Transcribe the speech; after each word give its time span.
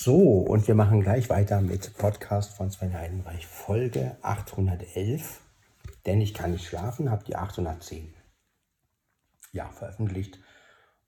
So, 0.00 0.14
und 0.14 0.68
wir 0.68 0.76
machen 0.76 1.00
gleich 1.00 1.28
weiter 1.28 1.60
mit 1.60 1.98
Podcast 1.98 2.56
von 2.56 2.70
Sven 2.70 2.96
Heidenreich, 2.96 3.48
Folge 3.48 4.16
811. 4.22 5.40
Denn 6.06 6.20
ich 6.20 6.34
kann 6.34 6.52
nicht 6.52 6.68
schlafen, 6.68 7.10
habe 7.10 7.24
die 7.24 7.34
810 7.34 8.14
ja, 9.50 9.68
veröffentlicht. 9.72 10.38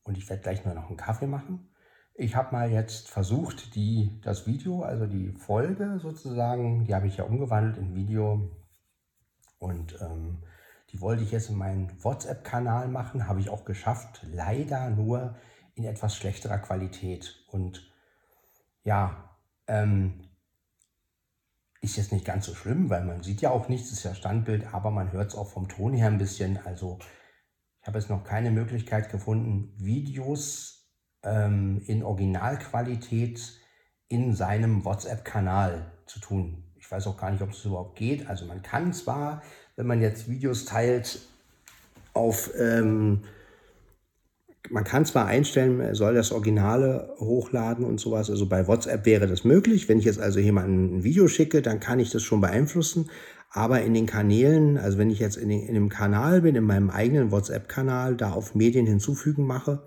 Und 0.02 0.18
ich 0.18 0.28
werde 0.28 0.42
gleich 0.42 0.64
nur 0.64 0.74
noch 0.74 0.88
einen 0.88 0.96
Kaffee 0.96 1.28
machen. 1.28 1.72
Ich 2.14 2.34
habe 2.34 2.50
mal 2.50 2.68
jetzt 2.68 3.08
versucht, 3.08 3.76
die, 3.76 4.20
das 4.24 4.48
Video, 4.48 4.82
also 4.82 5.06
die 5.06 5.30
Folge 5.34 6.00
sozusagen, 6.02 6.84
die 6.84 6.92
habe 6.92 7.06
ich 7.06 7.18
ja 7.18 7.22
umgewandelt 7.22 7.76
in 7.76 7.94
Video. 7.94 8.50
Und 9.60 10.00
ähm, 10.00 10.42
die 10.90 11.00
wollte 11.00 11.22
ich 11.22 11.30
jetzt 11.30 11.48
in 11.48 11.58
meinen 11.58 11.92
WhatsApp-Kanal 12.02 12.88
machen, 12.88 13.28
habe 13.28 13.38
ich 13.38 13.50
auch 13.50 13.64
geschafft. 13.64 14.26
Leider 14.32 14.90
nur 14.90 15.36
in 15.76 15.84
etwas 15.84 16.16
schlechterer 16.16 16.58
Qualität. 16.58 17.44
Und 17.46 17.89
ja, 18.84 19.38
ähm, 19.66 20.30
ist 21.80 21.96
jetzt 21.96 22.12
nicht 22.12 22.24
ganz 22.24 22.46
so 22.46 22.54
schlimm, 22.54 22.90
weil 22.90 23.04
man 23.04 23.22
sieht 23.22 23.40
ja 23.40 23.50
auch 23.50 23.68
nichts, 23.68 23.90
ist 23.90 24.04
ja 24.04 24.14
Standbild, 24.14 24.74
aber 24.74 24.90
man 24.90 25.12
hört 25.12 25.30
es 25.30 25.34
auch 25.34 25.50
vom 25.50 25.68
Ton 25.68 25.94
her 25.94 26.08
ein 26.08 26.18
bisschen. 26.18 26.58
Also 26.64 26.98
ich 27.80 27.86
habe 27.86 27.98
jetzt 27.98 28.10
noch 28.10 28.24
keine 28.24 28.50
Möglichkeit 28.50 29.10
gefunden, 29.10 29.72
Videos 29.78 30.90
ähm, 31.22 31.80
in 31.86 32.02
Originalqualität 32.02 33.40
in 34.08 34.34
seinem 34.34 34.84
WhatsApp-Kanal 34.84 35.90
zu 36.06 36.20
tun. 36.20 36.64
Ich 36.76 36.90
weiß 36.90 37.06
auch 37.06 37.16
gar 37.16 37.30
nicht, 37.30 37.42
ob 37.42 37.50
es 37.50 37.64
überhaupt 37.64 37.96
geht. 37.96 38.28
Also 38.28 38.44
man 38.44 38.62
kann 38.62 38.92
zwar, 38.92 39.42
wenn 39.76 39.86
man 39.86 40.02
jetzt 40.02 40.28
Videos 40.28 40.64
teilt, 40.64 41.20
auf 42.12 42.50
ähm, 42.58 43.22
man 44.68 44.84
kann 44.84 45.06
zwar 45.06 45.26
einstellen, 45.26 45.80
er 45.80 45.94
soll 45.94 46.14
das 46.14 46.32
Originale 46.32 47.14
hochladen 47.18 47.84
und 47.84 47.98
sowas. 47.98 48.30
Also 48.30 48.46
bei 48.46 48.66
WhatsApp 48.68 49.06
wäre 49.06 49.26
das 49.26 49.44
möglich. 49.44 49.88
Wenn 49.88 49.98
ich 49.98 50.04
jetzt 50.04 50.20
also 50.20 50.38
jemandem 50.38 50.98
ein 50.98 51.04
Video 51.04 51.28
schicke, 51.28 51.62
dann 51.62 51.80
kann 51.80 51.98
ich 51.98 52.10
das 52.10 52.22
schon 52.22 52.40
beeinflussen. 52.40 53.10
Aber 53.50 53.82
in 53.82 53.94
den 53.94 54.06
Kanälen, 54.06 54.78
also 54.78 54.98
wenn 54.98 55.10
ich 55.10 55.18
jetzt 55.18 55.36
in, 55.36 55.48
den, 55.48 55.66
in 55.66 55.74
dem 55.74 55.88
Kanal 55.88 56.42
bin, 56.42 56.54
in 56.54 56.64
meinem 56.64 56.90
eigenen 56.90 57.32
WhatsApp-Kanal, 57.32 58.16
da 58.16 58.32
auf 58.32 58.54
Medien 58.54 58.86
hinzufügen 58.86 59.46
mache 59.46 59.82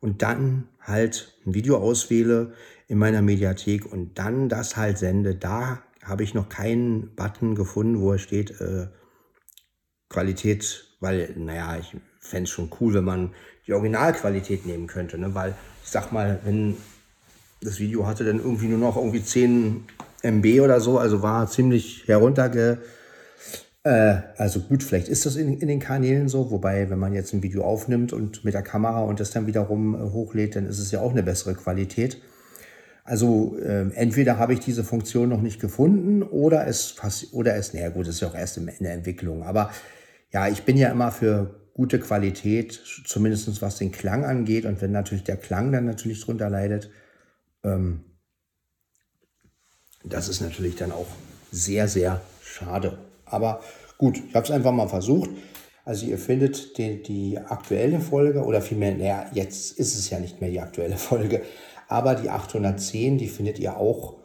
und 0.00 0.22
dann 0.22 0.68
halt 0.80 1.34
ein 1.46 1.54
Video 1.54 1.78
auswähle 1.78 2.52
in 2.86 2.98
meiner 2.98 3.22
Mediathek 3.22 3.90
und 3.90 4.18
dann 4.18 4.48
das 4.48 4.76
halt 4.76 4.98
sende, 4.98 5.34
da 5.34 5.82
habe 6.04 6.22
ich 6.22 6.34
noch 6.34 6.48
keinen 6.48 7.14
Button 7.14 7.54
gefunden, 7.54 8.00
wo 8.00 8.12
es 8.12 8.20
steht 8.20 8.60
äh, 8.60 8.88
Qualität, 10.08 10.96
weil, 11.00 11.32
naja, 11.36 11.78
ich 11.78 11.96
fände 12.20 12.44
es 12.44 12.50
schon 12.50 12.70
cool, 12.80 12.94
wenn 12.94 13.04
man 13.04 13.34
die 13.66 13.72
Originalqualität 13.72 14.66
nehmen 14.66 14.86
könnte. 14.86 15.18
Ne? 15.18 15.34
Weil 15.34 15.54
ich 15.84 15.90
sag 15.90 16.12
mal, 16.12 16.40
wenn 16.44 16.76
das 17.60 17.78
Video 17.78 18.06
hatte 18.06 18.24
dann 18.24 18.38
irgendwie 18.38 18.66
nur 18.66 18.78
noch 18.78 18.96
irgendwie 18.96 19.22
10 19.22 19.84
MB 20.22 20.60
oder 20.60 20.80
so, 20.80 20.98
also 20.98 21.22
war 21.22 21.48
ziemlich 21.48 22.04
herunterge. 22.06 22.78
Äh, 23.84 24.16
also 24.36 24.60
gut, 24.60 24.82
vielleicht 24.82 25.08
ist 25.08 25.26
das 25.26 25.36
in, 25.36 25.58
in, 25.58 25.68
den 25.68 25.80
Kanälen 25.80 26.28
so, 26.28 26.50
wobei, 26.50 26.90
wenn 26.90 26.98
man 26.98 27.12
jetzt 27.12 27.32
ein 27.32 27.42
Video 27.42 27.64
aufnimmt 27.64 28.12
und 28.12 28.44
mit 28.44 28.54
der 28.54 28.62
Kamera 28.62 29.02
und 29.02 29.20
das 29.20 29.30
dann 29.30 29.46
wiederum 29.46 29.94
äh, 29.94 29.98
hochlädt, 29.98 30.56
dann 30.56 30.66
ist 30.66 30.78
es 30.78 30.90
ja 30.90 31.00
auch 31.00 31.12
eine 31.12 31.22
bessere 31.22 31.54
Qualität. 31.54 32.20
Also 33.04 33.56
äh, 33.58 33.90
entweder 33.94 34.38
habe 34.38 34.52
ich 34.52 34.60
diese 34.60 34.84
Funktion 34.84 35.28
noch 35.28 35.40
nicht 35.40 35.60
gefunden 35.60 36.22
oder 36.22 36.68
es, 36.68 36.96
oder 37.32 37.56
es, 37.56 37.74
naja 37.74 37.88
gut, 37.88 38.06
das 38.06 38.16
ist 38.16 38.20
ja 38.20 38.28
auch 38.28 38.34
erst 38.36 38.58
in, 38.58 38.68
in 38.68 38.84
der 38.84 38.92
Entwicklung. 38.92 39.42
Aber 39.42 39.70
ja, 40.32 40.46
ich 40.46 40.62
bin 40.62 40.76
ja 40.76 40.88
immer 40.90 41.10
für 41.10 41.61
gute 41.74 41.98
Qualität, 41.98 42.80
zumindest 43.06 43.62
was 43.62 43.78
den 43.78 43.92
Klang 43.92 44.24
angeht. 44.24 44.66
Und 44.66 44.80
wenn 44.80 44.92
natürlich 44.92 45.24
der 45.24 45.36
Klang 45.36 45.72
dann 45.72 45.86
natürlich 45.86 46.20
drunter 46.24 46.50
leidet, 46.50 46.90
ähm, 47.64 48.04
das 50.04 50.28
ist 50.28 50.40
natürlich 50.40 50.76
dann 50.76 50.92
auch 50.92 51.06
sehr, 51.50 51.88
sehr 51.88 52.20
schade. 52.42 52.98
Aber 53.24 53.62
gut, 53.98 54.20
ich 54.28 54.34
habe 54.34 54.44
es 54.44 54.50
einfach 54.50 54.72
mal 54.72 54.88
versucht. 54.88 55.30
Also 55.84 56.06
ihr 56.06 56.18
findet 56.18 56.78
die, 56.78 57.02
die 57.02 57.38
aktuelle 57.38 58.00
Folge 58.00 58.44
oder 58.44 58.62
vielmehr, 58.62 58.94
naja, 58.94 59.30
jetzt 59.32 59.78
ist 59.78 59.96
es 59.96 60.10
ja 60.10 60.20
nicht 60.20 60.40
mehr 60.40 60.50
die 60.50 60.60
aktuelle 60.60 60.96
Folge, 60.96 61.42
aber 61.88 62.14
die 62.14 62.30
810, 62.30 63.18
die 63.18 63.28
findet 63.28 63.58
ihr 63.58 63.76
auch 63.76 64.18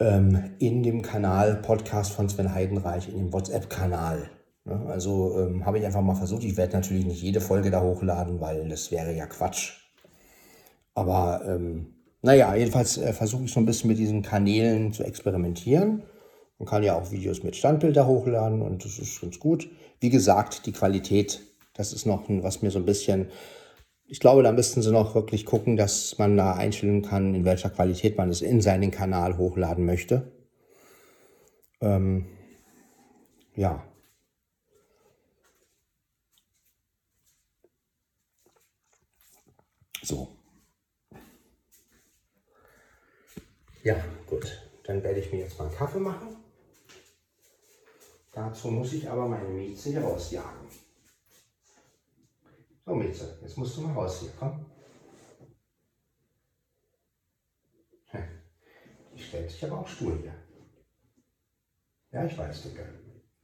ähm, 0.00 0.54
in 0.58 0.82
dem 0.82 1.02
Kanal 1.02 1.56
Podcast 1.56 2.12
von 2.12 2.28
Sven 2.28 2.54
Heidenreich, 2.54 3.08
in 3.08 3.16
dem 3.16 3.32
WhatsApp-Kanal. 3.32 4.30
Ne? 4.64 4.86
Also 4.88 5.38
ähm, 5.38 5.64
habe 5.64 5.78
ich 5.78 5.84
einfach 5.84 6.02
mal 6.02 6.14
versucht. 6.14 6.44
Ich 6.44 6.56
werde 6.56 6.74
natürlich 6.74 7.06
nicht 7.06 7.22
jede 7.22 7.40
Folge 7.40 7.70
da 7.70 7.82
hochladen, 7.82 8.40
weil 8.40 8.68
das 8.68 8.90
wäre 8.90 9.14
ja 9.14 9.26
Quatsch. 9.26 9.74
Aber 10.94 11.42
ähm, 11.46 11.94
naja, 12.20 12.54
jedenfalls 12.54 12.98
äh, 12.98 13.12
versuche 13.12 13.44
ich 13.44 13.52
so 13.52 13.60
ein 13.60 13.66
bisschen 13.66 13.88
mit 13.88 13.98
diesen 13.98 14.22
Kanälen 14.22 14.92
zu 14.92 15.04
experimentieren. 15.04 16.04
Man 16.58 16.68
kann 16.68 16.84
ja 16.84 16.94
auch 16.94 17.10
Videos 17.10 17.42
mit 17.42 17.56
Standbilder 17.56 18.06
hochladen 18.06 18.62
und 18.62 18.84
das 18.84 18.98
ist 18.98 19.20
ganz 19.20 19.40
gut. 19.40 19.68
Wie 20.00 20.10
gesagt, 20.10 20.66
die 20.66 20.72
Qualität, 20.72 21.40
das 21.74 21.92
ist 21.92 22.06
noch 22.06 22.28
ein, 22.28 22.44
was 22.44 22.62
mir 22.62 22.70
so 22.70 22.78
ein 22.78 22.84
bisschen, 22.84 23.28
ich 24.06 24.20
glaube, 24.20 24.44
da 24.44 24.52
müssten 24.52 24.82
sie 24.82 24.92
noch 24.92 25.14
wirklich 25.16 25.44
gucken, 25.44 25.76
dass 25.76 26.18
man 26.18 26.36
da 26.36 26.52
einstellen 26.52 27.02
kann, 27.02 27.34
in 27.34 27.44
welcher 27.44 27.70
Qualität 27.70 28.16
man 28.16 28.30
es 28.30 28.42
in 28.42 28.60
seinen 28.60 28.92
Kanal 28.92 29.38
hochladen 29.38 29.84
möchte. 29.84 30.30
Ähm, 31.80 32.26
ja, 33.56 33.82
So. 40.02 40.36
Ja, 43.84 44.04
gut. 44.26 44.46
Dann 44.84 45.02
werde 45.02 45.20
ich 45.20 45.32
mir 45.32 45.40
jetzt 45.40 45.58
mal 45.58 45.66
einen 45.66 45.76
Kaffee 45.76 46.00
machen. 46.00 46.36
Dazu 48.32 48.68
muss 48.68 48.92
ich 48.92 49.08
aber 49.08 49.28
meine 49.28 49.48
Mieze 49.48 49.90
hier 49.90 50.02
rausjagen. 50.02 50.68
So, 52.84 52.94
Mieze, 52.94 53.38
jetzt 53.42 53.56
musst 53.56 53.76
du 53.76 53.82
mal 53.82 53.92
raus 53.92 54.20
hier, 54.20 54.32
komm. 54.38 54.66
Die 59.14 59.22
stellt 59.22 59.50
sich 59.50 59.64
aber 59.64 59.80
auch 59.80 59.88
Stuhl 59.88 60.18
hier. 60.18 60.34
Ja, 62.10 62.24
ich 62.24 62.36
weiß, 62.36 62.62
Dicke. 62.62 62.88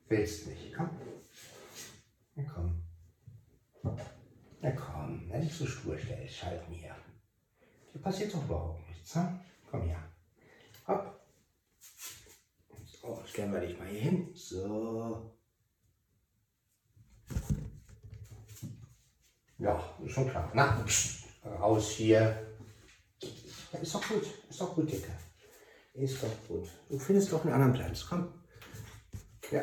Willst 0.08 0.46
nicht, 0.46 0.74
komm. 0.74 0.90
Ja, 2.34 2.44
komm. 2.52 2.82
Na 4.60 4.72
komm, 4.72 5.28
wenn 5.28 5.42
ich 5.42 5.54
so 5.54 5.66
stur 5.66 5.96
stellst, 5.96 6.36
schalt 6.36 6.68
mir. 6.68 6.94
Hier 7.92 8.02
passiert 8.02 8.34
doch 8.34 8.44
überhaupt 8.44 8.88
nichts. 8.88 9.14
Ne? 9.14 9.40
Komm 9.70 9.82
her. 9.82 10.02
Hopp. 10.86 11.20
So, 12.84 13.22
stellen 13.24 13.52
wir 13.52 13.60
dich 13.60 13.78
mal 13.78 13.86
hier 13.86 14.00
hin. 14.00 14.34
So. 14.34 15.32
Ja, 19.58 19.96
ist 20.04 20.12
schon 20.12 20.28
klar. 20.28 20.50
Na, 20.54 20.82
pst, 20.84 21.24
raus 21.44 21.90
hier. 21.90 22.56
Ja, 23.72 23.78
ist 23.78 23.94
doch 23.94 24.08
gut. 24.08 24.26
Ist 24.48 24.60
doch 24.60 24.74
gut, 24.74 24.90
Dicke. 24.90 25.12
Ist 25.94 26.22
doch 26.22 26.48
gut. 26.48 26.68
Du 26.88 26.98
findest 26.98 27.32
doch 27.32 27.44
einen 27.44 27.54
anderen 27.54 27.72
Platz. 27.74 28.06
Komm. 28.08 28.32
Ja. 29.50 29.62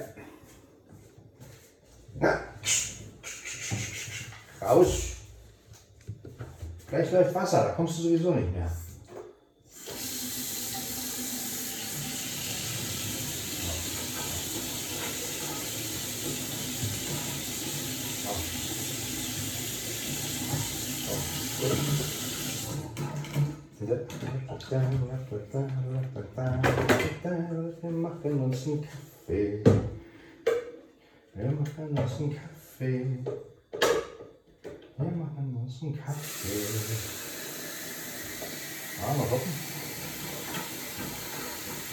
Na, 2.16 2.58
pst. 2.62 2.95
Raus. 4.66 5.16
Gleich 6.90 7.12
läuft 7.12 7.36
Wasser, 7.36 7.66
da 7.66 7.70
kommst 7.74 8.00
du 8.00 8.04
sowieso 8.04 8.32
nicht 8.32 8.52
mehr. 8.52 8.72
Wir 27.78 27.92
machen 27.92 28.40
uns 28.40 28.66
einen 28.68 28.82
Kaffee. 28.82 29.64
Wir 31.36 31.52
machen 31.52 31.98
uns 31.98 32.22
einen 32.22 32.34
Kaffee. 32.34 33.20
Wir 34.98 35.12
machen 35.12 35.58
uns 35.62 35.84
einen 35.84 35.98
Kaffee. 35.98 36.60
Ah, 39.04 39.14
mal 39.18 39.28
gucken. 39.28 39.52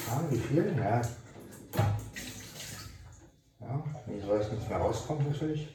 Ah, 0.08 0.20
wie 0.31 0.38
viel? 0.38 0.76
Ja. 0.78 1.02
Ja, 3.60 3.84
wie 4.06 4.20
soll 4.20 4.38
es 4.38 4.52
nicht 4.52 4.69
mehr 4.69 4.78
rauskommen 4.78 5.26
natürlich. 5.42 5.68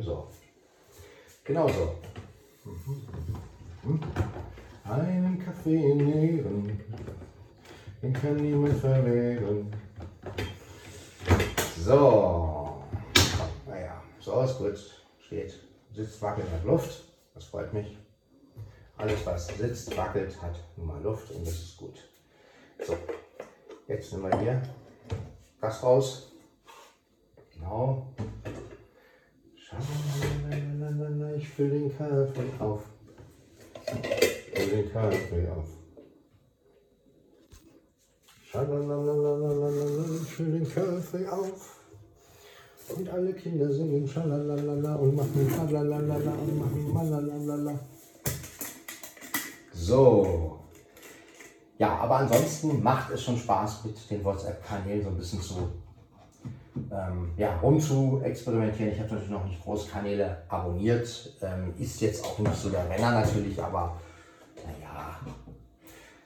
So. 0.00 0.28
Genau 1.44 1.68
so. 1.68 1.94
Einen 4.84 5.38
Kaffee 5.44 5.94
nehmen, 5.94 6.80
den 8.02 8.12
kann 8.12 8.36
niemand 8.36 8.78
verwehren. 8.78 9.72
So. 11.78 12.82
So, 14.20 14.42
ist 14.42 14.58
gut. 14.58 15.04
Steht. 15.20 15.54
Sitzt 15.92 16.20
wackelt 16.20 16.46
in 16.46 16.52
der 16.52 16.72
Luft. 16.72 17.04
Das 17.34 17.44
freut 17.44 17.72
mich. 17.72 17.96
Alles, 18.96 19.24
was 19.24 19.46
sitzt, 19.46 19.96
wackelt, 19.96 20.40
hat 20.42 20.58
nun 20.76 20.88
mal 20.88 21.00
Luft 21.02 21.30
und 21.30 21.46
das 21.46 21.54
ist 21.54 21.76
gut. 21.76 21.98
So, 22.84 22.96
jetzt 23.86 24.12
nehmen 24.12 24.30
wir 24.30 24.40
hier 24.40 24.62
Gas 25.60 25.82
raus. 25.82 26.32
Genau. 27.54 28.14
Ich 31.36 31.48
fülle 31.48 31.70
den 31.70 31.96
Kaffee 31.96 32.50
auf. 32.58 32.82
Ich 33.86 34.60
fülle 34.60 34.82
den 34.82 34.92
Kaffee 34.92 35.48
auf. 35.48 35.66
Ich 40.22 40.30
fülle 40.32 40.58
den 40.58 40.68
Kaffee 40.68 41.28
auf. 41.28 41.78
Und 42.96 43.08
alle 43.10 43.32
Kinder 43.34 43.70
singen 43.70 44.08
Schalalala 44.08 44.94
und 44.94 45.16
machen 45.16 45.50
Schalalala 45.54 46.14
und 46.14 46.58
machen 46.58 46.92
Malalala. 46.92 47.78
So. 49.74 50.57
Ja, 51.78 51.96
aber 51.98 52.16
ansonsten 52.16 52.82
macht 52.82 53.10
es 53.12 53.22
schon 53.22 53.38
Spaß, 53.38 53.84
mit 53.84 54.10
den 54.10 54.24
WhatsApp-Kanälen 54.24 55.02
so 55.02 55.10
ein 55.10 55.16
bisschen 55.16 55.40
zu 55.40 55.68
ähm, 56.90 57.30
ja, 57.36 57.56
rum 57.58 57.80
zu 57.80 58.20
experimentieren. 58.24 58.92
Ich 58.92 58.98
habe 58.98 59.10
natürlich 59.10 59.30
noch 59.30 59.44
nicht 59.44 59.62
groß 59.62 59.88
Kanäle 59.88 60.42
abonniert. 60.48 61.36
Ähm, 61.40 61.74
ist 61.78 62.00
jetzt 62.00 62.24
auch 62.24 62.38
nicht 62.38 62.54
so 62.56 62.70
der 62.70 62.88
Renner 62.88 63.12
natürlich, 63.12 63.62
aber 63.62 64.00
naja. 64.56 65.20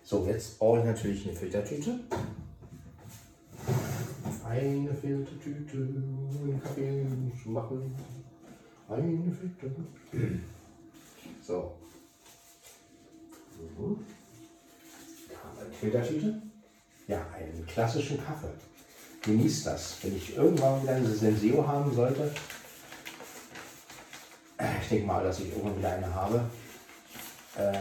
So, 0.03 0.27
jetzt 0.27 0.59
brauche 0.59 0.81
ich 0.81 0.85
natürlich 0.85 1.27
eine 1.27 1.37
Filtertüte. 1.37 2.01
Eine 4.45 4.93
Filtertüte, 4.95 5.77
einen 5.77 6.61
Kaffee 6.63 7.07
zu 7.43 7.51
machen. 7.51 7.95
Eine 8.89 9.33
Filtertüte. 9.33 9.83
So. 11.45 11.73
Mhm. 13.77 13.99
Filtertüte. 15.73 16.41
Ja, 17.09 17.27
einen 17.37 17.67
klassischen 17.67 18.25
Kaffee 18.25 18.53
genießt 19.23 19.67
das. 19.67 19.97
Wenn 20.03 20.17
ich 20.17 20.37
irgendwann 20.37 20.83
wieder 20.83 20.95
eine 20.95 21.09
Senseo 21.09 21.67
haben 21.67 21.93
sollte, 21.95 22.31
ich 24.81 24.89
denke 24.89 25.07
mal, 25.07 25.25
dass 25.25 25.41
ich 25.41 25.51
irgendwann 25.51 25.79
wieder 25.79 25.93
eine 25.93 26.15
habe, 26.15 26.45
äh, 27.57 27.73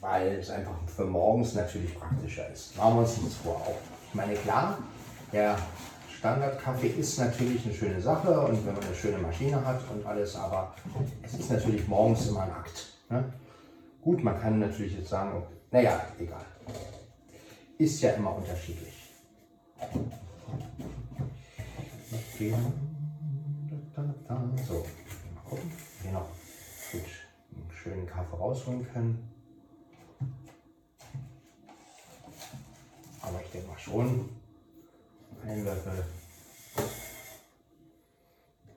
weil 0.00 0.38
es 0.38 0.50
einfach 0.50 0.76
für 0.86 1.04
morgens 1.04 1.54
natürlich 1.54 1.98
praktischer 1.98 2.48
ist. 2.50 2.76
Machen 2.76 2.96
wir 2.96 3.00
uns 3.00 3.16
nichts 3.18 3.36
vor 3.36 3.56
auch. 3.56 3.78
Ich 4.08 4.14
meine, 4.14 4.34
klar, 4.34 4.78
der 5.32 5.56
Standardkaffee 6.18 6.88
ist 6.88 7.18
natürlich 7.18 7.64
eine 7.64 7.74
schöne 7.74 8.00
Sache 8.00 8.40
und 8.40 8.66
wenn 8.66 8.74
man 8.74 8.84
eine 8.84 8.94
schöne 8.94 9.18
Maschine 9.18 9.64
hat 9.64 9.80
und 9.90 10.04
alles, 10.06 10.36
aber 10.36 10.74
es 11.22 11.34
ist 11.34 11.50
natürlich 11.50 11.86
morgens 11.88 12.26
immer 12.28 12.42
ein 12.42 12.52
Akt. 12.52 12.94
Ne? 13.08 13.24
Gut, 14.02 14.22
man 14.22 14.40
kann 14.40 14.58
natürlich 14.58 14.96
jetzt 14.96 15.08
sagen, 15.08 15.42
naja, 15.76 16.06
egal. 16.18 16.46
Ist 17.76 18.00
ja 18.00 18.12
immer 18.12 18.34
unterschiedlich. 18.34 19.12
So, 24.66 24.86
mal 25.34 25.42
gucken, 25.44 25.72
wir 26.02 26.12
noch 26.12 26.28
gut 26.90 27.02
einen 27.52 27.70
schönen 27.70 28.06
Kaffee 28.06 28.36
rausholen 28.36 28.90
können. 28.90 29.30
Aber 33.20 33.42
ich 33.42 33.50
denke 33.50 33.68
mal 33.68 33.78
schon, 33.78 34.30
ein 35.44 35.62
Löffel. 35.62 36.04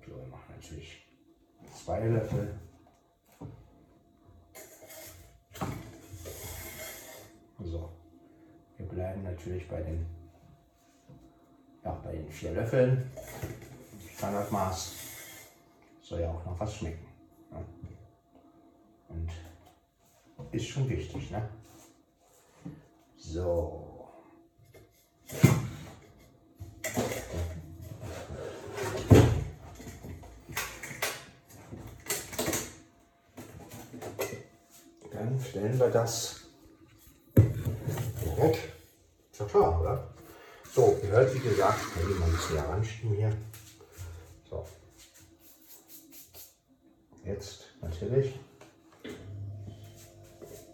So, 0.05 0.17
wir 0.17 0.27
machen 0.27 0.53
natürlich 0.53 1.07
zwei 1.81 2.01
Löffel. 2.07 2.59
So, 7.61 7.89
wir 8.77 8.87
bleiben 8.87 9.23
natürlich 9.23 9.67
bei 9.67 9.81
den 9.81 10.05
ja, 11.83 11.91
bei 12.03 12.13
den 12.13 12.29
vier 12.29 12.53
Löffeln, 12.53 13.09
Standardmaß, 14.15 14.93
soll 16.01 16.21
ja 16.21 16.29
auch 16.29 16.45
noch 16.45 16.59
was 16.59 16.75
schmecken. 16.75 17.05
Ne? 17.51 17.65
Und 20.37 20.53
ist 20.53 20.67
schon 20.67 20.89
wichtig, 20.89 21.31
ne? 21.31 21.49
So. 23.17 23.85
Dann 35.11 35.39
stellen 35.41 35.79
wir 35.79 35.89
das 35.89 36.38
weg. 38.41 38.73
Ist 39.31 39.39
ja 39.39 39.45
klar, 39.45 39.81
oder? 39.81 40.03
So, 40.73 40.97
ihr 41.03 41.09
hört 41.09 41.33
wie 41.33 41.39
gesagt, 41.39 41.79
ich 41.81 42.01
kann 42.01 42.19
mal 42.19 42.25
ein 42.25 42.31
bisschen 42.31 42.57
heranstehen 42.57 43.15
hier. 43.15 43.33
So. 44.49 44.65
Jetzt 47.25 47.65
natürlich 47.81 48.39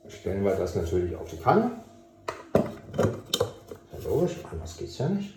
stellen 0.08 0.44
wir 0.44 0.56
das 0.56 0.76
natürlich 0.76 1.16
auf 1.16 1.30
die 1.30 1.38
Kanne. 1.38 1.72
Ja, 2.98 4.10
logisch, 4.10 4.38
anders 4.52 4.78
geht 4.78 4.90
es 4.90 4.98
ja 4.98 5.10
nicht. 5.10 5.36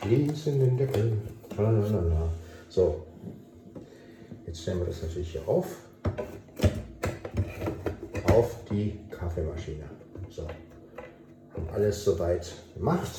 Schließen 0.00 0.58
den 0.58 0.76
Deckel. 0.76 1.20
So, 2.68 3.06
jetzt 4.46 4.62
stellen 4.62 4.78
wir 4.78 4.86
das 4.86 5.02
natürlich 5.02 5.32
hier 5.32 5.46
auf. 5.48 5.66
Auf 8.30 8.56
die 8.70 9.00
Kaffeemaschine. 9.10 9.84
So, 10.30 10.46
alles 11.72 12.04
soweit 12.04 12.52
gemacht. 12.74 13.10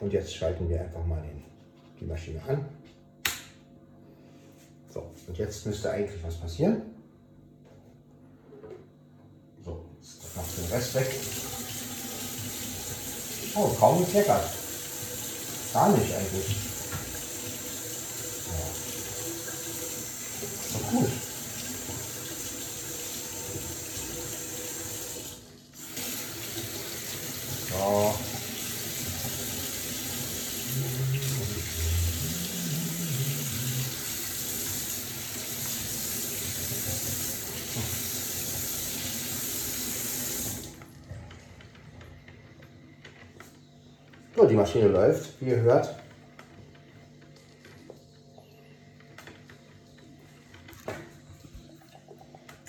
Und 0.00 0.12
jetzt 0.12 0.34
schalten 0.34 0.68
wir 0.68 0.80
einfach 0.80 1.04
mal 1.04 1.20
den, 1.22 1.42
die 2.00 2.04
Maschine 2.04 2.40
an. 2.46 2.64
So, 4.92 5.10
und 5.26 5.36
jetzt 5.36 5.66
müsste 5.66 5.90
eigentlich 5.90 6.22
was 6.24 6.36
passieren. 6.36 6.82
So, 9.64 9.84
jetzt 10.00 10.36
macht 10.36 10.58
den 10.58 10.64
Rest 10.66 10.94
weg. 10.94 11.14
Oh, 13.54 13.68
kaum 13.78 13.98
gekleckert. 14.04 14.44
Gar 15.72 15.90
nicht 15.90 16.14
eigentlich. 16.14 16.56
Doch 20.72 20.90
gut. 20.90 21.10
So. 27.70 28.14
So, 44.68 44.78
die 44.78 44.84
Maschine 44.84 44.88
läuft, 44.88 45.40
wie 45.40 45.50
ihr 45.50 45.60
hört. 45.62 45.94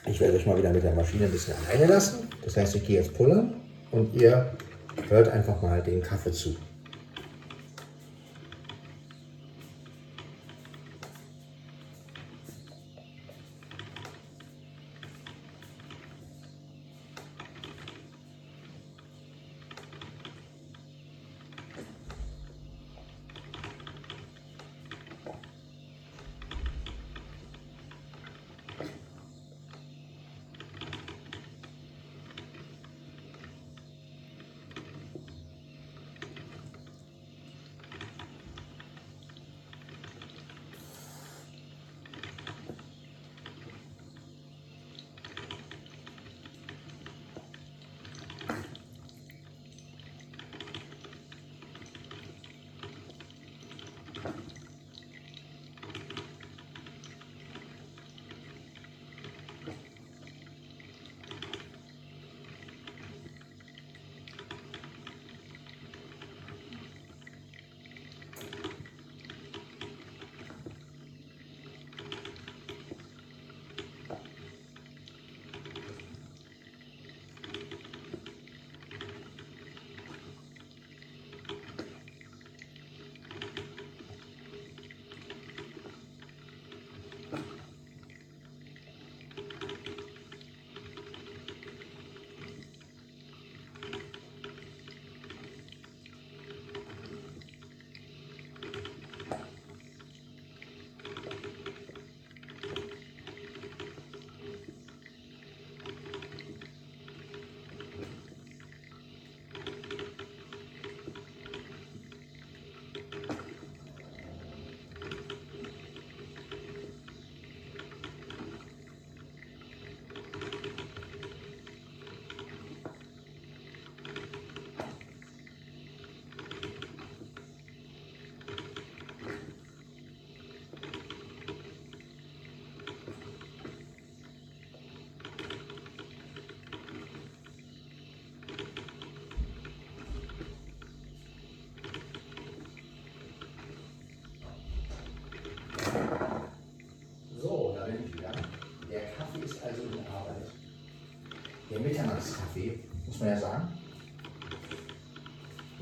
Ich 0.05 0.19
werde 0.19 0.37
euch 0.37 0.45
mal 0.45 0.57
wieder 0.57 0.71
mit 0.71 0.83
der 0.83 0.93
Maschine 0.93 1.25
ein 1.25 1.31
bisschen 1.31 1.53
alleine 1.67 1.85
lassen. 1.87 2.29
Das 2.43 2.57
heißt, 2.57 2.75
ich 2.75 2.85
gehe 2.85 2.97
jetzt 2.97 3.13
pullern 3.13 3.61
und 3.91 4.13
ihr 4.15 4.53
hört 5.09 5.29
einfach 5.29 5.61
mal 5.61 5.81
den 5.81 6.01
Kaffee 6.01 6.31
zu. 6.31 6.55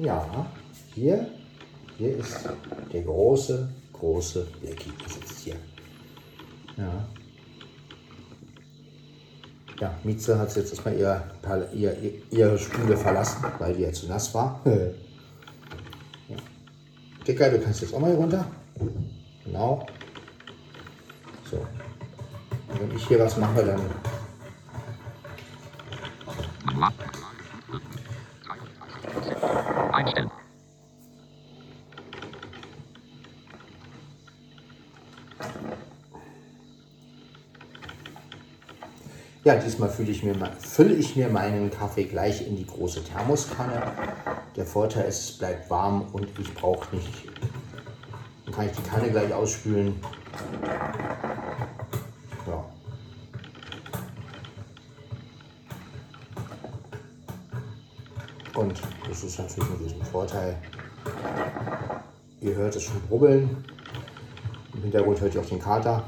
Ja, 0.07 0.25
hier, 0.95 1.27
hier 1.97 2.15
ist 2.15 2.39
der 2.93 3.01
große, 3.01 3.67
große 3.91 4.47
Blackie. 4.61 4.93
Der 5.01 5.09
sitzt 5.09 5.39
hier. 5.39 5.55
Ja. 6.77 7.05
Ja, 9.81 9.93
Mieze 10.05 10.39
hat 10.39 10.55
jetzt 10.55 10.71
erstmal 10.71 10.95
ihr, 10.95 11.21
ihr, 11.73 11.97
ihre 12.29 12.57
Spule 12.57 12.95
verlassen, 12.95 13.43
weil 13.59 13.75
die 13.75 13.81
ja 13.81 13.91
zu 13.91 14.07
nass 14.07 14.33
war. 14.33 14.61
ja. 16.29 16.37
Dicker, 17.27 17.49
du 17.49 17.59
kannst 17.59 17.81
jetzt 17.81 17.93
auch 17.93 17.99
mal 17.99 18.11
hier 18.11 18.19
runter. 18.19 18.45
Genau. 19.43 19.85
So. 21.51 21.67
Wenn 22.79 22.95
ich 22.95 23.05
hier 23.09 23.19
was 23.19 23.35
mache, 23.35 23.65
dann. 23.65 23.81
Ja, 39.48 39.56
diesmal 39.56 39.88
fülle 39.88 40.12
ich, 40.12 40.24
mir, 40.24 40.36
fülle 40.60 40.94
ich 40.94 41.16
mir 41.16 41.30
meinen 41.30 41.72
Kaffee 41.72 42.04
gleich 42.04 42.46
in 42.46 42.58
die 42.58 42.68
große 42.68 43.01
Thermoskanne. 43.06 43.82
Der 44.58 44.66
Vorteil 44.66 45.06
ist, 45.06 45.30
es 45.30 45.38
bleibt 45.38 45.70
warm 45.70 46.01
und 46.12 46.27
ich 46.38 46.54
brauche 46.54 46.94
nicht. 46.94 47.30
Dann 48.44 48.54
kann 48.54 48.66
ich 48.66 48.74
die 48.74 48.82
Kanne 48.82 49.10
gleich 49.10 49.34
ausspülen. 49.34 49.96
Ja. 52.46 52.66
Und 58.54 58.82
das 59.08 59.24
ist 59.24 59.39
natürlich 59.39 59.70
mit 59.70 59.80
diesem 59.80 60.01
Vorteil. 60.01 60.58
Ihr 62.42 62.54
hört 62.54 62.75
es 62.75 62.84
schon 62.84 63.00
brubbeln. 63.08 63.63
Im 64.74 64.82
Hintergrund 64.82 65.22
hört 65.22 65.36
ihr 65.36 65.39
auch 65.39 65.46
den 65.46 65.62
Kater. 65.62 66.04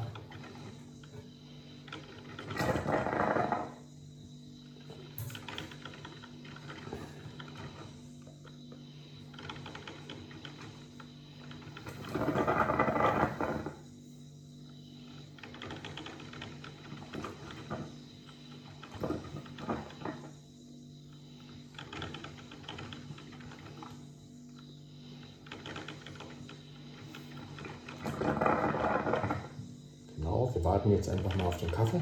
Jetzt 31.00 31.10
einfach 31.10 31.34
mal 31.36 31.46
auf 31.46 31.58
den 31.58 31.72
Kaffee. 31.72 32.02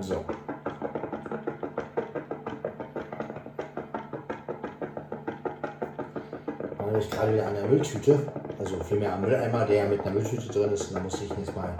So. 0.00 0.24
Aber 6.78 6.98
ich 6.98 7.10
gerade 7.10 7.34
wieder 7.34 7.46
an 7.46 7.54
der 7.54 7.66
Mülltüte, 7.66 8.18
also 8.58 8.80
vielmehr 8.84 9.12
am 9.12 9.20
Mülleimer, 9.20 9.66
der 9.66 9.88
mit 9.88 10.00
einer 10.00 10.12
Mülltüte 10.12 10.48
drin 10.48 10.72
ist. 10.72 10.88
Und 10.88 10.94
da 10.96 11.00
muss 11.00 11.20
ich 11.20 11.28
jetzt 11.28 11.54
mal, 11.54 11.74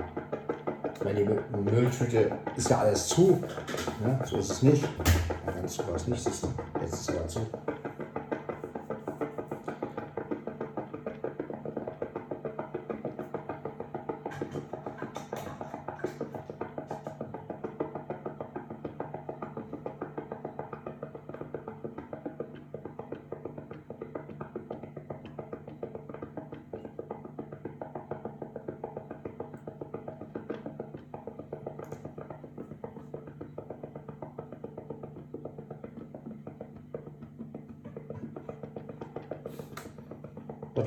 meine 1.03 1.25
Mülltüte 1.71 2.33
ist 2.57 2.69
ja 2.69 2.79
alles 2.81 3.09
zu. 3.09 3.43
Ne? 4.05 4.19
So 4.25 4.37
ist 4.37 4.51
es 4.51 4.63
nicht. 4.63 4.87
Ganz 5.47 5.79
war 5.79 5.95
es 5.95 6.07
nicht. 6.07 6.27
Jetzt 6.27 6.45
ist 6.93 7.09
es 7.09 7.09
aber 7.09 7.27
zu. 7.27 7.47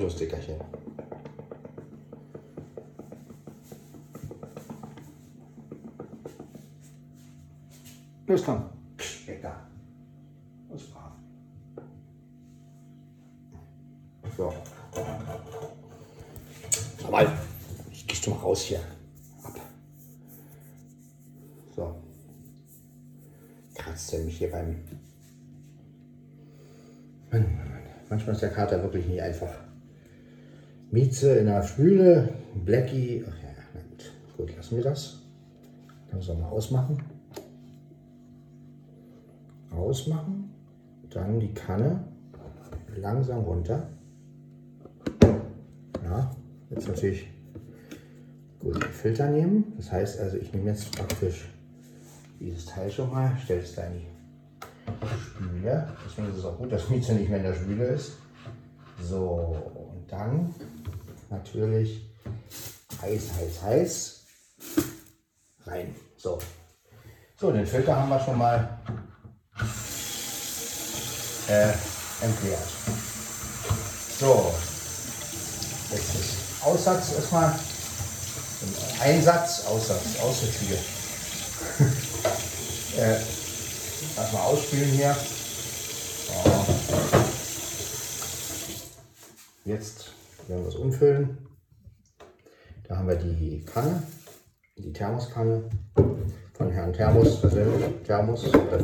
Los, 0.10 0.18
Dickerchen. 0.18 0.56
Los, 8.26 8.44
komm. 8.44 8.64
Weg 9.28 9.44
da. 9.44 9.70
Los, 10.72 10.88
brav. 10.90 11.12
So. 14.36 14.52
Sag 17.00 17.12
mal, 17.12 17.28
ich 17.92 18.08
gehst 18.08 18.26
du 18.26 18.32
mal 18.32 18.40
raus 18.40 18.62
hier. 18.62 18.80
Ab. 19.44 19.60
So. 21.76 21.96
Kratzt 23.76 24.14
er 24.14 24.22
mich 24.22 24.40
hier 24.40 24.50
beim. 24.50 24.84
Mann, 27.30 27.44
Mann, 27.44 27.70
Mann. 27.70 27.84
Manchmal 28.10 28.34
ist 28.34 28.42
der 28.42 28.52
Kater 28.52 28.82
wirklich 28.82 29.06
nicht 29.06 29.22
einfach. 29.22 29.69
Mieze 31.00 31.38
in 31.38 31.46
der 31.46 31.64
Spüle, 31.64 32.28
Blackie. 32.66 33.24
Ach 33.26 33.44
ja, 33.44 33.50
na 33.74 33.80
gut. 33.80 34.12
Gut, 34.36 34.56
lassen 34.58 34.76
wir 34.76 34.84
das. 34.84 35.22
Dann 36.12 36.22
sollen 36.22 36.40
wir 36.40 36.52
ausmachen. 36.52 37.02
Ausmachen. 39.72 40.50
Dann 41.10 41.40
die 41.40 41.54
Kanne 41.54 42.04
langsam 42.98 43.46
runter. 43.46 43.88
Ja, 46.04 46.36
jetzt 46.70 46.90
natürlich 46.90 47.30
gut 48.60 48.84
Filter 48.84 49.30
nehmen. 49.30 49.72
Das 49.78 49.94
heißt 49.94 50.20
also, 50.20 50.36
ich 50.36 50.52
nehme 50.54 50.72
jetzt 50.72 50.92
praktisch 50.98 51.48
dieses 52.42 52.66
Teil 52.66 52.92
schon 52.92 53.10
mal, 53.10 53.38
stelle 53.42 53.62
es 53.62 53.74
da 53.74 53.84
in 53.84 53.94
die 53.94 54.08
Spüle. 55.16 55.88
Deswegen 56.06 56.28
ist 56.28 56.40
es 56.40 56.46
auch 56.46 56.58
gut, 56.58 56.74
dass 56.74 56.90
Mieze 56.90 57.14
nicht 57.14 57.30
mehr 57.30 57.38
in 57.38 57.46
der 57.46 57.54
Spüle 57.54 57.86
ist. 57.86 58.18
So, 59.02 59.56
und 59.94 60.12
dann 60.12 60.54
natürlich 61.30 62.02
heiß, 63.02 63.24
heiß, 63.38 63.62
heiß 63.62 64.20
rein. 65.66 65.96
So. 66.18 66.40
So, 67.40 67.52
den 67.52 67.66
Filter 67.66 67.96
haben 67.96 68.10
wir 68.10 68.20
schon 68.20 68.38
mal 68.38 68.80
äh, 71.48 71.72
entleert. 72.22 72.68
So, 74.20 74.54
jetzt 75.92 76.16
ist 76.16 76.64
Aussatz 76.64 77.14
erstmal. 77.14 77.58
Einsatz, 79.00 79.66
Aussatz, 79.68 80.20
Aussätzige. 80.22 80.78
äh, 82.98 83.20
erstmal 84.18 84.42
ausspülen 84.42 84.90
hier. 84.90 85.16
Jetzt 89.64 90.12
werden 90.50 90.64
wir 90.64 90.70
es 90.70 90.76
umfüllen. 90.76 91.38
Da 92.88 92.98
haben 92.98 93.08
wir 93.08 93.16
die 93.16 93.64
Kanne, 93.66 94.04
die 94.78 94.92
Thermoskanne 94.92 95.70
von 96.54 96.72
Herrn 96.72 96.92
Thermos 96.92 97.40
persönlich. 97.40 97.86
Thermos, 98.04 98.52
der 98.52 98.82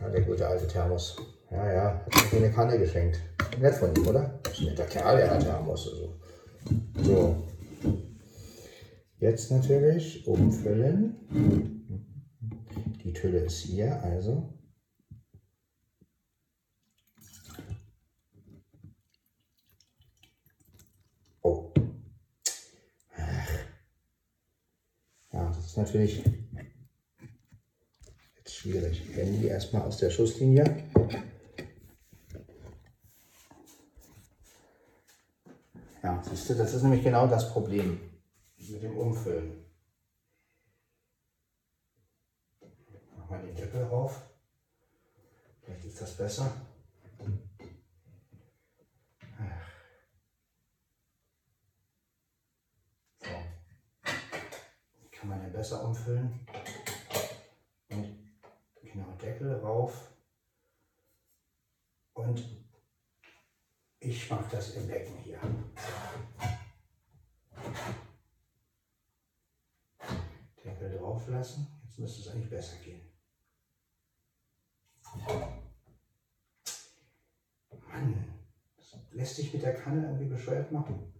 Ja, 0.00 0.08
der 0.08 0.22
gute 0.22 0.48
alte 0.48 0.66
Thermos. 0.66 1.16
Ja, 1.50 1.72
ja, 1.72 2.06
hat 2.10 2.32
mir 2.32 2.38
eine 2.38 2.50
Kanne 2.50 2.78
geschenkt. 2.78 3.20
Nett 3.58 3.74
von 3.74 3.94
ihm, 3.94 4.06
oder? 4.06 4.40
Das 4.42 4.52
ist 4.54 4.60
ein 4.60 4.66
netter 4.66 4.84
Kerl, 4.84 5.16
der 5.16 5.30
hat 5.30 5.46
Amos. 5.48 5.88
Also. 5.88 6.20
So. 7.02 7.48
Jetzt 9.18 9.50
natürlich 9.50 10.26
umfüllen. 10.26 11.16
Die 13.04 13.12
Tülle 13.12 13.40
ist 13.40 13.60
hier, 13.60 14.02
also. 14.02 14.54
Oh. 21.42 21.72
Ach. 23.16 23.48
Ja, 25.32 25.48
das 25.48 25.59
ist 25.70 25.76
natürlich 25.76 26.24
jetzt 28.36 28.56
schwierig. 28.56 29.04
Handy 29.14 29.46
erstmal 29.46 29.82
aus 29.82 29.98
der 29.98 30.10
Schusslinie. 30.10 30.64
Ja, 36.02 36.20
siehst 36.28 36.50
du, 36.50 36.54
das 36.54 36.74
ist 36.74 36.82
nämlich 36.82 37.04
genau 37.04 37.28
das 37.28 37.52
Problem 37.52 38.00
mit 38.58 38.82
dem 38.82 38.98
Umfüllen. 38.98 39.64
Mach 43.16 43.30
mal 43.30 43.40
den 43.40 43.54
Deckel 43.54 43.84
rauf. 43.84 44.22
Vielleicht 45.62 45.84
ist 45.84 46.00
das 46.00 46.16
besser. 46.16 46.52
So. 53.22 53.28
Wie 55.00 55.09
kann 55.20 55.28
man 55.28 55.40
den 55.42 55.52
besser 55.52 55.84
umfüllen? 55.84 56.46
Und 57.90 58.32
genau 58.82 59.12
Deckel 59.20 59.54
rauf. 59.60 60.10
Und 62.14 62.42
ich 63.98 64.30
mache 64.30 64.56
das 64.56 64.76
im 64.76 64.88
Becken 64.88 65.18
hier. 65.18 65.38
Deckel 70.64 70.98
drauf 70.98 71.28
lassen. 71.28 71.66
Jetzt 71.84 71.98
müsste 71.98 72.22
es 72.22 72.28
eigentlich 72.28 72.48
besser 72.48 72.76
gehen. 72.78 73.02
Mann, 77.88 78.24
das 78.76 78.96
lässt 79.10 79.36
sich 79.36 79.52
mit 79.52 79.62
der 79.62 79.74
Kanne 79.74 80.06
irgendwie 80.06 80.26
bescheuert 80.26 80.72
machen. 80.72 81.12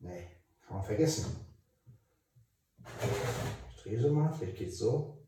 Nee, 0.00 0.28
kann 0.60 0.76
man 0.76 0.77
vergessen. 0.88 1.36
Ich 3.76 3.82
drehe 3.82 4.00
so 4.00 4.10
mal, 4.10 4.32
vielleicht 4.32 4.56
geht 4.56 4.68
es 4.68 4.78
so. 4.78 5.18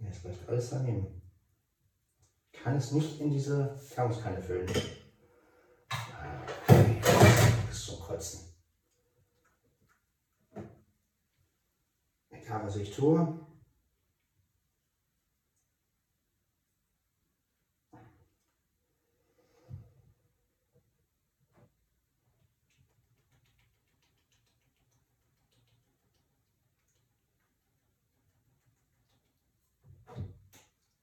Jetzt 0.00 0.24
läuft 0.24 0.48
alles 0.48 0.70
daneben. 0.70 1.27
Ich 2.58 2.64
kann 2.64 2.76
es 2.76 2.90
nicht 2.90 3.20
in 3.20 3.30
diese 3.30 3.78
Thermoskanne 3.94 4.42
füllen. 4.42 4.66
Das 4.66 4.82
ist 7.70 7.86
zum 7.86 8.00
Kotzen. 8.00 8.40
Egal 12.30 12.66
was 12.66 12.74
ich 12.76 12.94
tue. 12.94 13.38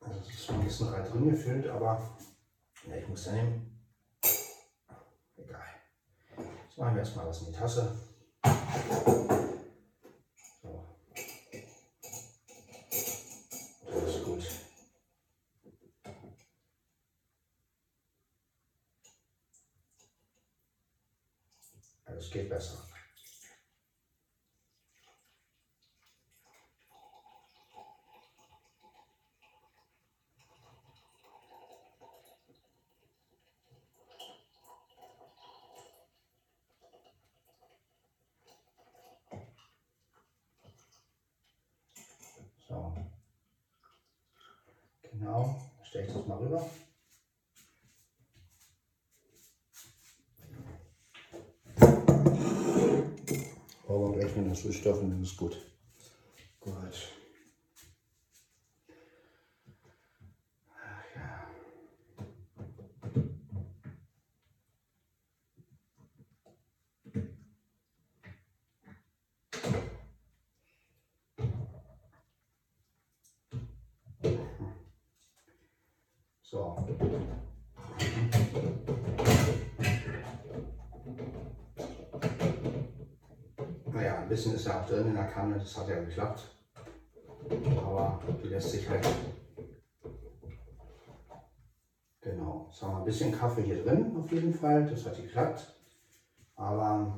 Also 0.02 0.20
es 0.20 0.30
ist 0.30 0.46
schon 0.46 0.62
ein 1.26 1.32
bisschen 1.32 1.52
rein 1.52 1.62
drin 1.62 1.64
gefüllt, 1.64 1.68
aber 1.68 2.18
ja, 2.88 2.96
ich 2.98 3.08
muss 3.08 3.26
ja 3.26 3.32
nehmen. 3.34 3.88
Egal. 5.36 5.62
Jetzt 6.38 6.78
machen 6.78 6.96
wir 6.96 7.00
erstmal 7.00 7.28
was 7.28 7.42
in 7.42 7.48
die 7.48 7.58
Tasse. 7.58 7.98
So. 10.62 10.86
Das 13.86 14.16
ist 14.16 14.24
gut. 14.24 14.48
Also 22.06 22.20
es 22.20 22.32
geht 22.32 22.50
besser. 22.50 22.86
So. 42.68 42.96
Genau, 45.12 45.62
stelle 45.84 46.08
ich 46.08 46.14
das 46.14 46.26
mal 46.26 46.40
rüber. 46.40 46.68
Aber 53.88 54.12
gleich 54.12 54.36
mit 54.36 54.48
den 54.48 54.56
Süßstoffen, 54.56 55.12
das 55.12 55.30
ist 55.30 55.38
gut. 55.38 55.58
Gut. 56.60 56.74
So. 76.42 77.05
Bisschen 84.36 84.56
ist 84.56 84.68
ja 84.68 84.82
auch 84.82 84.86
drin 84.86 85.08
in 85.08 85.14
der 85.14 85.28
Kanne, 85.28 85.58
das 85.58 85.78
hat 85.78 85.88
ja 85.88 85.96
geklappt. 85.96 86.42
Aber 87.78 88.20
die 88.44 88.48
lässt 88.50 88.72
sich 88.72 88.90
halt. 88.90 89.08
Genau, 92.20 92.66
jetzt 92.70 92.82
haben 92.82 92.92
wir 92.92 92.98
ein 92.98 93.06
bisschen 93.06 93.32
Kaffee 93.32 93.62
hier 93.62 93.82
drin 93.82 94.14
auf 94.18 94.30
jeden 94.30 94.54
Fall, 94.54 94.86
das 94.90 95.06
hat 95.06 95.16
geklappt. 95.16 95.74
Aber 96.58 97.18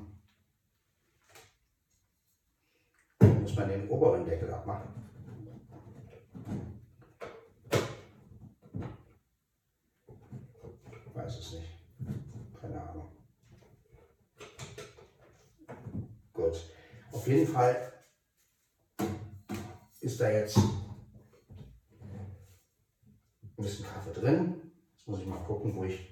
muss 3.19 3.55
man 3.55 3.69
den 3.69 3.89
oberen 3.89 4.23
Deckel 4.23 4.53
abmachen. 4.53 4.89
Weiß 11.15 11.39
es 11.39 11.53
nicht. 11.53 11.67
Keine 12.61 12.79
Ahnung. 12.79 13.07
Gut. 16.33 16.77
Auf 17.27 17.33
jeden 17.33 17.53
Fall 17.53 17.91
ist 19.99 20.17
da 20.17 20.29
jetzt 20.29 20.55
ein 20.55 20.63
bisschen 23.57 23.85
Kaffee 23.85 24.13
drin. 24.13 24.71
Jetzt 24.95 25.05
muss 25.09 25.19
ich 25.19 25.25
mal 25.25 25.43
gucken, 25.43 25.75
wo 25.75 25.83
ich 25.83 26.07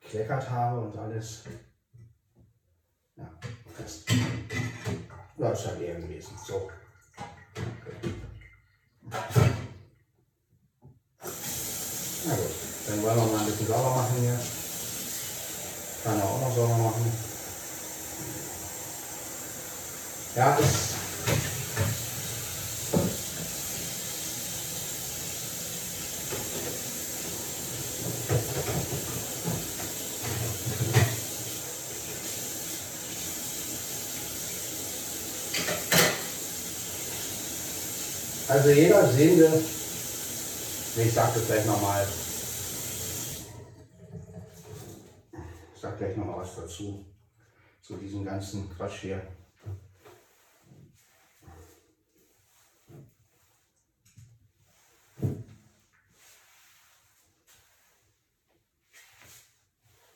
gekleckert 0.00 0.48
habe 0.48 0.82
und 0.82 0.96
alles. 0.96 1.42
Ja, 3.16 3.28
das 3.76 4.04
ist 5.58 5.66
halt 5.66 5.80
eher 5.80 6.00
gewesen. 6.00 6.38
So. 6.46 6.70
Na 9.10 9.18
gut, 12.36 12.52
dann 12.86 13.02
wollen 13.02 13.16
wir 13.16 13.26
mal 13.26 13.40
ein 13.40 13.46
bisschen 13.46 13.66
sauber 13.66 13.96
machen 13.96 14.16
hier. 14.20 14.38
Kann 16.04 16.20
er 16.20 16.24
auch 16.24 16.40
noch 16.40 16.54
sauber 16.54 16.76
machen. 16.76 17.33
Ja, 20.36 20.56
ist. 20.56 20.94
Also 38.48 38.70
jeder 38.70 39.12
Sehende, 39.12 39.62
ich 40.96 41.12
sage 41.14 41.32
das 41.34 41.46
gleich 41.46 41.64
nochmal, 41.64 42.06
ich 45.74 45.80
sage 45.80 45.96
gleich 45.98 46.16
nochmal 46.16 46.40
was 46.40 46.56
dazu, 46.56 47.04
zu 47.80 47.96
diesem 47.96 48.24
ganzen 48.24 48.68
Quatsch 48.76 49.00
hier. 49.02 49.22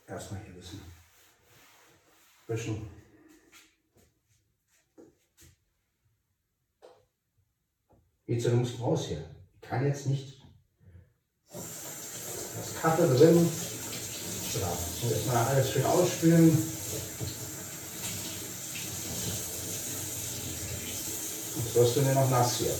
Erstmal 0.08 0.40
hier 0.40 0.56
wissen. 0.56 0.80
Wischen. 2.46 2.88
Jetzt 8.26 8.46
du 8.46 8.50
musst 8.50 8.80
raus 8.80 9.06
hier. 9.06 9.24
Ich 9.54 9.60
kann 9.68 9.86
jetzt 9.86 10.06
nicht 10.06 10.42
das 11.52 12.74
Kaffee 12.80 13.06
drin. 13.06 13.48
So, 14.50 15.08
jetzt 15.08 15.26
mal 15.26 15.46
alles 15.46 15.70
schön 15.70 15.84
ausspülen. 15.84 16.48
Jetzt 21.56 21.74
wirst 21.74 21.96
du 21.96 22.02
mir 22.02 22.14
noch 22.14 22.30
nass 22.30 22.58
hier. 22.58 22.74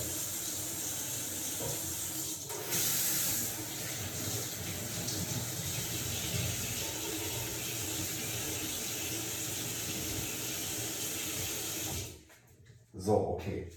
So, 12.95 13.29
okay. 13.29 13.71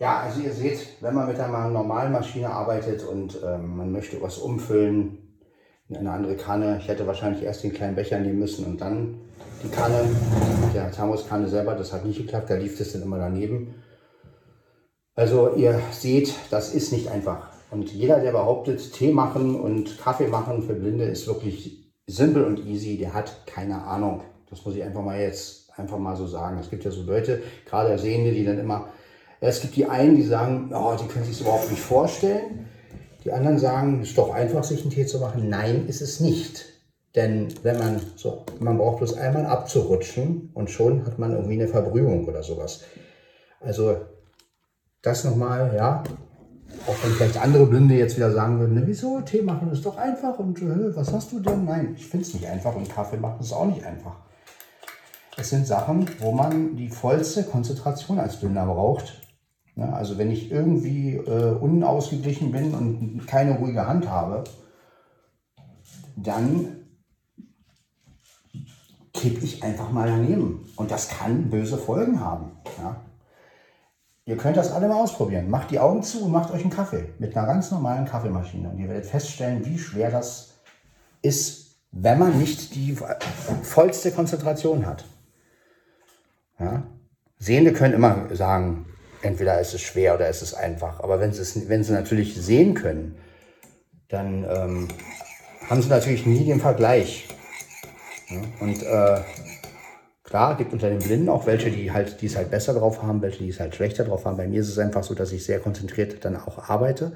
Ja, 0.00 0.20
also 0.20 0.40
ihr 0.40 0.52
seht, 0.52 1.02
wenn 1.02 1.14
man 1.14 1.26
mit 1.26 1.40
einer 1.40 1.68
normalen 1.68 2.12
Maschine 2.12 2.50
arbeitet 2.50 3.02
und 3.02 3.38
ähm, 3.44 3.76
man 3.76 3.90
möchte 3.90 4.22
was 4.22 4.38
umfüllen 4.38 5.18
in 5.88 5.96
eine 5.96 6.12
andere 6.12 6.36
Kanne, 6.36 6.78
ich 6.80 6.86
hätte 6.86 7.06
wahrscheinlich 7.06 7.42
erst 7.42 7.64
den 7.64 7.72
kleinen 7.72 7.96
Becher 7.96 8.20
nehmen 8.20 8.38
müssen 8.38 8.64
und 8.64 8.80
dann 8.80 9.18
die 9.64 9.68
Kanne, 9.68 10.04
der 10.72 10.92
Thermoskanne 10.92 11.48
selber, 11.48 11.74
das 11.74 11.92
hat 11.92 12.04
nicht 12.04 12.18
geklappt, 12.18 12.48
da 12.48 12.54
lief 12.54 12.78
das 12.78 12.92
dann 12.92 13.02
immer 13.02 13.18
daneben. 13.18 13.74
Also 15.16 15.54
ihr 15.56 15.80
seht, 15.90 16.32
das 16.50 16.74
ist 16.74 16.92
nicht 16.92 17.08
einfach. 17.08 17.48
Und 17.72 17.92
jeder, 17.92 18.20
der 18.20 18.30
behauptet, 18.30 18.92
Tee 18.92 19.12
machen 19.12 19.58
und 19.58 19.98
Kaffee 19.98 20.28
machen 20.28 20.62
für 20.62 20.74
Blinde 20.74 21.06
ist 21.06 21.26
wirklich 21.26 21.92
simpel 22.06 22.44
und 22.44 22.64
easy, 22.64 22.98
der 22.98 23.14
hat 23.14 23.46
keine 23.46 23.82
Ahnung. 23.82 24.22
Das 24.48 24.64
muss 24.64 24.76
ich 24.76 24.84
einfach 24.84 25.02
mal 25.02 25.18
jetzt 25.18 25.76
einfach 25.76 25.98
mal 25.98 26.14
so 26.14 26.26
sagen. 26.28 26.58
Es 26.58 26.70
gibt 26.70 26.84
ja 26.84 26.92
so 26.92 27.02
Leute, 27.02 27.42
gerade 27.66 27.98
Sehende, 27.98 28.30
die 28.30 28.44
dann 28.44 28.60
immer 28.60 28.90
es 29.40 29.60
gibt 29.60 29.76
die 29.76 29.86
einen, 29.86 30.16
die 30.16 30.22
sagen, 30.22 30.72
oh, 30.74 30.96
die 31.00 31.06
können 31.06 31.24
sich 31.24 31.38
das 31.38 31.42
überhaupt 31.42 31.70
nicht 31.70 31.82
vorstellen. 31.82 32.66
Die 33.24 33.32
anderen 33.32 33.58
sagen, 33.58 34.00
es 34.02 34.10
ist 34.10 34.18
doch 34.18 34.32
einfach, 34.34 34.64
sich 34.64 34.82
einen 34.82 34.90
Tee 34.90 35.06
zu 35.06 35.18
machen. 35.18 35.48
Nein, 35.48 35.86
ist 35.86 36.00
es 36.00 36.20
nicht. 36.20 36.64
Denn 37.14 37.48
wenn 37.62 37.78
man 37.78 38.00
so, 38.16 38.44
man 38.60 38.78
braucht 38.78 38.98
bloß 38.98 39.16
einmal 39.16 39.46
abzurutschen 39.46 40.50
und 40.54 40.70
schon 40.70 41.06
hat 41.06 41.18
man 41.18 41.32
irgendwie 41.32 41.54
eine 41.54 41.68
Verbrühung 41.68 42.26
oder 42.26 42.42
sowas. 42.42 42.82
Also 43.60 43.96
das 45.02 45.24
nochmal, 45.24 45.72
ja. 45.74 46.02
Auch 46.86 47.02
wenn 47.02 47.12
vielleicht 47.12 47.42
andere 47.42 47.66
Blinde 47.66 47.94
jetzt 47.94 48.16
wieder 48.16 48.30
sagen 48.30 48.60
würden, 48.60 48.74
ne, 48.74 48.82
wieso, 48.84 49.20
Tee 49.22 49.42
machen 49.42 49.72
ist 49.72 49.86
doch 49.86 49.96
einfach 49.96 50.38
und 50.38 50.60
äh, 50.60 50.94
was 50.94 51.12
hast 51.12 51.32
du 51.32 51.40
denn? 51.40 51.64
Nein, 51.64 51.94
ich 51.96 52.06
finde 52.06 52.26
es 52.26 52.34
nicht 52.34 52.46
einfach 52.46 52.76
und 52.76 52.88
Kaffee 52.88 53.16
machen 53.16 53.40
ist 53.40 53.52
auch 53.52 53.66
nicht 53.66 53.84
einfach. 53.84 54.16
Es 55.36 55.50
sind 55.50 55.66
Sachen, 55.66 56.06
wo 56.20 56.32
man 56.32 56.76
die 56.76 56.88
vollste 56.88 57.44
Konzentration 57.44 58.18
als 58.18 58.36
Blinder 58.36 58.66
braucht, 58.66 59.20
Ne? 59.78 59.92
Also 59.92 60.18
wenn 60.18 60.30
ich 60.30 60.50
irgendwie 60.50 61.14
äh, 61.14 61.52
unausgeglichen 61.52 62.50
bin 62.50 62.74
und 62.74 63.26
keine 63.28 63.58
ruhige 63.58 63.86
Hand 63.86 64.10
habe, 64.10 64.42
dann 66.16 66.78
kippe 69.14 69.44
ich 69.44 69.62
einfach 69.62 69.92
mal 69.92 70.08
daneben. 70.08 70.68
Und 70.74 70.90
das 70.90 71.08
kann 71.08 71.48
böse 71.48 71.78
Folgen 71.78 72.20
haben. 72.20 72.50
Ja? 72.82 72.96
Ihr 74.24 74.36
könnt 74.36 74.56
das 74.56 74.72
alle 74.72 74.88
mal 74.88 75.00
ausprobieren. 75.00 75.48
Macht 75.48 75.70
die 75.70 75.78
Augen 75.78 76.02
zu 76.02 76.24
und 76.24 76.32
macht 76.32 76.50
euch 76.50 76.62
einen 76.62 76.70
Kaffee 76.70 77.10
mit 77.20 77.36
einer 77.36 77.46
ganz 77.46 77.70
normalen 77.70 78.04
Kaffeemaschine. 78.04 78.70
Und 78.70 78.78
ihr 78.80 78.88
werdet 78.88 79.06
feststellen, 79.06 79.64
wie 79.64 79.78
schwer 79.78 80.10
das 80.10 80.54
ist, 81.22 81.76
wenn 81.92 82.18
man 82.18 82.36
nicht 82.36 82.74
die 82.74 82.96
vollste 83.62 84.10
Konzentration 84.10 84.86
hat. 84.86 85.04
Ja? 86.58 86.82
Sehende 87.38 87.72
können 87.72 87.94
immer 87.94 88.34
sagen, 88.34 88.86
entweder 89.22 89.60
ist 89.60 89.74
es 89.74 89.80
schwer 89.80 90.14
oder 90.14 90.28
ist 90.28 90.42
es 90.42 90.54
einfach. 90.54 91.00
Aber 91.00 91.20
wenn 91.20 91.32
sie, 91.32 91.42
es, 91.42 91.68
wenn 91.68 91.84
sie 91.84 91.92
natürlich 91.92 92.36
sehen 92.36 92.74
können, 92.74 93.16
dann 94.08 94.44
ähm, 94.44 94.88
haben 95.68 95.82
sie 95.82 95.88
natürlich 95.88 96.26
nie 96.26 96.44
den 96.44 96.60
Vergleich. 96.60 97.28
Ja? 98.28 98.40
Und 98.60 98.82
äh, 98.82 99.20
klar, 100.24 100.56
gibt 100.56 100.72
unter 100.72 100.88
den 100.88 101.00
Blinden 101.00 101.28
auch 101.28 101.46
welche, 101.46 101.70
die 101.70 101.92
halt, 101.92 102.20
die 102.20 102.26
es 102.26 102.36
halt 102.36 102.50
besser 102.50 102.74
drauf 102.74 103.02
haben, 103.02 103.22
welche, 103.22 103.44
die 103.44 103.50
es 103.50 103.60
halt 103.60 103.74
schlechter 103.74 104.04
drauf 104.04 104.24
haben. 104.24 104.36
Bei 104.36 104.46
mir 104.46 104.60
ist 104.60 104.68
es 104.68 104.78
einfach 104.78 105.02
so, 105.02 105.14
dass 105.14 105.32
ich 105.32 105.44
sehr 105.44 105.60
konzentriert 105.60 106.24
dann 106.24 106.36
auch 106.36 106.68
arbeite. 106.68 107.12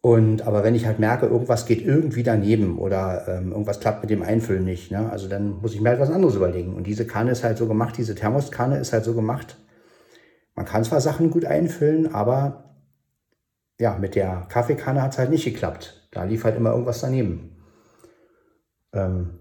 Und 0.00 0.42
aber 0.42 0.64
wenn 0.64 0.74
ich 0.74 0.84
halt 0.84 0.98
merke, 0.98 1.26
irgendwas 1.26 1.64
geht 1.64 1.80
irgendwie 1.80 2.24
daneben 2.24 2.78
oder 2.80 3.24
ähm, 3.28 3.52
irgendwas 3.52 3.78
klappt 3.78 4.02
mit 4.02 4.10
dem 4.10 4.22
Einfüllen 4.22 4.64
nicht, 4.64 4.90
ne? 4.90 5.08
also 5.12 5.28
dann 5.28 5.60
muss 5.60 5.74
ich 5.74 5.80
mir 5.80 5.90
halt 5.90 6.00
was 6.00 6.10
anderes 6.10 6.34
überlegen. 6.34 6.74
Und 6.74 6.88
diese 6.88 7.06
Kanne 7.06 7.30
ist 7.30 7.44
halt 7.44 7.56
so 7.56 7.68
gemacht, 7.68 7.96
diese 7.96 8.16
Thermoskanne 8.16 8.78
ist 8.78 8.92
halt 8.92 9.04
so 9.04 9.14
gemacht, 9.14 9.56
man 10.54 10.66
kann 10.66 10.84
zwar 10.84 11.00
Sachen 11.00 11.30
gut 11.30 11.44
einfüllen, 11.44 12.14
aber 12.14 12.76
ja, 13.78 13.96
mit 13.98 14.14
der 14.14 14.46
Kaffeekanne 14.48 15.02
hat 15.02 15.12
es 15.12 15.18
halt 15.18 15.30
nicht 15.30 15.44
geklappt. 15.44 16.08
Da 16.10 16.24
lief 16.24 16.44
halt 16.44 16.56
immer 16.56 16.70
irgendwas 16.70 17.00
daneben. 17.00 17.56
Ähm 18.92 19.38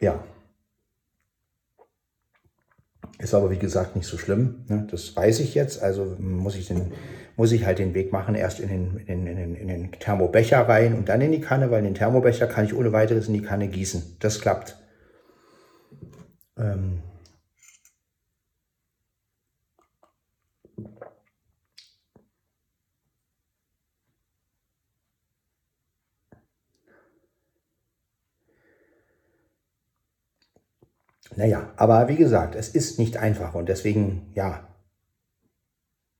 ja. 0.00 0.24
Ist 3.18 3.34
aber 3.34 3.50
wie 3.50 3.58
gesagt 3.58 3.96
nicht 3.96 4.06
so 4.06 4.16
schlimm. 4.16 4.64
Ne? 4.68 4.86
Das 4.90 5.14
weiß 5.14 5.40
ich 5.40 5.54
jetzt. 5.54 5.82
Also 5.82 6.16
muss 6.18 6.56
ich, 6.56 6.68
den, 6.68 6.92
muss 7.36 7.52
ich 7.52 7.66
halt 7.66 7.78
den 7.78 7.92
Weg 7.92 8.10
machen, 8.10 8.34
erst 8.34 8.60
in 8.60 8.68
den, 8.70 8.96
in, 9.06 9.26
den, 9.26 9.54
in 9.54 9.68
den 9.68 9.92
Thermobecher 9.92 10.66
rein 10.66 10.94
und 10.94 11.10
dann 11.10 11.20
in 11.20 11.32
die 11.32 11.42
Kanne, 11.42 11.70
weil 11.70 11.82
den 11.82 11.94
Thermobecher 11.94 12.46
kann 12.46 12.64
ich 12.64 12.74
ohne 12.74 12.92
weiteres 12.92 13.28
in 13.28 13.34
die 13.34 13.42
Kanne 13.42 13.68
gießen. 13.68 14.16
Das 14.20 14.40
klappt. 14.40 14.78
Ähm 16.56 17.02
Naja, 31.36 31.70
aber 31.76 32.08
wie 32.08 32.16
gesagt, 32.16 32.54
es 32.54 32.68
ist 32.68 32.98
nicht 32.98 33.16
einfach 33.16 33.54
und 33.54 33.68
deswegen, 33.68 34.30
ja, 34.34 34.68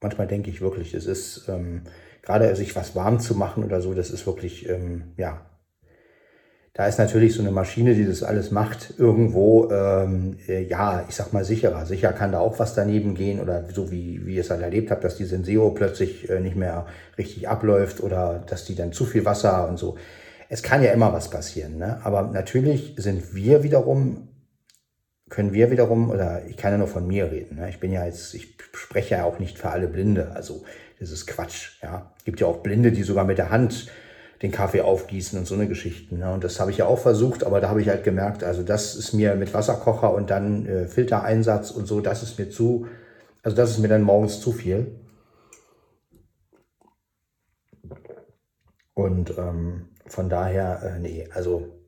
manchmal 0.01 0.27
denke 0.27 0.51
ich 0.51 0.61
wirklich, 0.61 0.94
es 0.94 1.07
ist 1.07 1.49
ähm, 1.49 1.83
gerade 2.23 2.55
sich 2.57 2.77
was 2.77 2.94
warm 2.94 3.20
zu 3.20 3.35
machen 3.35 3.64
oder 3.64 3.81
so, 3.81 3.94
das 3.94 4.11
ist 4.11 4.27
wirklich, 4.27 4.68
ähm, 4.68 5.12
ja, 5.16 5.46
da 6.73 6.87
ist 6.87 6.99
natürlich 6.99 7.35
so 7.35 7.42
eine 7.42 7.51
Maschine, 7.51 7.94
die 7.94 8.07
das 8.07 8.23
alles 8.23 8.53
macht, 8.53 8.94
irgendwo, 8.96 9.70
ähm, 9.70 10.38
äh, 10.46 10.62
ja, 10.62 11.05
ich 11.09 11.16
sag 11.16 11.33
mal 11.33 11.44
sicherer. 11.44 11.85
Sicher 11.85 12.12
kann 12.12 12.31
da 12.31 12.38
auch 12.38 12.61
was 12.61 12.75
daneben 12.75 13.14
gehen 13.14 13.40
oder 13.40 13.64
so 13.75 13.90
wie, 13.90 14.25
wie 14.25 14.37
ihr 14.37 14.42
es 14.42 14.51
halt 14.51 14.62
erlebt 14.62 14.90
habt, 14.92 15.03
dass 15.03 15.16
die 15.16 15.25
Senseo 15.25 15.70
plötzlich 15.73 16.31
äh, 16.31 16.38
nicht 16.38 16.55
mehr 16.55 16.87
richtig 17.18 17.49
abläuft 17.49 18.01
oder 18.01 18.44
dass 18.46 18.64
die 18.64 18.77
dann 18.77 18.92
zu 18.92 19.05
viel 19.05 19.25
Wasser 19.25 19.68
und 19.68 19.79
so. 19.79 19.96
Es 20.49 20.62
kann 20.62 20.83
ja 20.83 20.92
immer 20.92 21.12
was 21.12 21.29
passieren, 21.29 21.77
ne? 21.77 22.01
aber 22.05 22.23
natürlich 22.23 22.94
sind 22.96 23.35
wir 23.35 23.62
wiederum 23.62 24.29
können 25.30 25.52
wir 25.52 25.70
wiederum, 25.70 26.10
oder 26.10 26.42
ich 26.46 26.56
kann 26.56 26.72
ja 26.72 26.78
nur 26.78 26.88
von 26.88 27.06
mir 27.06 27.30
reden, 27.30 27.56
ne? 27.56 27.70
ich 27.70 27.80
bin 27.80 27.92
ja 27.92 28.04
jetzt, 28.04 28.34
ich 28.34 28.56
spreche 28.74 29.16
ja 29.16 29.24
auch 29.24 29.38
nicht 29.38 29.58
für 29.58 29.70
alle 29.70 29.88
Blinde, 29.88 30.32
also 30.34 30.64
das 30.98 31.10
ist 31.10 31.26
Quatsch, 31.26 31.82
ja. 31.82 32.12
Gibt 32.24 32.40
ja 32.40 32.46
auch 32.46 32.58
Blinde, 32.58 32.92
die 32.92 33.02
sogar 33.02 33.24
mit 33.24 33.38
der 33.38 33.50
Hand 33.50 33.90
den 34.42 34.50
Kaffee 34.50 34.82
aufgießen 34.82 35.38
und 35.38 35.46
so 35.46 35.54
eine 35.54 35.68
Geschichten. 35.68 36.18
Ne? 36.18 36.32
Und 36.32 36.44
das 36.44 36.60
habe 36.60 36.70
ich 36.70 36.78
ja 36.78 36.86
auch 36.86 36.98
versucht, 36.98 37.44
aber 37.44 37.60
da 37.60 37.68
habe 37.68 37.80
ich 37.80 37.88
halt 37.88 38.04
gemerkt, 38.04 38.42
also 38.44 38.62
das 38.62 38.94
ist 38.96 39.12
mir 39.12 39.34
mit 39.34 39.52
Wasserkocher 39.52 40.12
und 40.12 40.30
dann 40.30 40.66
äh, 40.66 40.86
Filtereinsatz 40.86 41.70
und 41.70 41.86
so, 41.86 42.00
das 42.00 42.22
ist 42.22 42.38
mir 42.38 42.50
zu, 42.50 42.86
also 43.42 43.56
das 43.56 43.70
ist 43.70 43.78
mir 43.78 43.88
dann 43.88 44.02
morgens 44.02 44.40
zu 44.40 44.52
viel. 44.52 44.98
Und 48.94 49.36
ähm, 49.38 49.88
von 50.06 50.28
daher, 50.28 50.82
äh, 50.82 50.98
nee, 50.98 51.28
also 51.32 51.79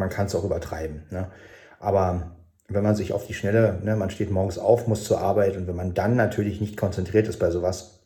man 0.00 0.08
kann 0.08 0.26
es 0.26 0.34
auch 0.34 0.44
übertreiben. 0.44 1.04
Ne? 1.10 1.30
Aber 1.78 2.36
wenn 2.68 2.82
man 2.82 2.96
sich 2.96 3.12
auf 3.12 3.26
die 3.26 3.34
Schnelle, 3.34 3.78
ne, 3.84 3.96
man 3.96 4.10
steht 4.10 4.30
morgens 4.30 4.58
auf, 4.58 4.88
muss 4.88 5.04
zur 5.04 5.20
Arbeit 5.20 5.56
und 5.56 5.66
wenn 5.68 5.76
man 5.76 5.94
dann 5.94 6.16
natürlich 6.16 6.60
nicht 6.60 6.76
konzentriert 6.76 7.28
ist 7.28 7.38
bei 7.38 7.50
sowas, 7.50 8.00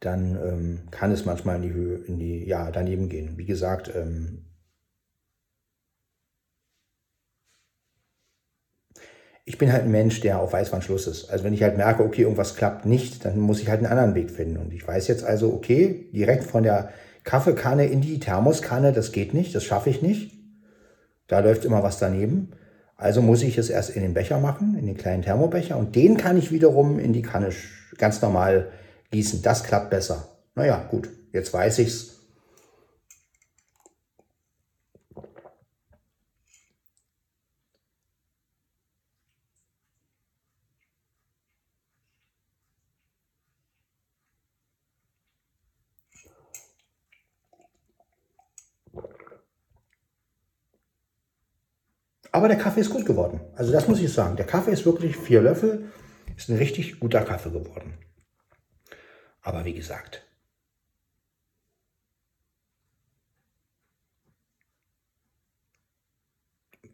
dann 0.00 0.36
ähm, 0.36 0.78
kann 0.90 1.10
es 1.10 1.24
manchmal 1.24 1.56
in 1.56 1.62
die 1.62 1.72
Höhe, 1.72 1.98
in 1.98 2.18
die, 2.18 2.46
ja, 2.46 2.70
daneben 2.70 3.08
gehen. 3.08 3.36
Wie 3.36 3.46
gesagt, 3.46 3.90
ähm, 3.94 4.44
ich 9.44 9.56
bin 9.56 9.72
halt 9.72 9.84
ein 9.84 9.90
Mensch, 9.90 10.20
der 10.20 10.40
auf 10.40 10.52
weiß, 10.52 10.72
wann 10.72 10.82
Schluss 10.82 11.06
ist. 11.06 11.30
Also 11.30 11.42
wenn 11.42 11.54
ich 11.54 11.62
halt 11.62 11.78
merke, 11.78 12.04
okay, 12.04 12.22
irgendwas 12.22 12.54
klappt 12.54 12.84
nicht, 12.84 13.24
dann 13.24 13.40
muss 13.40 13.60
ich 13.60 13.68
halt 13.68 13.78
einen 13.78 13.90
anderen 13.90 14.14
Weg 14.14 14.30
finden. 14.30 14.58
Und 14.58 14.72
ich 14.74 14.86
weiß 14.86 15.08
jetzt 15.08 15.24
also, 15.24 15.52
okay, 15.54 16.10
direkt 16.12 16.44
von 16.44 16.62
der 16.62 16.90
Kaffeekanne 17.28 17.84
in 17.84 18.00
die 18.00 18.20
Thermoskanne, 18.20 18.94
das 18.94 19.12
geht 19.12 19.34
nicht, 19.34 19.54
das 19.54 19.62
schaffe 19.62 19.90
ich 19.90 20.00
nicht. 20.00 20.32
Da 21.26 21.40
läuft 21.40 21.66
immer 21.66 21.82
was 21.82 21.98
daneben. 21.98 22.52
Also 22.96 23.20
muss 23.20 23.42
ich 23.42 23.58
es 23.58 23.68
erst 23.68 23.90
in 23.90 24.00
den 24.00 24.14
Becher 24.14 24.40
machen, 24.40 24.78
in 24.78 24.86
den 24.86 24.96
kleinen 24.96 25.20
Thermobecher. 25.20 25.76
Und 25.76 25.94
den 25.94 26.16
kann 26.16 26.38
ich 26.38 26.50
wiederum 26.52 26.98
in 26.98 27.12
die 27.12 27.20
Kanne 27.20 27.50
ganz 27.98 28.22
normal 28.22 28.68
gießen. 29.10 29.42
Das 29.42 29.62
klappt 29.62 29.90
besser. 29.90 30.26
Naja, 30.54 30.82
gut, 30.90 31.10
jetzt 31.30 31.52
weiß 31.52 31.80
ich's. 31.80 32.17
Aber 52.38 52.46
der 52.46 52.56
Kaffee 52.56 52.82
ist 52.82 52.90
gut 52.90 53.04
geworden. 53.04 53.40
Also 53.56 53.72
das 53.72 53.88
muss 53.88 53.98
ich 53.98 54.12
sagen. 54.12 54.36
Der 54.36 54.46
Kaffee 54.46 54.70
ist 54.70 54.86
wirklich 54.86 55.16
vier 55.16 55.42
Löffel. 55.42 55.90
Ist 56.36 56.48
ein 56.48 56.56
richtig 56.56 57.00
guter 57.00 57.22
Kaffee 57.22 57.50
geworden. 57.50 57.98
Aber 59.42 59.64
wie 59.64 59.74
gesagt, 59.74 60.24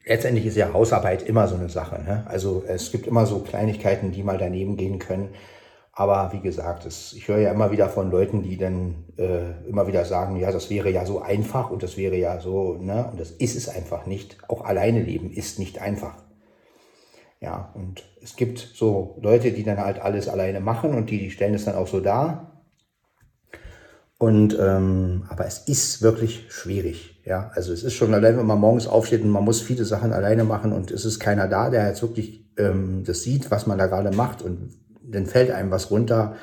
letztendlich 0.07 0.46
ist 0.46 0.57
ja 0.57 0.72
Hausarbeit 0.72 1.24
immer 1.24 1.46
so 1.46 1.57
eine 1.57 1.68
Sache. 1.68 2.02
Ne? 2.02 2.24
Also 2.26 2.64
es 2.66 2.90
gibt 2.90 3.07
immer 3.07 3.26
so 3.26 3.40
Kleinigkeiten, 3.40 4.12
die 4.12 4.22
mal 4.22 4.38
daneben 4.38 4.78
gehen 4.78 4.98
können. 4.98 5.35
Aber 5.96 6.33
wie 6.33 6.40
gesagt, 6.40 6.87
es, 6.87 7.12
ich 7.12 7.28
höre 7.28 7.38
ja 7.38 7.52
immer 7.52 7.70
wieder 7.70 7.88
von 7.88 8.11
Leuten, 8.11 8.42
die 8.42 8.57
dann 8.57 9.04
äh, 9.16 9.68
immer 9.68 9.87
wieder 9.87 10.04
sagen, 10.04 10.37
ja, 10.37 10.50
das 10.50 10.68
wäre 10.68 10.90
ja 10.90 11.07
so 11.07 11.22
einfach 11.22 11.70
und 11.70 11.85
das 11.85 11.96
wäre 11.96 12.16
ja 12.16 12.40
so, 12.40 12.74
ne? 12.74 13.09
Und 13.11 13.20
das 13.20 13.30
ist 13.30 13.54
es 13.54 13.68
einfach 13.68 14.04
nicht. 14.04 14.38
Auch 14.48 14.64
alleine 14.64 15.02
leben 15.02 15.30
ist 15.30 15.61
nicht 15.61 15.80
einfach. 15.80 16.16
Ja, 17.40 17.72
und 17.74 18.02
es 18.22 18.35
gibt 18.35 18.59
so 18.59 19.18
Leute, 19.20 19.52
die 19.52 19.62
dann 19.62 19.78
halt 19.78 20.00
alles 20.00 20.28
alleine 20.28 20.61
machen 20.61 20.94
und 20.94 21.11
die, 21.11 21.18
die 21.18 21.30
stellen 21.30 21.54
es 21.54 21.64
dann 21.64 21.76
auch 21.76 21.87
so 21.87 22.00
dar. 22.00 22.64
Und 24.18 24.57
ähm, 24.61 25.26
aber 25.28 25.46
es 25.46 25.59
ist 25.68 26.02
wirklich 26.02 26.46
schwierig. 26.48 27.20
Ja, 27.24 27.50
also 27.54 27.72
es 27.72 27.85
ist 27.85 27.94
schon 27.94 28.14
allein, 28.14 28.37
wenn 28.37 28.46
man 28.46 28.59
morgens 28.59 28.87
aufsteht 28.87 29.22
und 29.22 29.30
man 29.30 29.44
muss 29.44 29.61
viele 29.61 29.85
Sachen 29.85 30.12
alleine 30.12 30.44
machen 30.44 30.72
und 30.72 30.90
es 30.90 31.04
ist 31.04 31.20
keiner 31.20 31.46
da, 31.46 31.70
der 31.70 31.87
jetzt 31.88 32.02
wirklich 32.02 32.50
ähm, 32.57 33.04
das 33.07 33.22
sieht, 33.22 33.50
was 33.50 33.66
man 33.66 33.78
da 33.78 33.87
gerade 33.87 34.11
macht 34.16 34.42
und 34.42 34.70
dann 35.10 35.26
fällt 35.26 35.50
einem 35.50 35.70
was 35.70 35.90
runter. 35.90 36.36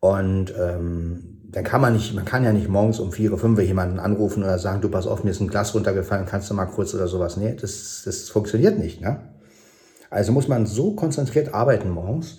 Und 0.00 0.54
ähm, 0.58 1.36
dann 1.48 1.64
kann 1.64 1.80
man 1.80 1.94
nicht, 1.94 2.14
man 2.14 2.24
kann 2.24 2.44
ja 2.44 2.52
nicht 2.52 2.68
morgens 2.68 3.00
um 3.00 3.12
vier, 3.12 3.36
fünf 3.38 3.60
jemanden 3.60 3.98
anrufen 3.98 4.42
oder 4.42 4.58
sagen, 4.58 4.80
du 4.80 4.90
pass 4.90 5.06
auf, 5.06 5.24
mir 5.24 5.30
ist 5.30 5.40
ein 5.40 5.48
Glas 5.48 5.74
runtergefallen, 5.74 6.26
kannst 6.26 6.50
du 6.50 6.54
mal 6.54 6.66
kurz 6.66 6.94
oder 6.94 7.08
sowas. 7.08 7.36
Nee, 7.36 7.54
das, 7.54 8.02
das 8.04 8.28
funktioniert 8.28 8.78
nicht. 8.78 9.00
Ne? 9.00 9.20
Also 10.10 10.32
muss 10.32 10.48
man 10.48 10.66
so 10.66 10.94
konzentriert 10.94 11.54
arbeiten 11.54 11.90
morgens. 11.90 12.38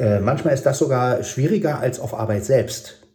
Äh, 0.00 0.20
manchmal 0.20 0.54
ist 0.54 0.66
das 0.66 0.78
sogar 0.78 1.22
schwieriger 1.24 1.80
als 1.80 1.98
auf 1.98 2.14
Arbeit 2.14 2.44
selbst. 2.44 3.06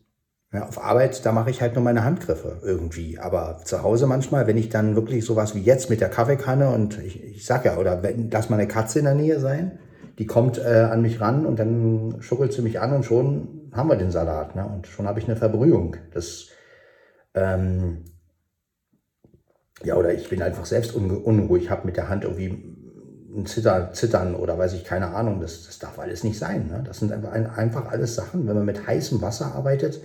Ja, 0.51 0.67
auf 0.67 0.83
Arbeit, 0.83 1.25
da 1.25 1.31
mache 1.31 1.49
ich 1.49 1.61
halt 1.61 1.73
nur 1.73 1.83
meine 1.83 2.03
Handgriffe 2.03 2.61
irgendwie. 2.63 3.17
Aber 3.17 3.61
zu 3.63 3.81
Hause 3.81 4.05
manchmal, 4.05 4.45
wenn 4.45 4.57
ich 4.57 4.69
dann 4.69 4.95
wirklich 4.95 5.25
sowas 5.25 5.55
wie 5.55 5.61
jetzt 5.61 5.89
mit 5.89 5.99
der 5.99 6.09
Kaffeekanne 6.09 6.69
und 6.69 6.99
ich, 6.99 7.23
ich 7.23 7.45
sag 7.45 7.65
ja, 7.65 7.77
oder 7.77 8.03
wenn, 8.03 8.29
lass 8.29 8.49
mal 8.49 8.57
eine 8.59 8.67
Katze 8.67 8.99
in 8.99 9.05
der 9.05 9.15
Nähe 9.15 9.39
sein, 9.39 9.79
die 10.19 10.26
kommt 10.26 10.58
äh, 10.60 10.88
an 10.91 11.02
mich 11.02 11.19
ran 11.19 11.45
und 11.45 11.58
dann 11.58 12.17
schuckelt 12.21 12.54
sie 12.54 12.62
mich 12.62 12.80
an 12.80 12.93
und 12.93 13.04
schon 13.04 13.69
haben 13.73 13.89
wir 13.89 13.95
den 13.95 14.12
Salat. 14.12 14.56
Ne? 14.56 14.65
Und 14.65 14.88
schon 14.88 15.08
habe 15.08 15.19
ich 15.19 15.26
eine 15.26 15.36
Verbrühung. 15.36 15.95
Das, 16.12 16.49
ähm, 17.34 18.06
ja, 19.84 19.95
oder 19.95 20.13
ich 20.13 20.30
bin 20.30 20.41
einfach 20.41 20.65
selbst 20.65 20.93
unruhig, 20.93 21.69
habe 21.69 21.86
mit 21.86 21.97
der 21.97 22.10
Hand 22.10 22.23
irgendwie 22.23 22.47
ein 23.36 23.45
Zitter, 23.47 23.91
Zittern 23.93 24.36
oder 24.36 24.58
weiß 24.58 24.73
ich, 24.73 24.84
keine 24.84 25.15
Ahnung. 25.15 25.41
Das, 25.41 25.65
das 25.65 25.80
darf 25.80 25.97
alles 25.97 26.23
nicht 26.23 26.38
sein. 26.38 26.67
Ne? 26.67 26.84
Das 26.86 26.99
sind 26.99 27.12
einfach, 27.12 27.32
einfach 27.58 27.91
alles 27.91 28.15
Sachen, 28.15 28.47
wenn 28.47 28.56
man 28.56 28.65
mit 28.65 28.86
heißem 28.86 29.21
Wasser 29.21 29.56
arbeitet, 29.56 29.99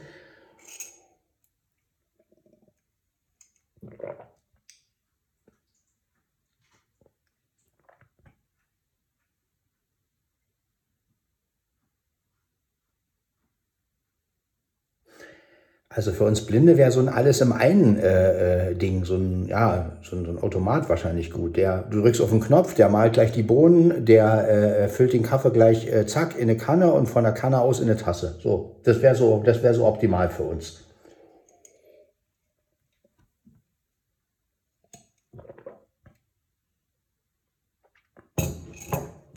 Also 15.90 16.12
für 16.12 16.24
uns 16.24 16.44
Blinde 16.44 16.76
wäre 16.76 16.92
so 16.92 17.00
ein 17.00 17.08
alles 17.08 17.40
im 17.40 17.50
einen 17.50 17.98
äh, 17.98 18.70
äh, 18.70 18.74
Ding, 18.74 19.06
so 19.06 19.16
ein, 19.16 19.46
ja, 19.48 19.96
so 20.02 20.16
ein, 20.16 20.26
so 20.26 20.32
ein, 20.32 20.38
Automat 20.38 20.88
wahrscheinlich 20.90 21.30
gut. 21.30 21.56
Der, 21.56 21.82
du 21.90 22.02
drückst 22.02 22.20
auf 22.20 22.28
den 22.28 22.40
Knopf, 22.40 22.74
der 22.74 22.90
malt 22.90 23.14
gleich 23.14 23.32
die 23.32 23.42
Bohnen, 23.42 24.04
der 24.04 24.48
äh, 24.84 24.88
füllt 24.88 25.14
den 25.14 25.22
Kaffee 25.22 25.50
gleich 25.50 25.86
äh, 25.90 26.06
zack 26.06 26.36
in 26.36 26.42
eine 26.42 26.58
Kanne 26.58 26.92
und 26.92 27.06
von 27.06 27.24
der 27.24 27.32
Kanne 27.32 27.60
aus 27.60 27.80
in 27.80 27.88
eine 27.88 27.96
Tasse. 27.96 28.38
So, 28.42 28.76
das 28.84 29.00
wäre 29.00 29.14
so, 29.14 29.42
das 29.44 29.62
so 29.76 29.86
optimal 29.86 30.28
für 30.28 30.42
uns. 30.42 30.84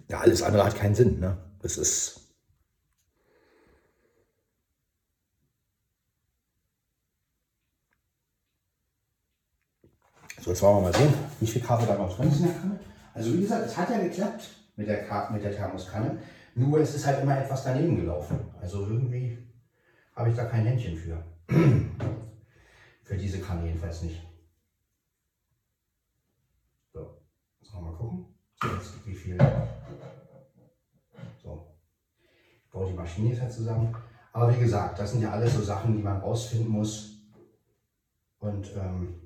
Ja, 0.10 0.20
alles 0.20 0.44
andere 0.44 0.66
hat 0.66 0.76
keinen 0.76 0.96
Sinn, 0.96 1.22
ne? 1.22 1.38
Das 1.62 1.78
ist 1.78 2.21
So, 10.42 10.50
jetzt 10.50 10.62
wollen 10.64 10.78
wir 10.78 10.90
mal 10.90 10.94
sehen, 10.94 11.14
wie 11.40 11.46
viel 11.46 11.62
Kaffee 11.62 11.86
da 11.86 11.96
noch 11.96 12.16
drin 12.16 12.28
ist 12.28 12.40
in 12.40 12.48
der 12.48 12.56
Kanne. 12.56 12.80
Also 13.14 13.32
wie 13.34 13.42
gesagt, 13.42 13.68
es 13.68 13.78
hat 13.78 13.92
ja 13.92 14.00
geklappt 14.00 14.50
mit 14.76 14.88
der, 14.88 15.30
mit 15.32 15.44
der 15.44 15.56
Thermoskanne. 15.56 16.18
Nur 16.56 16.80
es 16.80 16.96
ist 16.96 17.06
halt 17.06 17.22
immer 17.22 17.38
etwas 17.38 17.64
daneben 17.64 17.96
gelaufen. 17.96 18.40
Also 18.60 18.88
irgendwie 18.88 19.38
habe 20.16 20.32
ich 20.32 20.36
da 20.36 20.46
kein 20.46 20.66
Händchen 20.66 20.98
für. 20.98 21.24
für 23.04 23.18
diese 23.18 23.40
Kanne 23.40 23.68
jedenfalls 23.68 24.02
nicht. 24.02 24.20
So, 26.92 27.22
jetzt 27.62 27.74
mal 27.76 27.94
gucken. 27.94 28.26
Jetzt 28.64 29.06
wie 29.06 29.14
viel. 29.14 29.38
So. 31.44 31.68
Ich 32.66 32.72
baue 32.72 32.88
die 32.88 32.98
Maschine 32.98 33.30
jetzt 33.30 33.42
halt 33.42 33.54
zusammen. 33.54 33.96
Aber 34.34 34.52
wie 34.56 34.60
gesagt, 34.60 34.98
das 34.98 35.12
sind 35.12 35.22
ja 35.22 35.34
alles 35.34 35.54
so 35.54 35.62
Sachen, 35.62 35.96
die 35.96 36.02
man 36.02 36.20
rausfinden 36.20 36.72
muss. 36.72 37.20
Und 38.40 38.76
ähm, 38.76 39.21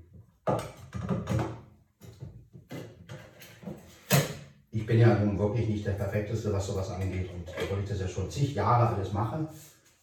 ich 4.71 4.86
bin 4.86 4.99
ja 4.99 5.17
nun 5.17 5.39
wirklich 5.39 5.67
nicht 5.67 5.88
der 5.88 5.93
Perfekteste, 5.93 6.53
was 6.53 6.67
sowas 6.67 6.91
angeht. 6.91 7.29
Und 7.31 7.49
obwohl 7.49 7.79
ich 7.79 7.89
das 7.89 8.01
ja 8.01 8.08
schon 8.08 8.29
zig 8.29 8.53
Jahre 8.53 8.95
alles 8.95 9.13
mache. 9.13 9.47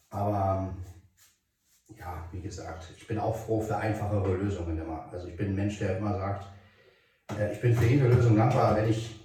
Aber 0.09 0.73
ja, 1.97 2.27
wie 2.31 2.41
gesagt, 2.41 2.91
ich 2.97 3.07
bin 3.07 3.17
auch 3.17 3.35
froh 3.35 3.61
für 3.61 3.77
einfachere 3.77 4.35
Lösungen 4.35 4.77
immer. 4.77 5.07
Also 5.11 5.27
ich 5.27 5.37
bin 5.37 5.51
ein 5.51 5.55
Mensch, 5.55 5.79
der 5.79 5.97
immer 5.97 6.17
sagt, 6.17 6.47
äh, 7.39 7.53
ich 7.53 7.61
bin 7.61 7.73
für 7.73 7.85
jede 7.85 8.07
Lösung 8.07 8.35
dankbar, 8.35 8.75
wenn 8.75 8.89
ich 8.89 9.19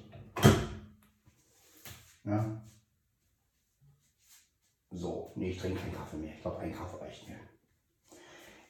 ja, 2.24 2.62
so, 4.90 5.32
nee, 5.34 5.50
ich 5.50 5.58
trinke 5.58 5.80
keinen 5.80 5.94
Kaffee 5.94 6.18
mehr. 6.18 6.34
Ich 6.34 6.42
glaube, 6.42 6.58
ein 6.58 6.72
Kaffee 6.72 7.00
reicht 7.00 7.28
mir. 7.28 7.36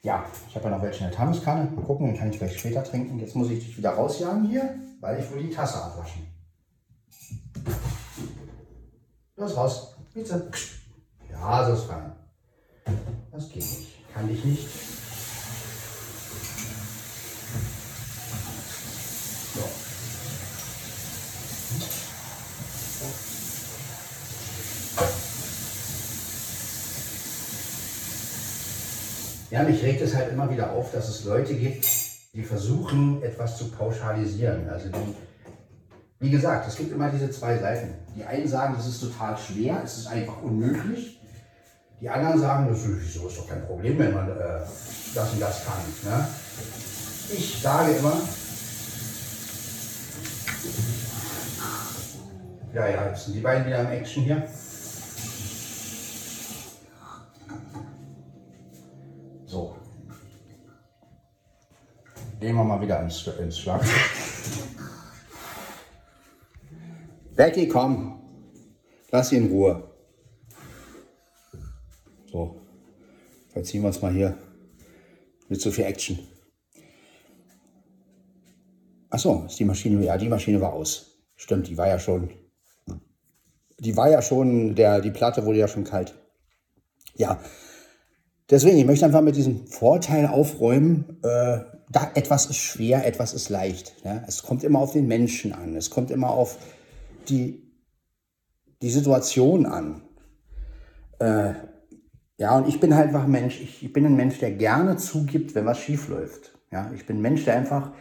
Ja, 0.01 0.25
ich 0.47 0.55
habe 0.55 0.65
ja 0.65 0.71
noch 0.71 0.81
welche 0.81 1.03
in 1.03 1.09
der 1.09 1.17
Thermoskanne. 1.17 1.69
Mal 1.71 1.83
gucken, 1.83 2.07
den 2.07 2.17
kann 2.17 2.29
ich 2.29 2.37
gleich 2.37 2.57
später 2.57 2.83
trinken. 2.83 3.19
Jetzt 3.19 3.35
muss 3.35 3.49
ich 3.49 3.59
dich 3.59 3.77
wieder 3.77 3.91
rausjagen 3.91 4.45
hier, 4.47 4.75
weil 5.01 5.19
ich 5.19 5.29
will 5.31 5.43
die 5.43 5.53
Tasse 5.53 5.83
abwaschen. 5.83 6.25
Los, 9.35 9.57
raus. 9.57 9.95
Bitte. 10.13 10.49
Ja, 11.31 11.65
so 11.65 11.73
ist 11.73 11.83
fein. 11.83 12.11
Das 13.31 13.49
geht 13.49 13.57
nicht. 13.57 14.13
Kann 14.13 14.29
ich 14.29 14.43
nicht. 14.43 14.67
Ja, 29.49 29.63
mich 29.63 29.81
regt 29.83 30.01
es 30.01 30.15
halt 30.15 30.31
immer 30.31 30.49
wieder 30.51 30.71
auf, 30.71 30.91
dass 30.91 31.09
es 31.09 31.23
Leute 31.23 31.55
gibt, 31.55 31.87
die 32.33 32.43
versuchen, 32.43 33.23
etwas 33.23 33.57
zu 33.57 33.69
pauschalisieren. 33.71 34.69
Also 34.69 34.89
die, 34.89 35.15
wie 36.19 36.29
gesagt, 36.29 36.67
es 36.67 36.75
gibt 36.75 36.91
immer 36.91 37.09
diese 37.09 37.31
zwei 37.31 37.57
Seiten. 37.57 37.95
Die 38.15 38.23
einen 38.23 38.47
sagen, 38.47 38.75
das 38.77 38.87
ist 38.87 39.01
total 39.01 39.37
schwer, 39.37 39.81
es 39.83 39.97
ist 39.97 40.07
einfach 40.07 40.41
unmöglich. 40.43 41.19
Die 41.99 42.09
anderen 42.09 42.39
sagen, 42.39 42.67
das 42.69 42.85
ist, 42.85 43.17
doch 43.37 43.47
kein 43.47 43.65
Problem, 43.65 43.97
wenn 43.99 44.13
man 44.13 44.29
äh, 44.29 44.61
das 45.15 45.33
und 45.33 45.41
das 45.41 45.65
kann. 45.65 46.11
Ne? 46.11 46.27
Ich 47.31 47.59
sage 47.61 47.91
immer, 47.93 48.21
Ja, 52.73 52.87
ja, 52.87 53.07
jetzt 53.07 53.25
sind 53.25 53.33
die 53.33 53.39
beiden 53.39 53.65
wieder 53.65 53.79
im 53.79 53.87
Action 53.87 54.23
hier. 54.23 54.43
Gehen 62.39 62.55
wir 62.55 62.63
mal 62.63 62.79
wieder 62.79 63.01
ins, 63.01 63.27
ins 63.39 63.59
Schlagzeug. 63.59 63.89
Becky, 67.35 67.67
komm. 67.67 68.21
Lass 69.11 69.29
sie 69.29 69.37
in 69.37 69.51
Ruhe. 69.51 69.83
So. 72.31 72.61
Verziehen 73.49 73.81
wir 73.81 73.89
es 73.89 74.01
mal 74.01 74.13
hier. 74.13 74.37
Mit 75.49 75.59
so 75.59 75.71
viel 75.71 75.83
Action. 75.85 76.19
Achso, 79.09 79.45
ist 79.47 79.59
die 79.59 79.65
Maschine, 79.65 80.05
ja, 80.05 80.17
die 80.17 80.29
Maschine 80.29 80.61
war 80.61 80.73
aus. 80.73 81.17
Stimmt, 81.35 81.67
die 81.67 81.77
war 81.77 81.87
ja 81.87 81.97
schon, 81.97 82.29
die 83.79 83.97
war 83.97 84.09
ja 84.09 84.21
schon, 84.21 84.75
der, 84.75 85.01
die 85.01 85.11
Platte 85.11 85.45
wurde 85.45 85.57
ja 85.57 85.67
schon 85.67 85.83
kalt. 85.83 86.13
Ja, 87.15 87.41
deswegen, 88.49 88.77
ich 88.77 88.85
möchte 88.85 89.05
einfach 89.05 89.21
mit 89.21 89.35
diesem 89.35 89.65
Vorteil 89.67 90.27
aufräumen, 90.27 91.19
äh, 91.23 91.61
da 91.89 92.11
etwas 92.13 92.45
ist 92.45 92.57
schwer, 92.57 93.05
etwas 93.05 93.33
ist 93.33 93.49
leicht. 93.49 93.95
Ja? 94.05 94.23
Es 94.27 94.43
kommt 94.43 94.63
immer 94.63 94.79
auf 94.79 94.93
den 94.93 95.07
Menschen 95.07 95.53
an, 95.53 95.75
es 95.75 95.89
kommt 95.89 96.11
immer 96.11 96.29
auf 96.29 96.57
die, 97.27 97.73
die 98.81 98.91
Situation 98.91 99.65
an. 99.65 100.03
Äh, 101.19 101.53
ja, 102.37 102.57
und 102.57 102.69
ich 102.69 102.79
bin 102.79 102.95
halt 102.95 103.07
einfach 103.07 103.23
ein 103.23 103.31
Mensch, 103.31 103.59
ich 103.59 103.91
bin 103.91 104.05
ein 104.05 104.15
Mensch, 104.15 104.39
der 104.39 104.51
gerne 104.51 104.95
zugibt, 104.95 105.55
wenn 105.55 105.65
was 105.65 105.79
schief 105.79 106.07
läuft. 106.07 106.57
Ja, 106.71 106.91
ich 106.95 107.05
bin 107.05 107.17
ein 107.17 107.21
Mensch, 107.21 107.43
der 107.43 107.57
einfach 107.57 107.91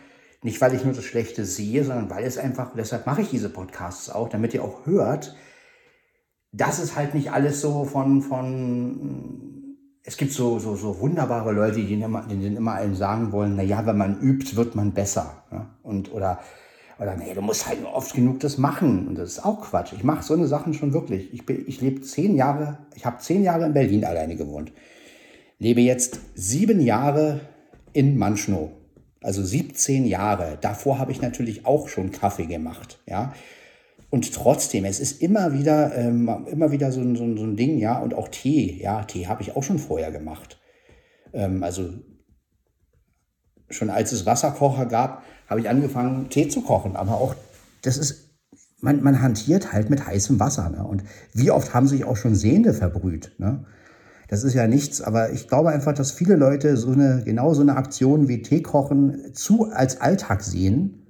nicht, 0.43 0.61
weil 0.61 0.75
ich 0.75 0.85
nur 0.85 0.95
das 0.95 1.05
Schlechte 1.05 1.45
sehe, 1.45 1.83
sondern 1.83 2.11
weil 2.11 2.25
es 2.25 2.39
einfach, 2.39 2.75
deshalb 2.77 3.07
mache 3.07 3.23
ich 3.23 3.31
diese 3.31 3.49
Podcasts 3.49 4.11
auch, 4.11 4.29
damit 4.29 4.55
ihr 4.55 4.63
auch 4.63 4.87
hört, 4.87 5.35
dass 6.53 6.79
es 6.79 6.95
halt 6.95 7.15
nicht 7.15 7.33
alles 7.33 7.61
so 7.61 7.85
von, 7.85 8.23
von, 8.23 9.48
es 10.09 10.17
gibt 10.17 10.33
so, 10.33 10.59
so, 10.59 10.75
so 10.75 10.99
wunderbare 11.01 11.53
Leute, 11.53 11.83
die 11.83 11.93
immer, 11.93 12.25
immer 12.31 12.73
allen 12.73 12.95
sagen 12.95 13.31
wollen, 13.31 13.57
na 13.57 13.63
ja, 13.63 13.85
wenn 13.85 13.99
man 13.99 14.19
übt, 14.21 14.57
wird 14.57 14.75
man 14.75 14.93
besser. 14.93 15.43
Ja? 15.53 15.67
Und, 15.83 16.11
oder, 16.15 16.41
oder 16.99 17.15
nee, 17.15 17.35
du 17.35 17.43
musst 17.43 17.69
halt 17.69 17.83
nur 17.83 17.93
oft 17.93 18.15
genug 18.15 18.41
das 18.41 18.57
machen. 18.57 19.07
Und 19.07 19.19
das 19.19 19.33
ist 19.33 19.45
auch 19.45 19.61
Quatsch. 19.61 19.93
Ich 19.93 20.05
mache 20.05 20.23
so 20.23 20.33
eine 20.33 20.47
Sachen 20.47 20.73
schon 20.73 20.95
wirklich. 20.95 21.35
Ich, 21.35 21.49
ich 21.51 21.83
lebe 21.83 22.01
zehn 22.01 22.37
Jahre, 22.37 22.79
ich 22.95 23.05
habe 23.05 23.19
zehn 23.19 23.43
Jahre 23.43 23.67
in 23.67 23.75
Berlin 23.75 24.07
alleine 24.07 24.35
gewohnt. 24.35 24.73
Lebe 25.59 25.83
jetzt 25.83 26.21
sieben 26.35 26.81
Jahre 26.81 27.41
in 27.93 28.17
Manschnow 28.17 28.71
also 29.23 29.43
17 29.43 30.07
Jahre. 30.07 30.59
Davor 30.61 30.99
habe 30.99 31.13
ich 31.13 31.21
natürlich 31.21 31.67
auch 31.67 31.89
schon 31.89 32.13
Kaffee 32.13 32.47
gemacht, 32.47 32.99
ja. 33.07 33.35
Und 34.11 34.33
trotzdem, 34.33 34.85
es 34.85 35.01
ist 35.01 35.21
immer 35.21 35.53
wieder, 35.53 35.95
ähm, 35.95 36.47
immer 36.51 36.71
wieder 36.71 36.93
so, 36.93 37.03
so, 37.15 37.37
so, 37.37 37.45
ein 37.45 37.57
Ding, 37.57 37.79
ja, 37.79 37.99
und 37.99 38.15
auch 38.15 38.29
Tee, 38.29 38.81
ja, 38.83 39.05
Tee 39.05 39.27
habe 39.27 39.43
ich 39.43 39.55
auch 39.55 39.63
schon 39.63 39.79
vorher 39.79 40.11
gemacht. 40.11 40.59
Ähm, 41.35 41.63
also 41.63 41.91
schon 43.69 43.91
als 43.91 44.13
es 44.13 44.25
Wasserkocher 44.25 44.87
gab, 44.87 45.23
habe 45.47 45.61
ich 45.61 45.69
angefangen, 45.69 46.31
Tee 46.31 46.49
zu 46.49 46.63
kochen. 46.63 46.97
Aber 46.97 47.21
auch, 47.21 47.35
das 47.83 47.99
ist, 47.99 48.31
man, 48.81 49.03
man 49.03 49.21
hantiert 49.21 49.73
halt 49.73 49.91
mit 49.91 50.07
heißem 50.07 50.41
Wasser. 50.41 50.71
Ne? 50.71 50.85
Und 50.85 51.03
wie 51.35 51.51
oft 51.51 51.75
haben 51.75 51.87
sich 51.87 52.05
auch 52.05 52.17
schon 52.17 52.35
Sehende 52.35 52.73
verbrüht. 52.73 53.33
Ne? 53.39 53.67
Das 54.29 54.43
ist 54.43 54.55
ja 54.55 54.67
nichts, 54.67 55.03
aber 55.03 55.33
ich 55.33 55.49
glaube 55.49 55.69
einfach, 55.69 55.93
dass 55.93 56.13
viele 56.13 56.37
Leute 56.37 56.79
so 56.79 56.93
eine, 56.93 57.23
genau 57.25 57.53
so 57.53 57.61
eine 57.61 57.77
Aktion 57.77 58.29
wie 58.29 58.41
Teekochen 58.41 59.35
zu 59.35 59.71
als 59.71 60.01
Alltag 60.01 60.43
sehen 60.43 61.08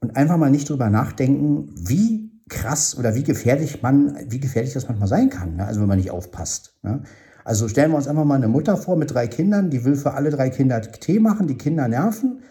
und 0.00 0.16
einfach 0.16 0.36
mal 0.36 0.50
nicht 0.50 0.68
drüber 0.68 0.90
nachdenken, 0.90 1.70
wie 1.76 2.30
krass 2.48 2.96
oder 2.98 3.14
wie 3.14 3.24
gefährlich 3.24 3.82
man, 3.82 4.16
wie 4.28 4.40
gefährlich 4.40 4.72
das 4.72 4.88
manchmal 4.88 5.08
sein 5.08 5.30
kann, 5.30 5.56
ne? 5.56 5.66
also 5.66 5.80
wenn 5.80 5.88
man 5.88 5.98
nicht 5.98 6.10
aufpasst. 6.10 6.74
Ne? 6.82 7.02
Also 7.44 7.68
stellen 7.68 7.90
wir 7.90 7.96
uns 7.96 8.08
einfach 8.08 8.24
mal 8.24 8.34
eine 8.34 8.48
Mutter 8.48 8.76
vor 8.76 8.96
mit 8.96 9.12
drei 9.12 9.26
Kindern, 9.26 9.70
die 9.70 9.84
will 9.84 9.96
für 9.96 10.14
alle 10.14 10.30
drei 10.30 10.50
Kinder 10.50 10.80
Tee 10.82 11.18
machen, 11.18 11.46
die 11.46 11.56
Kinder 11.56 11.88
nerven. 11.88 12.42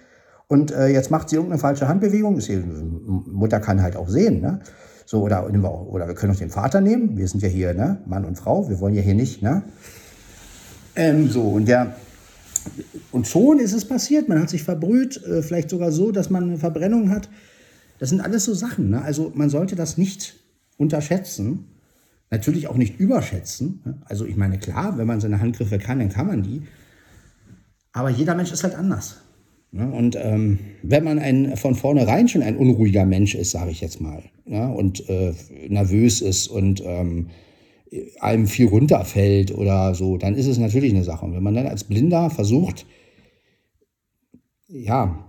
Und 0.47 0.71
äh, 0.71 0.87
jetzt 0.87 1.11
macht 1.11 1.29
sie 1.29 1.35
irgendeine 1.35 1.59
falsche 1.59 1.87
Handbewegung. 1.87 2.39
Die 2.39 2.63
Mutter 3.31 3.59
kann 3.59 3.81
halt 3.81 3.97
auch 3.97 4.07
sehen. 4.07 4.41
Ne? 4.41 4.61
So, 5.05 5.21
oder, 5.21 5.45
oder 5.45 6.07
wir 6.07 6.15
können 6.15 6.33
auch 6.33 6.37
den 6.37 6.49
Vater 6.49 6.81
nehmen. 6.81 7.17
Wir 7.17 7.27
sind 7.27 7.43
ja 7.43 7.49
hier, 7.49 7.73
ne? 7.73 8.01
Mann 8.05 8.25
und 8.25 8.37
Frau. 8.37 8.69
Wir 8.69 8.79
wollen 8.79 8.93
ja 8.93 9.01
hier 9.01 9.13
nicht, 9.13 9.41
ne? 9.41 9.63
Ähm, 10.95 11.29
so, 11.29 11.41
und 11.41 11.67
der, 11.67 11.95
und 13.11 13.27
schon 13.27 13.59
ist 13.59 13.73
es 13.73 13.85
passiert. 13.85 14.27
Man 14.29 14.39
hat 14.39 14.49
sich 14.49 14.63
verbrüht, 14.63 15.23
äh, 15.23 15.41
vielleicht 15.41 15.69
sogar 15.69 15.91
so, 15.91 16.11
dass 16.11 16.29
man 16.29 16.43
eine 16.43 16.57
Verbrennung 16.57 17.09
hat. 17.09 17.29
Das 17.99 18.09
sind 18.09 18.21
alles 18.21 18.45
so 18.45 18.53
Sachen. 18.53 18.89
Ne? 18.89 19.01
Also 19.01 19.31
man 19.35 19.49
sollte 19.49 19.75
das 19.75 19.97
nicht 19.97 20.35
unterschätzen. 20.77 21.65
Natürlich 22.29 22.67
auch 22.67 22.75
nicht 22.75 22.99
überschätzen. 22.99 23.81
Ne? 23.85 23.97
Also 24.05 24.25
ich 24.25 24.35
meine, 24.35 24.59
klar, 24.59 24.97
wenn 24.97 25.07
man 25.07 25.21
seine 25.21 25.39
Handgriffe 25.39 25.79
kann, 25.79 25.99
dann 25.99 26.09
kann 26.09 26.27
man 26.27 26.43
die. 26.43 26.63
Aber 27.93 28.09
jeder 28.09 28.35
Mensch 28.35 28.51
ist 28.51 28.63
halt 28.63 28.75
anders. 28.75 29.17
Ne? 29.71 29.89
Und 29.89 30.15
ähm, 30.19 30.59
wenn 30.83 31.03
man 31.03 31.19
ein, 31.19 31.57
von 31.57 31.75
vornherein 31.75 32.27
schon 32.27 32.41
ein 32.41 32.57
unruhiger 32.57 33.05
Mensch 33.05 33.35
ist, 33.35 33.51
sage 33.51 33.71
ich 33.71 33.81
jetzt 33.81 33.99
mal, 33.99 34.23
ne? 34.45 34.69
und 34.69 35.09
äh, 35.09 35.33
nervös 35.67 36.21
ist 36.21 36.47
und 36.47 36.81
ähm, 36.85 37.27
einem 38.19 38.47
viel 38.47 38.67
runterfällt 38.67 39.55
oder 39.55 39.95
so, 39.95 40.17
dann 40.17 40.35
ist 40.35 40.47
es 40.47 40.57
natürlich 40.57 40.93
eine 40.93 41.03
Sache. 41.03 41.25
Und 41.25 41.33
wenn 41.33 41.43
man 41.43 41.55
dann 41.55 41.67
als 41.67 41.83
Blinder 41.83 42.29
versucht, 42.29 42.85
ja, 44.67 45.23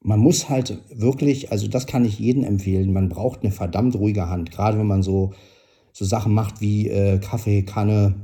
man 0.00 0.20
muss 0.20 0.48
halt 0.48 0.78
wirklich, 0.92 1.52
also 1.52 1.68
das 1.68 1.86
kann 1.86 2.04
ich 2.04 2.18
jedem 2.18 2.44
empfehlen, 2.44 2.92
man 2.92 3.08
braucht 3.08 3.42
eine 3.42 3.52
verdammt 3.52 3.94
ruhige 3.94 4.28
Hand, 4.28 4.50
gerade 4.50 4.78
wenn 4.78 4.86
man 4.86 5.02
so, 5.02 5.32
so 5.92 6.04
Sachen 6.04 6.34
macht 6.34 6.60
wie 6.60 6.88
äh, 6.88 7.18
Kaffeekanne, 7.18 8.14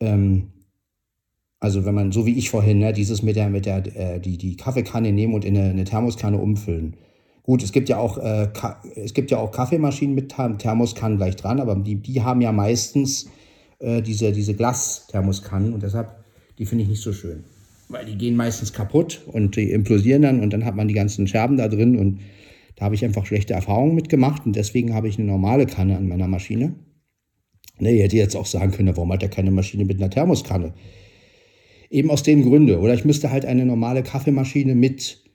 ähm, 0.00 0.52
also 1.60 1.84
wenn 1.84 1.94
man, 1.94 2.12
so 2.12 2.26
wie 2.26 2.36
ich 2.36 2.50
vorhin, 2.50 2.78
ne, 2.78 2.92
dieses 2.92 3.22
mit 3.22 3.36
der, 3.36 3.48
mit 3.48 3.66
der, 3.66 3.96
äh, 3.96 4.20
die, 4.20 4.36
die 4.36 4.56
Kaffeekanne 4.56 5.12
nehmen 5.12 5.34
und 5.34 5.44
in 5.44 5.56
eine, 5.56 5.70
eine 5.70 5.84
Thermoskanne 5.84 6.38
umfüllen. 6.38 6.96
Gut, 7.46 7.62
es 7.62 7.70
gibt 7.70 7.88
ja 7.88 7.98
auch, 7.98 8.18
äh, 8.18 8.48
es 8.96 9.14
gibt 9.14 9.30
ja 9.30 9.38
auch 9.38 9.52
Kaffeemaschinen 9.52 10.16
mit 10.16 10.34
Thermoskannen 10.58 11.16
gleich 11.16 11.36
dran, 11.36 11.60
aber 11.60 11.76
die, 11.76 11.94
die 11.94 12.20
haben 12.22 12.40
ja 12.40 12.50
meistens 12.50 13.30
äh, 13.78 14.02
diese, 14.02 14.32
diese 14.32 14.54
Glas-Thermoskannen 14.54 15.72
und 15.72 15.84
deshalb, 15.84 16.08
die 16.58 16.66
finde 16.66 16.82
ich 16.82 16.90
nicht 16.90 17.02
so 17.02 17.12
schön. 17.12 17.44
Weil 17.88 18.04
die 18.04 18.18
gehen 18.18 18.34
meistens 18.34 18.72
kaputt 18.72 19.22
und 19.26 19.54
die 19.54 19.70
implosieren 19.70 20.22
dann 20.22 20.40
und 20.40 20.52
dann 20.52 20.64
hat 20.64 20.74
man 20.74 20.88
die 20.88 20.94
ganzen 20.94 21.28
Scherben 21.28 21.56
da 21.56 21.68
drin 21.68 21.96
und 21.96 22.18
da 22.74 22.86
habe 22.86 22.96
ich 22.96 23.04
einfach 23.04 23.24
schlechte 23.24 23.54
Erfahrungen 23.54 23.94
mitgemacht 23.94 24.44
und 24.44 24.56
deswegen 24.56 24.92
habe 24.92 25.06
ich 25.06 25.16
eine 25.16 25.28
normale 25.28 25.66
Kanne 25.66 25.96
an 25.96 26.08
meiner 26.08 26.26
Maschine. 26.26 26.74
Ne, 27.78 27.92
ihr 27.92 28.02
hätte 28.02 28.16
jetzt 28.16 28.34
auch 28.34 28.46
sagen 28.46 28.72
können, 28.72 28.96
warum 28.96 29.12
hat 29.12 29.22
er 29.22 29.28
keine 29.28 29.52
Maschine 29.52 29.84
mit 29.84 29.98
einer 29.98 30.10
Thermoskanne? 30.10 30.74
Eben 31.90 32.10
aus 32.10 32.24
dem 32.24 32.42
Gründe. 32.42 32.80
Oder 32.80 32.94
ich 32.94 33.04
müsste 33.04 33.30
halt 33.30 33.44
eine 33.44 33.64
normale 33.64 34.02
Kaffeemaschine 34.02 34.74
mit 34.74 35.25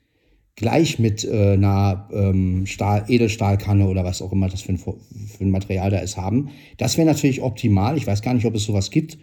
gleich 0.56 0.98
mit 0.98 1.24
äh, 1.24 1.52
einer 1.52 2.08
ähm, 2.12 2.66
Stahl, 2.66 3.04
Edelstahlkanne 3.08 3.86
oder 3.86 4.04
was 4.04 4.22
auch 4.22 4.32
immer 4.32 4.48
das 4.48 4.62
für 4.62 4.72
ein, 4.72 4.78
für 4.78 4.94
ein 5.40 5.50
Material 5.50 5.90
da 5.90 5.98
ist 5.98 6.16
haben. 6.16 6.50
Das 6.76 6.96
wäre 6.96 7.06
natürlich 7.06 7.42
optimal. 7.42 7.96
Ich 7.96 8.06
weiß 8.06 8.22
gar 8.22 8.34
nicht, 8.34 8.44
ob 8.44 8.54
es 8.54 8.64
sowas 8.64 8.90
gibt. 8.90 9.18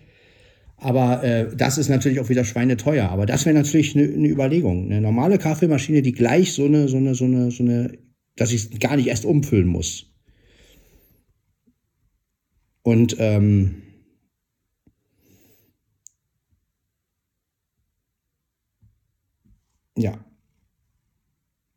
Aber 0.78 1.24
äh, 1.24 1.56
das 1.56 1.78
ist 1.78 1.90
natürlich 1.90 2.20
auch 2.20 2.30
wieder 2.30 2.46
schweineteuer. 2.46 3.10
Aber 3.10 3.26
das 3.26 3.46
wäre 3.46 3.56
natürlich 3.56 3.96
eine 3.96 4.08
ne 4.08 4.28
Überlegung. 4.28 4.86
Eine 4.86 5.02
normale 5.02 5.38
Kaffeemaschine, 5.38 6.02
die 6.02 6.14
gleich 6.14 6.54
so 6.54 6.66
eine, 6.66 6.88
so 6.88 6.98
eine, 6.98 7.16
so 7.16 7.26
eine, 7.26 7.52
so 7.52 7.64
eine, 7.64 7.98
dass 8.36 8.52
ich 8.52 8.80
gar 8.80 8.96
nicht 8.96 9.08
erst 9.08 9.26
umfüllen 9.26 9.68
muss. 9.68 10.06
Und 12.84 13.18
ähm, 13.20 13.84
Ja. 20.00 20.29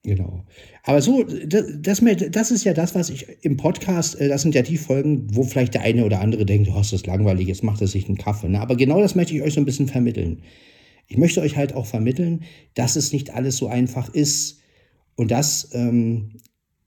Genau. 0.04 0.44
Aber 0.82 1.00
so, 1.00 1.22
das, 1.22 1.64
das, 1.78 2.50
ist 2.50 2.64
ja 2.64 2.74
das, 2.74 2.94
was 2.96 3.08
ich 3.08 3.26
im 3.42 3.56
Podcast, 3.56 4.20
äh, 4.20 4.28
das 4.28 4.42
sind 4.42 4.54
ja 4.54 4.62
die 4.62 4.76
Folgen, 4.76 5.28
wo 5.32 5.44
vielleicht 5.44 5.74
der 5.74 5.82
eine 5.82 6.04
oder 6.04 6.20
andere 6.20 6.44
denkt, 6.44 6.68
oh, 6.74 6.80
ist 6.80 6.92
das 6.92 7.06
langweilig, 7.06 7.46
jetzt 7.46 7.62
macht 7.62 7.80
er 7.80 7.86
sich 7.86 8.08
einen 8.08 8.18
Kaffee. 8.18 8.48
Ne? 8.48 8.60
Aber 8.60 8.74
genau 8.76 9.00
das 9.00 9.14
möchte 9.14 9.34
ich 9.34 9.42
euch 9.42 9.54
so 9.54 9.60
ein 9.60 9.64
bisschen 9.64 9.86
vermitteln. 9.86 10.42
Ich 11.06 11.18
möchte 11.18 11.40
euch 11.40 11.56
halt 11.56 11.74
auch 11.74 11.86
vermitteln, 11.86 12.42
dass 12.74 12.96
es 12.96 13.12
nicht 13.12 13.34
alles 13.34 13.56
so 13.56 13.68
einfach 13.68 14.12
ist 14.12 14.60
und 15.14 15.30
dass, 15.30 15.70
ähm, 15.72 16.40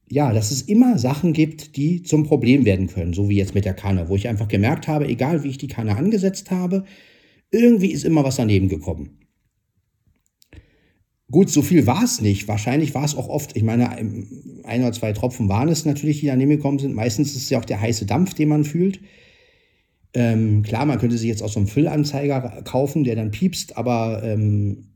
ja, 0.10 0.34
dass 0.34 0.52
es 0.52 0.64
immer 0.64 0.98
Sachen 1.00 1.32
gibt, 1.32 1.78
die 1.78 2.04
zum 2.04 2.24
Problem 2.26 2.66
werden 2.66 2.88
können, 2.88 3.14
so 3.14 3.30
wie 3.30 3.38
jetzt 3.38 3.56
mit 3.56 3.64
der 3.64 3.74
Kanne, 3.74 4.10
wo 4.10 4.16
ich 4.18 4.28
einfach 4.28 4.50
gemerkt 4.50 4.90
habe, 4.90 5.08
egal 5.08 5.44
wie 5.44 5.50
ich 5.50 5.58
die 5.58 5.68
Kanne 5.68 5.96
angesetzt 5.96 6.52
habe, 6.52 6.84
irgendwie 7.50 7.92
ist 7.92 8.04
immer 8.04 8.26
was 8.26 8.36
daneben 8.36 8.68
gekommen. 8.68 9.25
Gut, 11.32 11.50
so 11.50 11.62
viel 11.62 11.88
war 11.88 12.04
es 12.04 12.22
nicht. 12.22 12.48
Wahrscheinlich 12.48 12.94
war 12.94 13.04
es 13.04 13.16
auch 13.16 13.30
oft, 13.30 13.58
ich 13.58 13.64
meine, 13.64 13.90
ein 13.90 14.82
oder 14.82 14.92
zwei 14.92 15.12
Tropfen 15.12 15.50
waren 15.50 15.70
es 15.70 15.86
natürlich, 15.86 16.20
die 16.20 16.28
daneben 16.28 16.52
gekommen 16.52 16.80
sind. 16.80 16.94
Meistens 16.94 17.36
ist 17.36 17.44
es 17.44 17.50
ja 17.50 17.60
auch 17.60 17.66
der 17.66 17.82
heiße 17.82 18.06
Dampf, 18.06 18.36
den 18.36 18.50
man 18.50 18.64
fühlt. 18.64 19.00
Ähm, 20.14 20.62
klar, 20.62 20.86
man 20.86 21.00
könnte 21.00 21.18
sich 21.18 21.28
jetzt 21.28 21.42
auch 21.42 21.50
so 21.50 21.60
einen 21.60 21.68
Füllanzeiger 21.68 22.62
kaufen, 22.64 23.04
der 23.04 23.16
dann 23.16 23.32
piepst, 23.32 23.76
aber 23.76 24.24
ähm, 24.24 24.92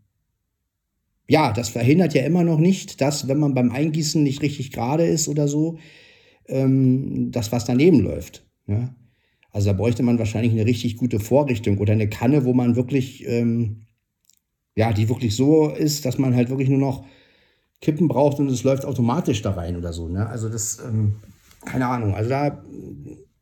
ja, 1.27 1.51
das 1.51 1.69
verhindert 1.69 2.13
ja 2.13 2.23
immer 2.23 2.43
noch 2.43 2.57
nicht, 2.57 3.01
dass, 3.01 3.27
wenn 3.27 3.37
man 3.37 3.53
beim 3.53 3.71
Eingießen 3.71 4.23
nicht 4.23 4.41
richtig 4.41 4.71
gerade 4.71 5.05
ist 5.05 5.27
oder 5.27 5.47
so, 5.47 5.77
ähm, 6.47 7.31
dass 7.31 7.51
was 7.51 7.65
daneben 7.65 7.99
läuft. 7.99 8.47
Ja? 8.65 8.95
Also 9.51 9.71
da 9.71 9.73
bräuchte 9.73 10.03
man 10.03 10.19
wahrscheinlich 10.19 10.53
eine 10.53 10.65
richtig 10.65 10.97
gute 10.97 11.19
Vorrichtung 11.19 11.77
oder 11.79 11.93
eine 11.93 12.09
Kanne, 12.09 12.45
wo 12.45 12.53
man 12.53 12.75
wirklich, 12.75 13.27
ähm, 13.27 13.81
ja, 14.75 14.93
die 14.93 15.09
wirklich 15.09 15.35
so 15.35 15.69
ist, 15.69 16.05
dass 16.05 16.17
man 16.17 16.35
halt 16.35 16.49
wirklich 16.49 16.69
nur 16.69 16.79
noch 16.79 17.05
Kippen 17.81 18.07
braucht 18.07 18.39
und 18.39 18.49
es 18.49 18.63
läuft 18.63 18.85
automatisch 18.85 19.41
da 19.41 19.51
rein 19.51 19.77
oder 19.77 19.93
so. 19.93 20.07
Ne? 20.07 20.27
Also 20.27 20.49
das, 20.49 20.79
ähm, 20.79 21.15
keine 21.65 21.87
Ahnung. 21.87 22.13
Also 22.13 22.29
da, 22.29 22.63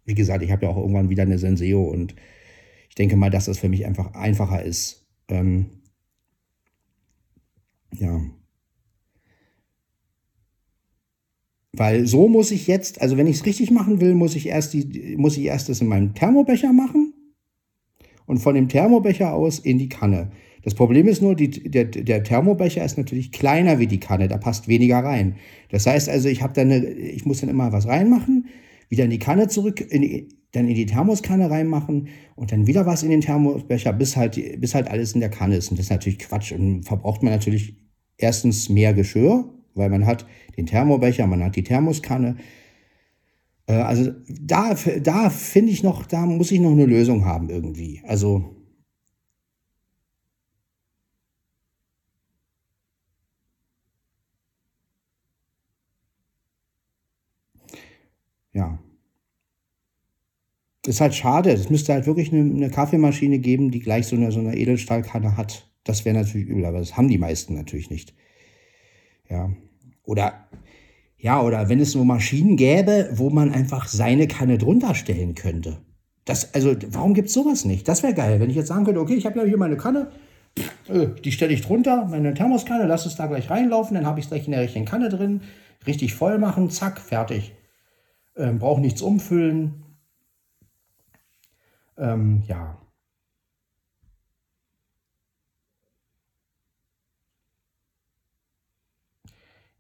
wie 0.06 0.16
gesagt, 0.16 0.44
ich 0.44 0.52
habe 0.52 0.66
ja 0.66 0.72
auch 0.72 0.78
irgendwann 0.78 1.10
wieder 1.10 1.24
eine 1.24 1.40
Senseo 1.40 1.84
und 1.84 2.16
ich 2.90 2.96
denke 2.96 3.16
mal, 3.16 3.30
dass 3.30 3.46
das 3.46 3.60
für 3.60 3.70
mich 3.70 3.86
einfach 3.86 4.14
einfacher 4.14 4.64
ist. 4.64 5.06
Ähm, 5.28 5.68
ja. 7.94 8.22
Weil 11.74 12.08
so 12.08 12.28
muss 12.28 12.52
ich 12.52 12.68
jetzt, 12.68 13.02
also 13.02 13.18
wenn 13.18 13.28
ich 13.28 13.38
es 13.38 13.46
richtig 13.46 13.70
machen 13.72 14.02
will, 14.02 14.16
muss 14.16 14.36
ich 14.36 14.48
erst 14.48 14.74
die, 14.74 15.16
muss 15.18 15.38
ich 15.38 15.46
erst 15.46 15.70
das 15.70 15.82
in 15.82 15.88
meinem 15.88 16.16
Thermobecher 16.16 16.74
machen 16.74 17.14
und 18.26 18.40
von 18.40 18.56
dem 18.56 18.68
Thermobecher 18.68 19.34
aus 19.34 19.60
in 19.60 19.78
die 19.78 19.90
Kanne. 19.90 20.32
Das 20.68 20.76
Problem 20.76 21.08
ist 21.08 21.22
nur, 21.22 21.34
die, 21.34 21.50
der, 21.50 21.86
der 21.86 22.24
Thermobecher 22.24 22.84
ist 22.84 22.98
natürlich 22.98 23.32
kleiner 23.32 23.80
wie 23.80 23.88
die 23.88 24.02
Kanne, 24.02 24.28
da 24.28 24.38
passt 24.38 24.68
weniger 24.68 24.98
rein. 24.98 25.38
Das 25.70 25.88
heißt 25.88 26.10
also, 26.10 26.28
ich 26.28 26.40
dann 26.40 26.70
eine, 26.70 26.86
ich 26.86 27.26
muss 27.26 27.40
dann 27.40 27.50
immer 27.50 27.72
was 27.72 27.88
reinmachen, 27.88 28.48
wieder 28.90 29.06
in 29.06 29.10
die 29.10 29.18
Kanne 29.18 29.48
zurück, 29.48 29.80
in 29.80 30.28
dann 30.52 30.68
in 30.68 30.76
die 30.76 30.86
Thermoskanne 30.86 31.50
reinmachen 31.50 32.10
und 32.36 32.52
dann 32.52 32.68
wieder 32.68 32.86
was 32.86 33.02
in 33.02 33.12
den 33.12 33.22
Thermosbecher, 33.22 33.94
bis 33.94 34.18
halt, 34.18 34.60
bis 34.60 34.76
halt 34.76 34.90
alles 34.90 35.14
in 35.14 35.22
der 35.22 35.30
Kanne 35.30 35.56
ist. 35.56 35.72
Und 35.72 35.80
das 35.80 35.86
ist 35.86 35.92
natürlich 35.92 36.20
Quatsch. 36.20 36.52
Und 36.52 36.84
verbraucht 36.84 37.24
man 37.24 37.32
natürlich 37.32 37.78
erstens 38.18 38.68
mehr 38.68 38.94
Geschirr, 38.94 39.46
weil 39.74 39.90
man 39.90 40.06
hat 40.06 40.28
den 40.58 40.66
Thermobecher, 40.66 41.28
man 41.28 41.46
hat 41.46 41.56
die 41.56 41.64
Thermoskanne. 41.64 42.36
Äh, 43.68 43.72
also 43.72 44.12
da, 44.28 44.76
da 45.02 45.30
finde 45.30 45.72
ich 45.72 45.82
noch, 45.82 46.06
da 46.06 46.26
muss 46.26 46.52
ich 46.52 46.60
noch 46.60 46.72
eine 46.72 46.88
Lösung 46.88 47.24
haben 47.24 47.50
irgendwie. 47.50 48.02
Also 48.06 48.57
ja. 58.58 58.80
Ist 60.86 61.02
halt 61.02 61.14
schade. 61.14 61.52
Es 61.52 61.70
müsste 61.70 61.94
halt 61.94 62.08
wirklich 62.08 62.34
eine, 62.34 62.42
eine, 62.42 62.70
Kaffeemaschine 62.72 63.40
geben, 63.40 63.72
die 63.72 63.80
gleich 63.80 64.08
so 64.08 64.16
eine, 64.16 64.32
so 64.32 64.40
eine 64.40 64.58
Edelstahlkanne 64.58 65.38
hat. 65.38 65.70
Das 65.84 66.06
wäre 66.06 66.18
natürlich 66.18 66.48
übel, 66.48 66.66
aber 66.66 66.80
das 66.80 66.98
haben 66.98 67.08
die 67.08 67.18
meisten 67.18 67.56
natürlich 67.56 67.90
nicht. 67.90 68.16
Ja. 69.30 69.52
Oder, 70.04 70.48
ja, 71.18 71.42
oder 71.42 71.70
wenn 71.70 71.80
es 71.80 71.92
so 71.92 72.04
Maschinen 72.04 72.58
gäbe, 72.58 73.10
wo 73.14 73.30
man 73.30 73.54
einfach 73.54 73.88
seine 73.88 74.28
Kanne 74.28 74.58
drunter 74.58 74.96
stellen 74.96 75.36
könnte. 75.36 75.78
Das, 76.26 76.54
also, 76.54 76.76
warum 76.90 77.14
gibt 77.14 77.28
es 77.28 77.34
sowas 77.34 77.64
nicht? 77.64 77.88
Das 77.88 78.02
wäre 78.02 78.14
geil, 78.14 78.40
wenn 78.40 78.50
ich 78.50 78.56
jetzt 78.56 78.68
sagen 78.68 78.86
könnte, 78.86 79.00
okay, 79.00 79.16
ich 79.16 79.26
habe 79.26 79.40
ja 79.40 79.46
hier 79.46 79.58
meine 79.58 79.78
Kanne, 79.78 80.12
äh, 80.88 81.08
die 81.24 81.32
stelle 81.32 81.54
ich 81.54 81.62
drunter, 81.62 82.06
meine 82.06 82.34
Thermoskanne, 82.34 82.86
lass 82.88 83.06
es 83.06 83.16
da 83.16 83.28
gleich 83.28 83.50
reinlaufen, 83.50 83.96
dann 83.96 84.06
habe 84.06 84.20
ich 84.20 84.26
es 84.26 84.30
gleich 84.30 84.46
in 84.46 84.52
der 84.52 84.62
richtigen 84.62 84.86
Kanne 84.86 85.10
drin, 85.10 85.42
richtig 85.86 86.16
voll 86.16 86.38
machen, 86.40 86.70
zack, 86.70 87.00
fertig. 87.00 87.54
Ähm, 88.38 88.60
Brauche 88.60 88.80
nichts 88.82 89.02
umfüllen, 89.02 89.84
ähm, 91.98 92.44
ja. 92.48 92.78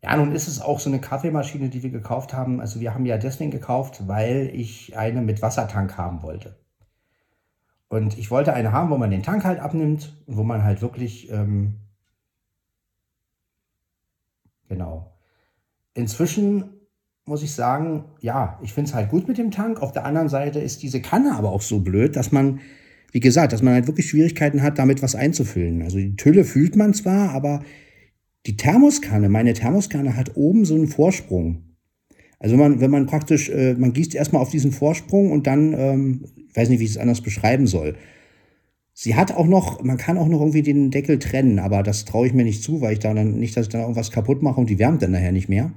Ja, 0.01 0.15
nun 0.15 0.31
ist 0.31 0.47
es 0.47 0.61
auch 0.61 0.79
so 0.79 0.89
eine 0.89 0.99
Kaffeemaschine, 1.01 1.69
die 1.69 1.83
wir 1.83 1.89
gekauft 1.89 2.33
haben. 2.33 2.59
Also 2.61 2.79
wir 2.79 2.93
haben 2.93 3.05
ja 3.05 3.17
deswegen 3.17 3.51
gekauft, 3.51 4.07
weil 4.07 4.49
ich 4.53 4.97
eine 4.97 5.21
mit 5.21 5.41
Wassertank 5.41 5.97
haben 5.97 6.21
wollte. 6.23 6.57
Und 7.89 8.17
ich 8.17 8.31
wollte 8.31 8.53
eine 8.53 8.71
haben, 8.71 8.89
wo 8.89 8.97
man 8.97 9.11
den 9.11 9.23
Tank 9.23 9.43
halt 9.45 9.59
abnimmt 9.59 10.15
und 10.25 10.37
wo 10.37 10.43
man 10.43 10.63
halt 10.63 10.81
wirklich, 10.81 11.29
ähm, 11.31 11.81
genau. 14.67 15.13
Inzwischen 15.93 16.76
muss 17.27 17.43
ich 17.43 17.51
sagen, 17.51 18.05
ja, 18.21 18.57
ich 18.63 18.73
finde 18.73 18.89
es 18.89 18.95
halt 18.95 19.09
gut 19.09 19.27
mit 19.27 19.37
dem 19.37 19.51
Tank. 19.51 19.81
Auf 19.81 19.91
der 19.91 20.05
anderen 20.05 20.29
Seite 20.29 20.59
ist 20.59 20.81
diese 20.81 21.01
Kanne 21.01 21.35
aber 21.35 21.51
auch 21.51 21.61
so 21.61 21.79
blöd, 21.79 22.15
dass 22.15 22.31
man, 22.31 22.61
wie 23.11 23.19
gesagt, 23.19 23.51
dass 23.51 23.61
man 23.61 23.73
halt 23.73 23.87
wirklich 23.87 24.09
Schwierigkeiten 24.09 24.63
hat, 24.63 24.79
damit 24.79 25.03
was 25.03 25.13
einzufüllen. 25.13 25.81
Also 25.81 25.97
die 25.97 26.15
Tülle 26.15 26.45
fühlt 26.45 26.77
man 26.77 26.93
zwar, 26.93 27.31
aber 27.31 27.63
die 28.45 28.55
Thermoskanne, 28.55 29.27
meine 29.27 29.53
Thermoskanne 29.53 30.15
hat 30.15 30.37
oben 30.37 30.63
so 30.63 30.75
einen 30.75 30.87
Vorsprung. 30.87 31.63
Also 32.39 32.53
wenn 32.53 32.61
man, 32.61 32.79
wenn 32.79 32.91
man 32.91 33.07
praktisch, 33.07 33.49
äh, 33.49 33.73
man 33.73 33.91
gießt 33.91 34.15
erstmal 34.15 34.41
auf 34.41 34.49
diesen 34.49 34.71
Vorsprung 34.71 35.31
und 35.31 35.47
dann, 35.47 35.73
ähm, 35.73 36.25
ich 36.49 36.55
weiß 36.55 36.69
nicht, 36.69 36.79
wie 36.79 36.85
ich 36.85 36.91
es 36.91 36.97
anders 36.97 37.21
beschreiben 37.21 37.67
soll. 37.67 37.95
Sie 38.93 39.15
hat 39.15 39.35
auch 39.35 39.47
noch, 39.47 39.83
man 39.83 39.97
kann 39.97 40.17
auch 40.17 40.27
noch 40.27 40.39
irgendwie 40.39 40.61
den 40.61 40.91
Deckel 40.91 41.19
trennen, 41.19 41.59
aber 41.59 41.83
das 41.83 42.05
traue 42.05 42.27
ich 42.27 42.33
mir 42.33 42.45
nicht 42.45 42.63
zu, 42.63 42.79
weil 42.79 42.93
ich 42.93 42.99
da 42.99 43.13
dann 43.13 43.37
nicht, 43.37 43.57
dass 43.57 43.65
ich 43.67 43.71
dann 43.71 43.81
irgendwas 43.81 44.11
kaputt 44.11 44.41
mache 44.41 44.59
und 44.59 44.69
die 44.69 44.79
wärmt 44.79 45.01
dann 45.01 45.11
nachher 45.11 45.33
nicht 45.33 45.49
mehr. 45.49 45.71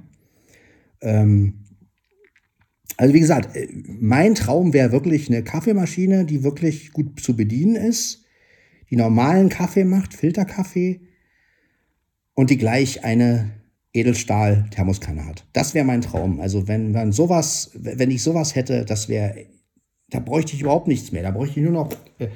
Ähm, 1.01 1.65
also 2.97 3.13
wie 3.13 3.19
gesagt, 3.19 3.55
äh, 3.55 3.67
mein 3.87 4.35
Traum 4.35 4.73
wäre 4.73 4.91
wirklich 4.91 5.29
eine 5.29 5.43
Kaffeemaschine, 5.43 6.25
die 6.25 6.43
wirklich 6.43 6.91
gut 6.91 7.19
zu 7.19 7.35
bedienen 7.35 7.75
ist, 7.75 8.25
die 8.89 8.95
normalen 8.95 9.49
Kaffee 9.49 9.85
macht, 9.85 10.13
Filterkaffee 10.13 11.01
und 12.35 12.49
die 12.49 12.57
gleich 12.57 13.03
eine 13.03 13.51
Edelstahl-Thermoskanne 13.93 15.25
hat. 15.25 15.45
Das 15.53 15.73
wäre 15.73 15.85
mein 15.85 16.01
Traum. 16.01 16.39
Also 16.39 16.67
wenn 16.67 16.91
man 16.91 17.11
sowas, 17.11 17.71
wenn 17.73 18.11
ich 18.11 18.23
sowas 18.23 18.55
hätte, 18.55 18.85
das 18.85 19.09
wäre, 19.09 19.47
da 20.09 20.19
bräuchte 20.19 20.53
ich 20.53 20.61
überhaupt 20.61 20.87
nichts 20.87 21.11
mehr. 21.11 21.23
Da 21.23 21.31
bräuchte 21.31 21.59
ich 21.59 21.65
nur 21.65 21.73
noch, 21.73 21.91
äh, 22.19 22.29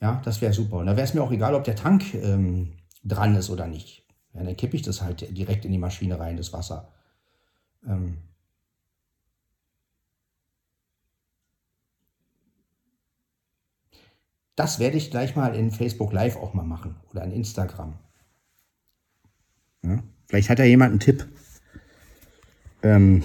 ja, 0.00 0.20
das 0.24 0.40
wäre 0.40 0.52
super. 0.52 0.76
Und 0.76 0.86
da 0.86 0.96
wäre 0.96 1.06
es 1.06 1.14
mir 1.14 1.22
auch 1.22 1.32
egal, 1.32 1.54
ob 1.54 1.64
der 1.64 1.76
Tank 1.76 2.14
ähm, 2.14 2.72
dran 3.04 3.34
ist 3.34 3.50
oder 3.50 3.66
nicht. 3.66 4.06
Ja, 4.34 4.44
dann 4.44 4.56
kippe 4.56 4.76
ich 4.76 4.82
das 4.82 5.02
halt 5.02 5.36
direkt 5.36 5.64
in 5.64 5.72
die 5.72 5.78
Maschine 5.78 6.18
rein, 6.18 6.36
das 6.36 6.52
Wasser. 6.52 6.92
Ähm, 7.86 8.18
das 14.56 14.78
werde 14.78 14.96
ich 14.96 15.10
gleich 15.10 15.36
mal 15.36 15.54
in 15.54 15.70
Facebook 15.70 16.12
Live 16.12 16.36
auch 16.36 16.54
mal 16.54 16.64
machen 16.64 16.96
oder 17.10 17.24
in 17.24 17.32
Instagram. 17.32 17.94
Ja, 19.82 20.02
vielleicht 20.26 20.50
hat 20.50 20.58
ja 20.58 20.64
jemand 20.64 20.90
einen 20.90 21.00
Tipp. 21.00 21.26
Ähm, 22.82 23.22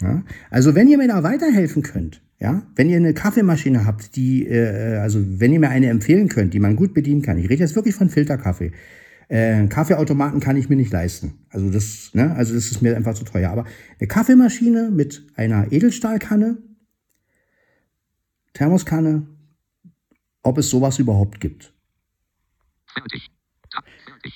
ja, 0.00 0.22
also 0.50 0.74
wenn 0.74 0.88
ihr 0.88 0.98
mir 0.98 1.08
da 1.08 1.22
weiterhelfen 1.22 1.82
könnt, 1.82 2.22
ja, 2.38 2.62
wenn 2.74 2.88
ihr 2.88 2.96
eine 2.96 3.12
Kaffeemaschine 3.12 3.84
habt, 3.84 4.16
die, 4.16 4.46
äh, 4.46 4.96
also 4.96 5.20
wenn 5.22 5.52
ihr 5.52 5.60
mir 5.60 5.68
eine 5.68 5.88
empfehlen 5.88 6.28
könnt, 6.28 6.54
die 6.54 6.58
man 6.58 6.74
gut 6.74 6.94
bedienen 6.94 7.22
kann, 7.22 7.38
ich 7.38 7.50
rede 7.50 7.62
jetzt 7.62 7.76
wirklich 7.76 7.94
von 7.94 8.08
Filterkaffee, 8.08 8.72
äh, 9.30 9.68
Kaffeeautomaten 9.68 10.40
kann 10.40 10.56
ich 10.56 10.68
mir 10.68 10.74
nicht 10.74 10.92
leisten. 10.92 11.38
Also 11.50 11.70
das, 11.70 12.10
ne, 12.14 12.34
also 12.34 12.52
das 12.52 12.66
ist 12.72 12.82
mir 12.82 12.96
einfach 12.96 13.14
zu 13.14 13.24
teuer. 13.24 13.50
Aber 13.50 13.64
eine 13.98 14.08
Kaffeemaschine 14.08 14.90
mit 14.90 15.24
einer 15.36 15.70
Edelstahlkanne, 15.70 16.58
Thermoskanne, 18.54 19.28
ob 20.42 20.58
es 20.58 20.68
sowas 20.68 20.98
überhaupt 20.98 21.40
gibt. 21.40 21.72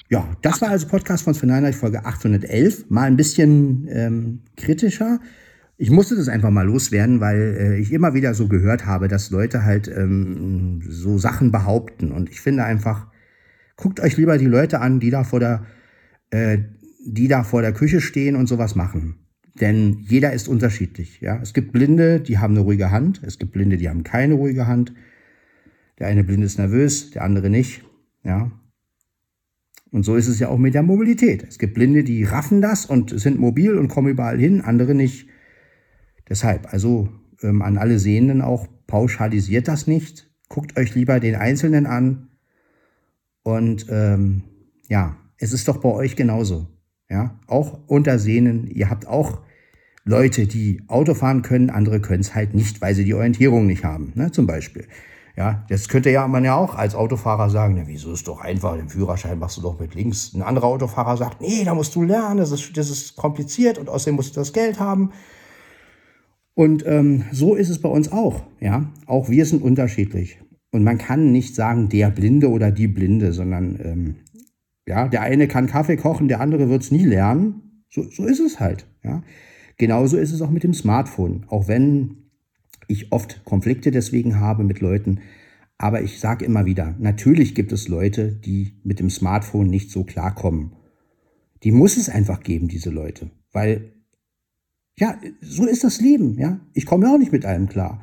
Ja, 0.09 0.37
das 0.43 0.63
war 0.63 0.69
also 0.69 0.87
Podcast 0.87 1.25
von 1.25 1.53
Heinrich, 1.53 1.75
Folge 1.75 2.05
811. 2.05 2.89
Mal 2.89 3.09
ein 3.09 3.17
bisschen 3.17 3.89
ähm, 3.91 4.43
kritischer. 4.57 5.19
Ich 5.77 5.91
musste 5.91 6.15
das 6.15 6.29
einfach 6.29 6.51
mal 6.51 6.67
loswerden, 6.67 7.19
weil 7.19 7.57
äh, 7.59 7.79
ich 7.79 7.93
immer 7.93 8.15
wieder 8.15 8.33
so 8.33 8.47
gehört 8.47 8.87
habe, 8.87 9.09
dass 9.09 9.31
Leute 9.31 9.65
halt 9.65 9.89
ähm, 9.89 10.83
so 10.89 11.19
Sachen 11.19 11.51
behaupten. 11.51 12.13
Und 12.13 12.31
ich 12.31 12.41
finde 12.41 12.63
einfach, 12.63 13.09
Guckt 13.77 14.01
euch 14.01 14.17
lieber 14.17 14.39
die 14.39 14.47
Leute 14.47 14.81
an, 14.81 15.01
die 15.01 15.11
da 15.11 15.25
vor 15.25 15.41
der, 15.41 15.67
äh, 16.31 16.59
die 17.05 17.29
da 17.29 17.45
vor 17.45 17.63
der 17.63 17.73
Küche 17.73 18.01
stehen 18.01 18.37
und 18.37 18.47
sowas 18.47 18.75
machen. 18.75 19.17
Denn 19.61 19.99
jeder 20.01 20.33
ist 20.33 20.49
unterschiedlich. 20.49 21.21
Ja? 21.21 21.39
Es 21.41 21.55
gibt 21.55 21.73
Blinde, 21.73 22.21
die 22.21 22.39
haben 22.39 22.55
eine 22.55 22.61
ruhige 22.61 22.91
Hand. 22.91 23.23
Es 23.25 23.39
gibt 23.39 23.53
Blinde, 23.53 23.77
die 23.77 23.89
haben 23.89 24.03
keine 24.03 24.35
ruhige 24.35 24.67
Hand. 24.67 24.93
Der 25.99 26.09
eine 26.09 26.25
Blinde 26.25 26.47
ist 26.47 26.59
nervös, 26.59 27.11
der 27.11 27.23
andere 27.23 27.51
nicht. 27.51 27.85
Ja? 28.25 28.51
Und 29.91 30.03
so 30.03 30.17
ist 30.17 30.27
es 30.27 30.41
ja 30.41 30.49
auch 30.49 30.59
mit 30.59 30.75
der 30.75 30.83
Mobilität. 30.83 31.45
Es 31.49 31.59
gibt 31.59 31.75
Blinde, 31.75 32.03
die 32.03 32.25
raffen 32.25 32.61
das 32.61 32.85
und 32.85 33.11
sind 33.19 33.39
mobil 33.39 33.79
und 33.79 33.89
kommen 33.89 34.09
überall 34.09 34.41
hin, 34.41 34.61
andere 34.61 34.93
nicht. 34.95 35.29
Deshalb, 36.29 36.73
also 36.73 37.09
ähm, 37.43 37.63
an 37.63 37.79
alle 37.79 38.01
Sehenden 38.01 38.43
auch, 38.43 38.67
pauschalisiert 38.89 39.69
das 39.69 39.87
nicht. 39.87 40.31
Guckt 40.49 40.77
euch 40.77 40.97
lieber 40.97 41.21
den 41.21 41.37
Einzelnen 41.37 41.87
an 41.87 42.29
und 43.45 43.87
ähm, 43.91 44.43
ja, 44.89 45.17
es 45.39 45.53
ist 45.53 45.69
doch 45.69 45.77
bei 45.77 45.91
euch 45.91 46.17
genauso. 46.17 46.67
Ja, 47.09 47.39
auch 47.47 47.79
unter 47.87 48.19
Sehnen. 48.19 48.67
Ihr 48.67 48.91
habt 48.91 49.07
auch 49.07 49.43
Leute, 50.05 50.47
die 50.47 50.83
Auto 50.89 51.15
fahren 51.15 51.43
können, 51.43 51.71
andere 51.71 52.01
können 52.01 52.23
es 52.23 52.35
halt 52.35 52.55
nicht, 52.55 52.81
weil 52.81 52.95
sie 52.95 53.05
die 53.05 53.15
Orientierung 53.15 53.67
nicht 53.67 53.85
haben, 53.85 54.13
ne, 54.17 54.33
zum 54.33 54.47
Beispiel. 54.47 54.87
Ja, 55.37 55.65
das 55.69 55.89
könnte 55.89 56.11
ja 56.11 56.29
man 56.29 56.45
ja 56.45 56.55
auch 56.55 56.75
als 56.77 56.95
Autofahrer 56.95 57.51
sagen, 57.51 57.75
na, 57.77 57.87
wieso 57.87 58.13
ist 58.13 58.29
doch 58.29 58.41
einfach, 58.41 58.77
den 58.77 58.89
Führerschein 58.89 59.39
machst 59.39 59.57
du 59.57 59.63
doch 59.63 59.79
mit 59.81 59.95
links. 59.95 60.33
Ein 60.33 60.43
anderer 60.43 60.69
Autofahrer 60.69 61.17
sagt, 61.17 61.41
nee, 61.41 61.65
da 61.65 61.75
musst 61.75 61.95
du 61.95 62.03
lernen, 62.03 62.39
das 62.39 62.53
ist, 62.53 62.77
das 62.77 62.89
ist 62.89 63.17
kompliziert 63.17 63.79
und 63.79 63.89
außerdem 63.89 64.15
musst 64.15 64.37
du 64.37 64.41
das 64.41 64.53
Geld 64.53 64.79
haben. 64.79 65.11
Und 66.55 66.87
ähm, 66.87 67.25
so 67.33 67.55
ist 67.57 67.69
es 67.69 67.81
bei 67.81 67.89
uns 67.89 68.13
auch. 68.13 68.45
Ja, 68.61 68.93
auch 69.07 69.29
wir 69.29 69.45
sind 69.45 69.63
unterschiedlich. 69.63 70.39
Und 70.75 70.83
man 70.83 70.99
kann 70.99 71.31
nicht 71.31 71.55
sagen, 71.55 71.89
der 71.89 72.11
Blinde 72.11 72.51
oder 72.51 72.73
die 72.73 72.89
Blinde, 72.89 73.33
sondern 73.33 73.79
ähm, 73.81 74.17
ja, 74.89 75.07
der 75.07 75.21
eine 75.21 75.47
kann 75.47 75.69
Kaffee 75.69 75.97
kochen, 75.97 76.27
der 76.27 76.41
andere 76.41 76.69
wird 76.69 76.83
es 76.83 76.91
nie 76.91 77.05
lernen. 77.05 77.85
So, 77.89 78.03
so 78.11 78.27
ist 78.27 78.41
es 78.41 78.59
halt. 78.59 78.85
Ja. 79.05 79.23
Genauso 79.77 80.17
ist 80.17 80.33
es 80.33 80.43
auch 80.43 80.51
mit 80.51 80.65
dem 80.65 80.75
Smartphone. 80.75 81.45
Auch 81.47 81.69
wenn 81.69 82.25
ich 82.89 83.13
oft 83.13 83.45
Konflikte 83.45 83.93
deswegen 83.93 84.41
habe 84.41 84.65
mit 84.65 84.81
Leuten. 84.81 85.21
Aber 85.79 86.03
ich 86.03 86.19
sage 86.19 86.45
immer 86.45 86.67
wieder, 86.67 86.97
natürlich 86.99 87.55
gibt 87.55 87.71
es 87.71 87.87
Leute, 87.87 88.33
die 88.33 88.81
mit 88.83 88.99
dem 88.99 89.11
Smartphone 89.11 89.69
nicht 89.69 89.93
so 89.93 90.03
klarkommen. 90.03 90.73
Die 91.63 91.71
muss 91.71 91.97
es 91.97 92.09
einfach 92.09 92.41
geben, 92.43 92.67
diese 92.67 92.91
Leute. 92.91 93.31
Weil, 93.53 93.93
ja, 94.99 95.21
so 95.41 95.67
ist 95.67 95.85
das 95.85 96.01
Leben, 96.01 96.37
ja. 96.37 96.59
Ich 96.73 96.85
komme 96.85 97.07
ja 97.07 97.15
auch 97.15 97.19
nicht 97.19 97.31
mit 97.31 97.45
allem 97.45 97.69
klar. 97.69 98.03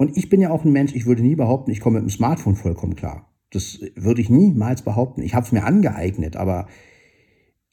Und 0.00 0.16
ich 0.16 0.30
bin 0.30 0.40
ja 0.40 0.48
auch 0.48 0.64
ein 0.64 0.72
Mensch, 0.72 0.94
ich 0.94 1.04
würde 1.04 1.20
nie 1.20 1.34
behaupten, 1.34 1.70
ich 1.70 1.78
komme 1.78 2.00
mit 2.00 2.08
dem 2.08 2.10
Smartphone 2.10 2.56
vollkommen 2.56 2.96
klar. 2.96 3.30
Das 3.50 3.80
würde 3.96 4.22
ich 4.22 4.30
niemals 4.30 4.80
behaupten. 4.80 5.20
Ich 5.20 5.34
habe 5.34 5.44
es 5.44 5.52
mir 5.52 5.62
angeeignet, 5.62 6.36
aber 6.36 6.68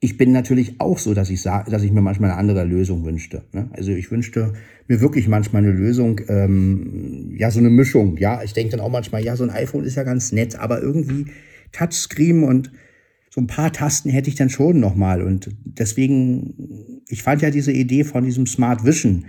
ich 0.02 0.18
bin 0.18 0.34
natürlich 0.34 0.82
auch 0.82 0.98
so, 0.98 1.14
dass 1.14 1.30
ich 1.30 1.42
dass 1.44 1.84
ich 1.84 1.94
mir 1.94 2.02
manchmal 2.02 2.32
eine 2.32 2.38
andere 2.38 2.66
Lösung 2.66 3.06
wünschte. 3.06 3.46
Ne? 3.54 3.70
Also 3.72 3.94
ich 3.94 4.12
wünschte 4.12 4.52
mir 4.90 5.00
wirklich 5.00 5.30
manchmal 5.30 5.64
eine 5.64 5.72
Lösung, 5.72 6.20
ähm, 6.28 7.34
ja, 7.38 7.50
so 7.50 7.60
eine 7.60 7.70
Mischung. 7.70 8.18
Ja, 8.18 8.44
ich 8.44 8.52
denke 8.52 8.72
dann 8.72 8.82
auch 8.82 8.92
manchmal, 8.92 9.24
ja, 9.24 9.38
so 9.38 9.46
ein 9.46 9.50
iPhone 9.50 9.86
ist 9.86 9.96
ja 9.96 10.04
ganz 10.04 10.34
nett, 10.34 10.60
aber 10.60 10.82
irgendwie 10.82 11.28
Touchscreen 11.72 12.44
und 12.44 12.74
so 13.30 13.40
ein 13.40 13.48
paar 13.48 13.72
Tasten 13.72 14.10
hätte 14.10 14.30
ich 14.30 14.36
dann 14.36 14.50
schon 14.50 14.82
nochmal. 14.82 15.22
Und 15.22 15.56
deswegen, 15.64 17.04
ich 17.08 17.24
fand 17.24 17.42
ja 17.42 17.52
diese 17.52 17.72
Idee 17.72 18.04
von 18.04 18.26
diesem 18.26 18.48
Smart 18.48 18.84
Vision, 18.84 19.24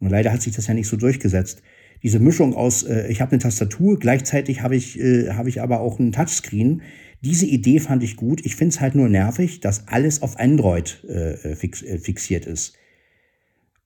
und 0.00 0.10
leider 0.10 0.32
hat 0.32 0.42
sich 0.42 0.54
das 0.54 0.68
ja 0.68 0.74
nicht 0.74 0.86
so 0.86 0.96
durchgesetzt. 0.96 1.62
Diese 2.02 2.18
Mischung 2.18 2.54
aus, 2.54 2.82
äh, 2.82 3.08
ich 3.08 3.20
habe 3.20 3.32
eine 3.32 3.40
Tastatur, 3.40 3.98
gleichzeitig 3.98 4.62
habe 4.62 4.76
ich, 4.76 4.98
äh, 4.98 5.30
hab 5.30 5.46
ich 5.46 5.60
aber 5.60 5.80
auch 5.80 5.98
einen 5.98 6.12
Touchscreen 6.12 6.82
diese 7.20 7.46
Idee 7.46 7.80
fand 7.80 8.02
ich 8.02 8.16
gut. 8.16 8.44
Ich 8.44 8.56
finde 8.56 8.74
es 8.74 8.80
halt 8.80 8.94
nur 8.94 9.08
nervig, 9.08 9.60
dass 9.60 9.88
alles 9.88 10.22
auf 10.22 10.38
Android 10.38 11.02
äh, 11.04 11.56
fix, 11.56 11.82
äh, 11.82 11.98
fixiert 11.98 12.46
ist. 12.46 12.76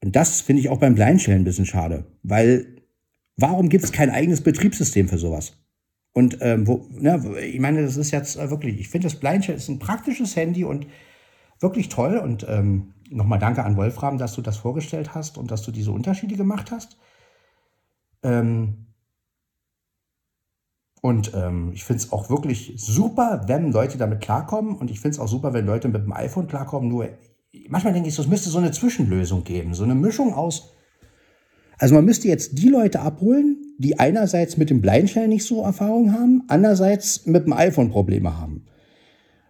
Und 0.03 0.17
das 0.17 0.41
finde 0.41 0.61
ich 0.61 0.69
auch 0.69 0.79
beim 0.79 0.95
Blindshell 0.95 1.37
ein 1.37 1.45
bisschen 1.45 1.67
schade, 1.67 2.05
weil 2.23 2.83
warum 3.37 3.69
gibt 3.69 3.85
es 3.85 3.93
kein 3.93 4.11
eigenes 4.11 4.41
Betriebssystem 4.43 5.09
für 5.09 5.19
sowas? 5.19 5.57
Und 6.13 6.39
ähm, 6.43 6.67
wo, 6.67 6.89
ne, 6.91 7.23
ich 7.41 7.61
meine, 7.61 7.83
das 7.83 7.97
ist 7.97 8.11
jetzt 8.11 8.37
äh, 8.37 8.51
wirklich, 8.51 8.79
ich 8.79 8.89
finde 8.89 9.07
das 9.07 9.19
Blindshell 9.19 9.57
ist 9.57 9.69
ein 9.69 9.79
praktisches 9.79 10.37
Handy 10.37 10.65
und 10.65 10.87
wirklich 11.61 11.89
toll. 11.89 12.19
Und 12.19 12.45
ähm, 12.47 12.93
nochmal 13.09 13.39
danke 13.39 13.65
an 13.65 13.77
Wolfram, 13.77 14.19
dass 14.19 14.35
du 14.35 14.43
das 14.43 14.59
vorgestellt 14.59 15.15
hast 15.15 15.39
und 15.39 15.51
dass 15.51 15.63
du 15.63 15.71
diese 15.71 15.93
Unterschiede 15.93 16.37
gemacht 16.37 16.71
hast. 16.71 16.99
Ähm, 18.23 18.83
und 21.03 21.33
ähm, 21.35 21.73
ich 21.75 21.83
finde 21.83 22.03
es 22.03 22.13
auch 22.13 22.31
wirklich 22.31 22.75
super, 22.77 23.43
wenn 23.49 23.73
Leute 23.73 23.99
damit 23.99 24.21
klarkommen. 24.21 24.77
Und 24.77 24.91
ich 24.91 25.01
finde 25.01 25.17
es 25.17 25.19
auch 25.19 25.27
super, 25.29 25.53
wenn 25.53 25.67
Leute 25.67 25.89
mit 25.89 26.05
dem 26.05 26.13
iPhone 26.13 26.47
klarkommen. 26.47 26.89
Nur 26.89 27.09
manchmal 27.69 27.93
denke 27.93 28.09
ich, 28.09 28.17
es 28.17 28.29
müsste 28.29 28.51
so 28.51 28.59
eine 28.59 28.71
Zwischenlösung 28.71 29.43
geben. 29.43 29.75
So 29.75 29.83
eine 29.83 29.97
Mischung 29.97 30.33
aus. 30.33 30.73
Also 31.79 31.97
man 31.97 32.05
müsste 32.05 32.29
jetzt 32.29 32.57
die 32.59 32.69
Leute 32.69 33.01
abholen, 33.01 33.75
die 33.79 33.99
einerseits 33.99 34.57
mit 34.57 34.71
dem 34.71 34.81
Blindshell 34.81 35.27
nicht 35.27 35.45
so 35.45 35.63
Erfahrung 35.65 36.13
haben, 36.13 36.45
andererseits 36.47 37.27
mit 37.27 37.47
dem 37.47 37.53
iPhone 37.53 37.91
Probleme 37.91 38.39
haben. 38.39 38.67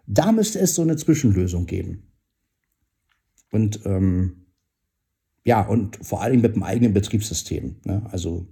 Da 0.07 0.33
müsste 0.33 0.59
es 0.59 0.75
so 0.75 0.81
eine 0.81 0.97
Zwischenlösung 0.97 1.67
geben. 1.67 2.11
Und 3.51 3.85
ähm, 3.85 4.47
ja, 5.45 5.61
und 5.61 5.99
vor 6.03 6.23
allem 6.23 6.41
mit 6.41 6.55
dem 6.57 6.63
eigenen 6.63 6.95
Betriebssystem. 6.95 7.77
Ne? 7.85 8.07
Also 8.11 8.47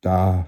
da 0.00 0.46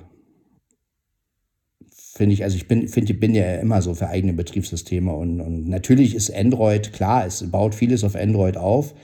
finde 2.15 2.35
ich, 2.35 2.45
also 2.45 2.57
ich 2.57 2.69
bin, 2.69 2.89
find, 2.89 3.21
bin 3.21 3.35
ja 3.35 3.57
immer 3.57 3.81
so 3.81 3.95
für 3.95 4.09
eigene 4.09 4.35
Betriebssysteme 4.35 5.13
und, 5.13 5.41
und 5.41 5.69
natürlich 5.69 6.15
ist 6.15 6.35
Android, 6.35 6.93
klar, 6.93 7.27
es 7.27 7.51
baut 7.51 7.75
vieles 7.75 8.05
auf 8.05 8.15
Android 8.15 8.57
auf. 8.57 8.95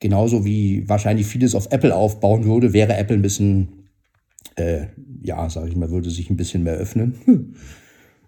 Genauso 0.00 0.44
wie 0.44 0.88
wahrscheinlich 0.88 1.26
vieles 1.26 1.54
auf 1.54 1.72
Apple 1.72 1.94
aufbauen 1.94 2.44
würde, 2.44 2.72
wäre 2.72 2.96
Apple 2.96 3.16
ein 3.16 3.22
bisschen, 3.22 3.88
äh, 4.56 4.86
ja, 5.22 5.48
sage 5.50 5.68
ich 5.68 5.76
mal, 5.76 5.90
würde 5.90 6.10
sich 6.10 6.30
ein 6.30 6.36
bisschen 6.36 6.62
mehr 6.62 6.74
öffnen. 6.74 7.14
Hm. 7.24 7.54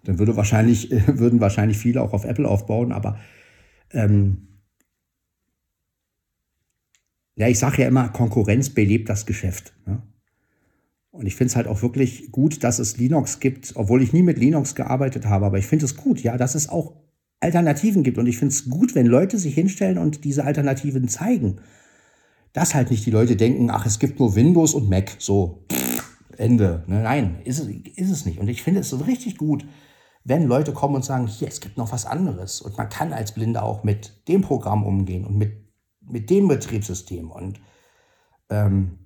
Dann 0.03 0.19
würde 0.19 0.35
wahrscheinlich, 0.35 0.91
würden 1.07 1.39
wahrscheinlich 1.39 1.77
viele 1.77 2.01
auch 2.01 2.13
auf 2.13 2.25
Apple 2.25 2.47
aufbauen, 2.47 2.91
aber 2.91 3.19
ähm, 3.91 4.47
ja, 7.35 7.47
ich 7.47 7.59
sage 7.59 7.81
ja 7.81 7.87
immer, 7.87 8.09
Konkurrenz 8.09 8.69
belebt 8.69 9.09
das 9.09 9.25
Geschäft. 9.25 9.73
Ne? 9.85 10.01
Und 11.11 11.27
ich 11.27 11.35
finde 11.35 11.51
es 11.51 11.55
halt 11.55 11.67
auch 11.67 11.81
wirklich 11.81 12.31
gut, 12.31 12.63
dass 12.63 12.79
es 12.79 12.97
Linux 12.97 13.39
gibt, 13.39 13.73
obwohl 13.75 14.01
ich 14.01 14.13
nie 14.13 14.23
mit 14.23 14.37
Linux 14.37 14.75
gearbeitet 14.75 15.25
habe, 15.25 15.45
aber 15.45 15.57
ich 15.57 15.67
finde 15.67 15.85
es 15.85 15.97
gut, 15.97 16.21
ja, 16.21 16.37
dass 16.37 16.55
es 16.55 16.69
auch 16.69 16.93
Alternativen 17.41 18.03
gibt. 18.03 18.17
Und 18.17 18.27
ich 18.27 18.37
finde 18.37 18.53
es 18.53 18.69
gut, 18.69 18.95
wenn 18.95 19.07
Leute 19.07 19.37
sich 19.37 19.53
hinstellen 19.53 19.97
und 19.97 20.23
diese 20.23 20.45
Alternativen 20.45 21.07
zeigen. 21.09 21.59
Dass 22.53 22.75
halt 22.75 22.91
nicht 22.91 23.05
die 23.05 23.11
Leute 23.11 23.35
denken, 23.35 23.69
ach, 23.69 23.85
es 23.85 23.99
gibt 23.99 24.19
nur 24.19 24.35
Windows 24.35 24.73
und 24.73 24.89
Mac, 24.89 25.15
so, 25.19 25.65
Ende. 26.37 26.83
Ne, 26.87 27.01
nein, 27.01 27.41
ist 27.43 27.59
es, 27.59 27.67
ist 27.95 28.11
es 28.11 28.25
nicht. 28.25 28.39
Und 28.39 28.47
ich 28.47 28.63
finde 28.63 28.81
es 28.81 28.89
so 28.89 28.97
richtig 28.97 29.37
gut, 29.37 29.65
wenn 30.23 30.47
Leute 30.47 30.71
kommen 30.73 30.95
und 30.95 31.05
sagen, 31.05 31.27
hier, 31.27 31.47
es 31.47 31.61
gibt 31.61 31.77
noch 31.77 31.91
was 31.91 32.05
anderes. 32.05 32.61
Und 32.61 32.77
man 32.77 32.89
kann 32.89 33.13
als 33.13 33.33
Blinder 33.33 33.63
auch 33.63 33.83
mit 33.83 34.27
dem 34.27 34.41
Programm 34.41 34.85
umgehen 34.85 35.25
und 35.25 35.37
mit, 35.37 35.53
mit 36.01 36.29
dem 36.29 36.47
Betriebssystem. 36.47 37.31
Und 37.31 37.59
ähm, 38.49 38.99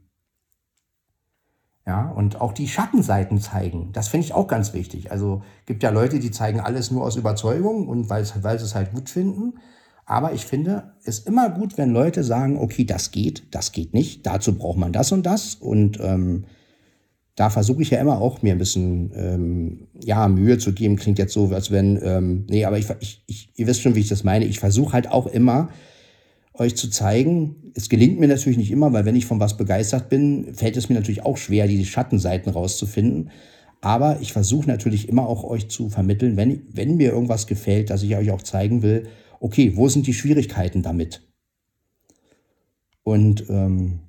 ja, 1.88 2.10
und 2.10 2.42
auch 2.42 2.52
die 2.52 2.68
Schattenseiten 2.68 3.40
zeigen. 3.40 3.92
Das 3.94 4.08
finde 4.08 4.26
ich 4.26 4.34
auch 4.34 4.48
ganz 4.48 4.74
wichtig. 4.74 5.12
Also 5.12 5.44
gibt 5.68 5.84
ja 5.84 5.92
Leute, 5.92 6.20
die 6.20 6.32
zeigen 6.32 6.60
alles 6.60 6.90
nur 6.90 7.04
aus 7.04 7.16
Überzeugung 7.16 7.88
und 7.88 8.10
weil, 8.10 8.26
sie 8.26 8.40
es 8.40 8.74
halt 8.74 8.92
gut 8.92 9.10
finden. 9.10 9.60
Aber 10.06 10.34
ich 10.34 10.46
finde 10.46 10.94
es 11.04 11.20
immer 11.20 11.50
gut, 11.50 11.78
wenn 11.78 11.92
Leute 11.92 12.24
sagen, 12.24 12.58
okay, 12.58 12.86
das 12.86 13.12
geht, 13.12 13.54
das 13.54 13.72
geht 13.72 13.94
nicht, 13.94 14.26
dazu 14.26 14.56
braucht 14.56 14.78
man 14.78 14.94
das 14.94 15.12
und 15.12 15.26
das. 15.26 15.56
Und 15.56 16.00
ähm, 16.02 16.46
da 17.36 17.50
versuche 17.50 17.82
ich 17.84 17.92
ja 17.92 18.00
immer 18.00 18.20
auch 18.20 18.42
mir 18.42 18.54
ein 18.54 18.60
bisschen 18.60 19.12
ähm, 19.16 19.88
ja, 20.04 20.28
Mühe 20.28 20.58
zu 20.58 20.74
geben. 20.74 20.96
Klingt 20.96 21.20
jetzt 21.20 21.34
so, 21.34 21.50
als 21.50 21.70
wenn, 21.70 22.00
ähm, 22.02 22.46
nee, 22.50 22.66
aber 22.66 22.80
ich, 22.80 22.88
ich, 23.00 23.24
ich, 23.28 23.50
ihr 23.56 23.68
wisst 23.68 23.82
schon, 23.82 23.94
wie 23.94 24.00
ich 24.00 24.10
das 24.10 24.24
meine. 24.24 24.46
Ich 24.46 24.60
versuche 24.60 24.94
halt 24.94 25.12
auch 25.12 25.28
immer, 25.28 25.70
euch 26.58 26.76
zu 26.76 26.89
zeigen. 26.89 27.72
Es 27.76 27.89
gelingt 27.89 28.20
mir 28.20 28.28
natürlich 28.28 28.58
nicht 28.58 28.72
immer, 28.72 28.93
weil 28.93 29.06
wenn 29.06 29.16
ich 29.16 29.26
von 29.26 29.39
was 29.39 29.58
begeistert 29.58 30.10
bin, 30.10 30.53
fällt 30.53 30.78
es 30.78 30.89
mir 30.89 30.95
natürlich 30.95 31.24
auch 31.24 31.38
schwer, 31.38 31.68
die 31.68 31.86
Schattenseiten 31.86 32.51
rauszufinden. 32.51 33.32
Aber 33.82 34.20
ich 34.22 34.34
versuche 34.34 34.68
natürlich 34.68 35.10
immer 35.10 35.28
auch 35.28 35.43
euch 35.43 35.70
zu 35.70 35.89
vermitteln, 35.89 36.38
wenn, 36.38 36.64
wenn 36.72 36.97
mir 36.97 37.12
irgendwas 37.12 37.45
gefällt, 37.45 37.89
dass 37.89 38.03
ich 38.03 38.16
euch 38.16 38.32
auch 38.32 38.41
zeigen 38.41 38.82
will, 38.82 39.08
okay, 39.39 39.74
wo 39.76 39.89
sind 39.89 40.08
die 40.08 40.14
Schwierigkeiten 40.14 40.82
damit? 40.82 41.22
Und 43.03 43.47
ähm, 43.49 43.99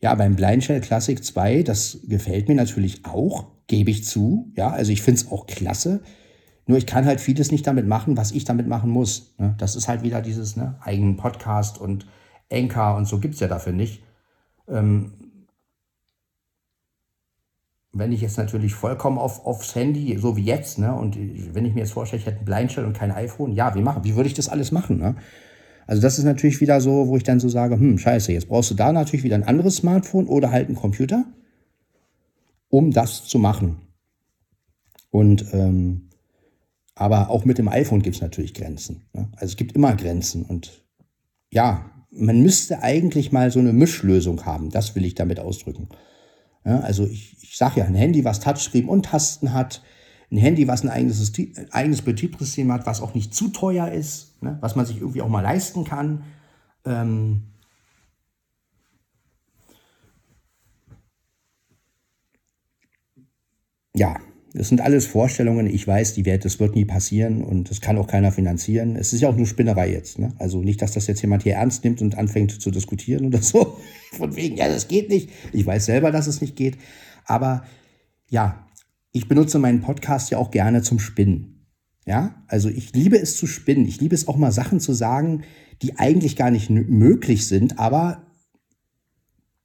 ja, 0.00 0.14
beim 0.14 0.36
Blind 0.36 0.62
Shell 0.62 0.80
Classic 0.80 1.22
2, 1.22 1.62
das 1.62 1.98
gefällt 2.04 2.48
mir 2.48 2.54
natürlich 2.54 3.04
auch, 3.04 3.46
gebe 3.66 3.90
ich 3.90 4.04
zu. 4.04 4.52
Ja, 4.56 4.70
also 4.70 4.92
ich 4.92 5.02
finde 5.02 5.20
es 5.20 5.30
auch 5.32 5.46
klasse. 5.46 6.02
Nur 6.66 6.78
ich 6.78 6.86
kann 6.86 7.06
halt 7.06 7.20
vieles 7.20 7.52
nicht 7.52 7.66
damit 7.66 7.86
machen, 7.86 8.16
was 8.16 8.32
ich 8.32 8.44
damit 8.44 8.66
machen 8.66 8.90
muss. 8.90 9.34
Ne? 9.38 9.54
Das 9.58 9.76
ist 9.76 9.88
halt 9.88 10.02
wieder 10.02 10.20
dieses 10.20 10.56
ne, 10.56 10.76
eigenen 10.80 11.16
Podcast 11.16 11.78
und 11.80 12.06
Anchor 12.50 12.96
und 12.96 13.06
so 13.06 13.18
gibt 13.18 13.34
es 13.34 13.40
ja 13.40 13.48
dafür 13.48 13.72
nicht. 13.72 14.02
Ähm, 14.68 15.12
wenn 17.92 18.12
ich 18.12 18.20
jetzt 18.20 18.36
natürlich 18.36 18.74
vollkommen 18.74 19.18
auf, 19.18 19.46
aufs 19.46 19.74
Handy, 19.74 20.18
so 20.18 20.36
wie 20.36 20.44
jetzt, 20.44 20.78
ne, 20.78 20.92
und 20.94 21.16
wenn 21.16 21.64
ich 21.64 21.74
mir 21.74 21.80
jetzt 21.80 21.92
vorstelle, 21.92 22.20
ich 22.20 22.26
hätte 22.26 22.40
ein 22.40 22.44
Blindshell 22.44 22.84
und 22.84 22.92
kein 22.92 23.10
iPhone, 23.10 23.52
ja, 23.52 23.74
wie 23.74 23.80
machen? 23.80 24.04
Wie 24.04 24.16
würde 24.16 24.28
ich 24.28 24.34
das 24.34 24.48
alles 24.48 24.70
machen? 24.72 24.98
Ne? 24.98 25.16
Also 25.86 26.02
das 26.02 26.18
ist 26.18 26.24
natürlich 26.24 26.60
wieder 26.60 26.80
so, 26.80 27.08
wo 27.08 27.16
ich 27.16 27.22
dann 27.22 27.40
so 27.40 27.48
sage, 27.48 27.76
hm, 27.76 27.96
scheiße, 27.96 28.32
jetzt 28.32 28.48
brauchst 28.48 28.70
du 28.70 28.74
da 28.74 28.92
natürlich 28.92 29.24
wieder 29.24 29.36
ein 29.36 29.44
anderes 29.44 29.76
Smartphone 29.76 30.26
oder 30.26 30.50
halt 30.50 30.66
einen 30.66 30.76
Computer, 30.76 31.24
um 32.68 32.90
das 32.90 33.24
zu 33.24 33.38
machen. 33.38 33.78
Und 35.10 35.46
ähm, 35.52 36.05
aber 36.98 37.28
auch 37.28 37.44
mit 37.44 37.58
dem 37.58 37.68
iPhone 37.68 38.02
gibt 38.02 38.16
es 38.16 38.22
natürlich 38.22 38.54
Grenzen. 38.54 39.02
Ne? 39.12 39.28
Also 39.32 39.52
es 39.52 39.56
gibt 39.56 39.72
immer 39.72 39.94
Grenzen. 39.94 40.44
Und 40.44 40.82
ja, 41.50 41.90
man 42.10 42.40
müsste 42.40 42.82
eigentlich 42.82 43.32
mal 43.32 43.50
so 43.50 43.60
eine 43.60 43.74
Mischlösung 43.74 44.46
haben. 44.46 44.70
Das 44.70 44.96
will 44.96 45.04
ich 45.04 45.14
damit 45.14 45.38
ausdrücken. 45.38 45.90
Ja, 46.64 46.80
also 46.80 47.06
ich, 47.06 47.36
ich 47.42 47.56
sage 47.58 47.80
ja, 47.80 47.86
ein 47.86 47.94
Handy, 47.94 48.24
was 48.24 48.40
Touchscreen 48.40 48.88
und 48.88 49.04
Tasten 49.04 49.52
hat, 49.52 49.82
ein 50.32 50.38
Handy, 50.38 50.66
was 50.66 50.82
ein 50.82 50.88
eigenes, 50.88 51.32
ein 51.38 51.70
eigenes 51.70 52.02
Betriebssystem 52.02 52.72
hat, 52.72 52.86
was 52.86 53.02
auch 53.02 53.14
nicht 53.14 53.34
zu 53.34 53.48
teuer 53.48 53.88
ist, 53.88 54.42
ne? 54.42 54.56
was 54.60 54.74
man 54.74 54.86
sich 54.86 54.96
irgendwie 54.96 55.22
auch 55.22 55.28
mal 55.28 55.42
leisten 55.42 55.84
kann. 55.84 56.24
Ähm 56.84 57.42
ja, 63.94 64.16
das 64.56 64.68
sind 64.68 64.80
alles 64.80 65.06
Vorstellungen. 65.06 65.66
Ich 65.66 65.86
weiß, 65.86 66.14
die 66.14 66.24
Welt, 66.24 66.44
das 66.44 66.58
wird 66.58 66.74
nie 66.74 66.86
passieren 66.86 67.44
und 67.44 67.70
das 67.70 67.82
kann 67.82 67.98
auch 67.98 68.06
keiner 68.06 68.32
finanzieren. 68.32 68.96
Es 68.96 69.12
ist 69.12 69.20
ja 69.20 69.28
auch 69.28 69.36
nur 69.36 69.46
Spinnerei 69.46 69.92
jetzt. 69.92 70.18
Ne? 70.18 70.32
Also 70.38 70.62
nicht, 70.62 70.80
dass 70.80 70.92
das 70.92 71.06
jetzt 71.06 71.20
jemand 71.20 71.42
hier 71.42 71.54
ernst 71.54 71.84
nimmt 71.84 72.00
und 72.00 72.16
anfängt 72.16 72.60
zu 72.60 72.70
diskutieren 72.70 73.26
oder 73.26 73.42
so. 73.42 73.76
Von 74.12 74.34
wegen, 74.34 74.56
ja, 74.56 74.68
das 74.68 74.88
geht 74.88 75.10
nicht. 75.10 75.30
Ich 75.52 75.66
weiß 75.66 75.84
selber, 75.84 76.10
dass 76.10 76.26
es 76.26 76.40
nicht 76.40 76.56
geht. 76.56 76.78
Aber 77.26 77.64
ja, 78.30 78.66
ich 79.12 79.28
benutze 79.28 79.58
meinen 79.58 79.82
Podcast 79.82 80.30
ja 80.30 80.38
auch 80.38 80.50
gerne 80.50 80.82
zum 80.82 80.98
Spinnen. 80.98 81.66
Ja, 82.06 82.42
also 82.46 82.68
ich 82.68 82.94
liebe 82.94 83.18
es 83.18 83.36
zu 83.36 83.46
spinnen. 83.46 83.86
Ich 83.86 84.00
liebe 84.00 84.14
es 84.14 84.28
auch 84.28 84.36
mal 84.36 84.52
Sachen 84.52 84.80
zu 84.80 84.94
sagen, 84.94 85.42
die 85.82 85.98
eigentlich 85.98 86.36
gar 86.36 86.50
nicht 86.50 86.70
möglich 86.70 87.46
sind, 87.46 87.78
aber 87.78 88.22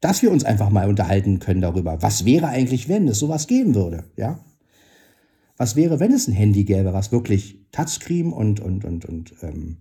dass 0.01 0.21
wir 0.21 0.31
uns 0.31 0.43
einfach 0.43 0.69
mal 0.69 0.89
unterhalten 0.89 1.39
können 1.39 1.61
darüber. 1.61 2.01
Was 2.01 2.25
wäre 2.25 2.47
eigentlich, 2.47 2.89
wenn 2.89 3.07
es 3.07 3.19
sowas 3.19 3.47
geben 3.47 3.75
würde? 3.75 4.05
Ja, 4.17 4.39
was 5.61 5.75
wäre, 5.75 5.99
wenn 5.99 6.11
es 6.11 6.27
ein 6.27 6.33
Handy 6.33 6.63
gäbe, 6.63 6.91
was 6.91 7.11
wirklich 7.11 7.67
Touchscreen 7.71 8.33
und, 8.33 8.59
und, 8.59 8.83
und, 8.83 9.05
und, 9.05 9.35
ähm, 9.43 9.77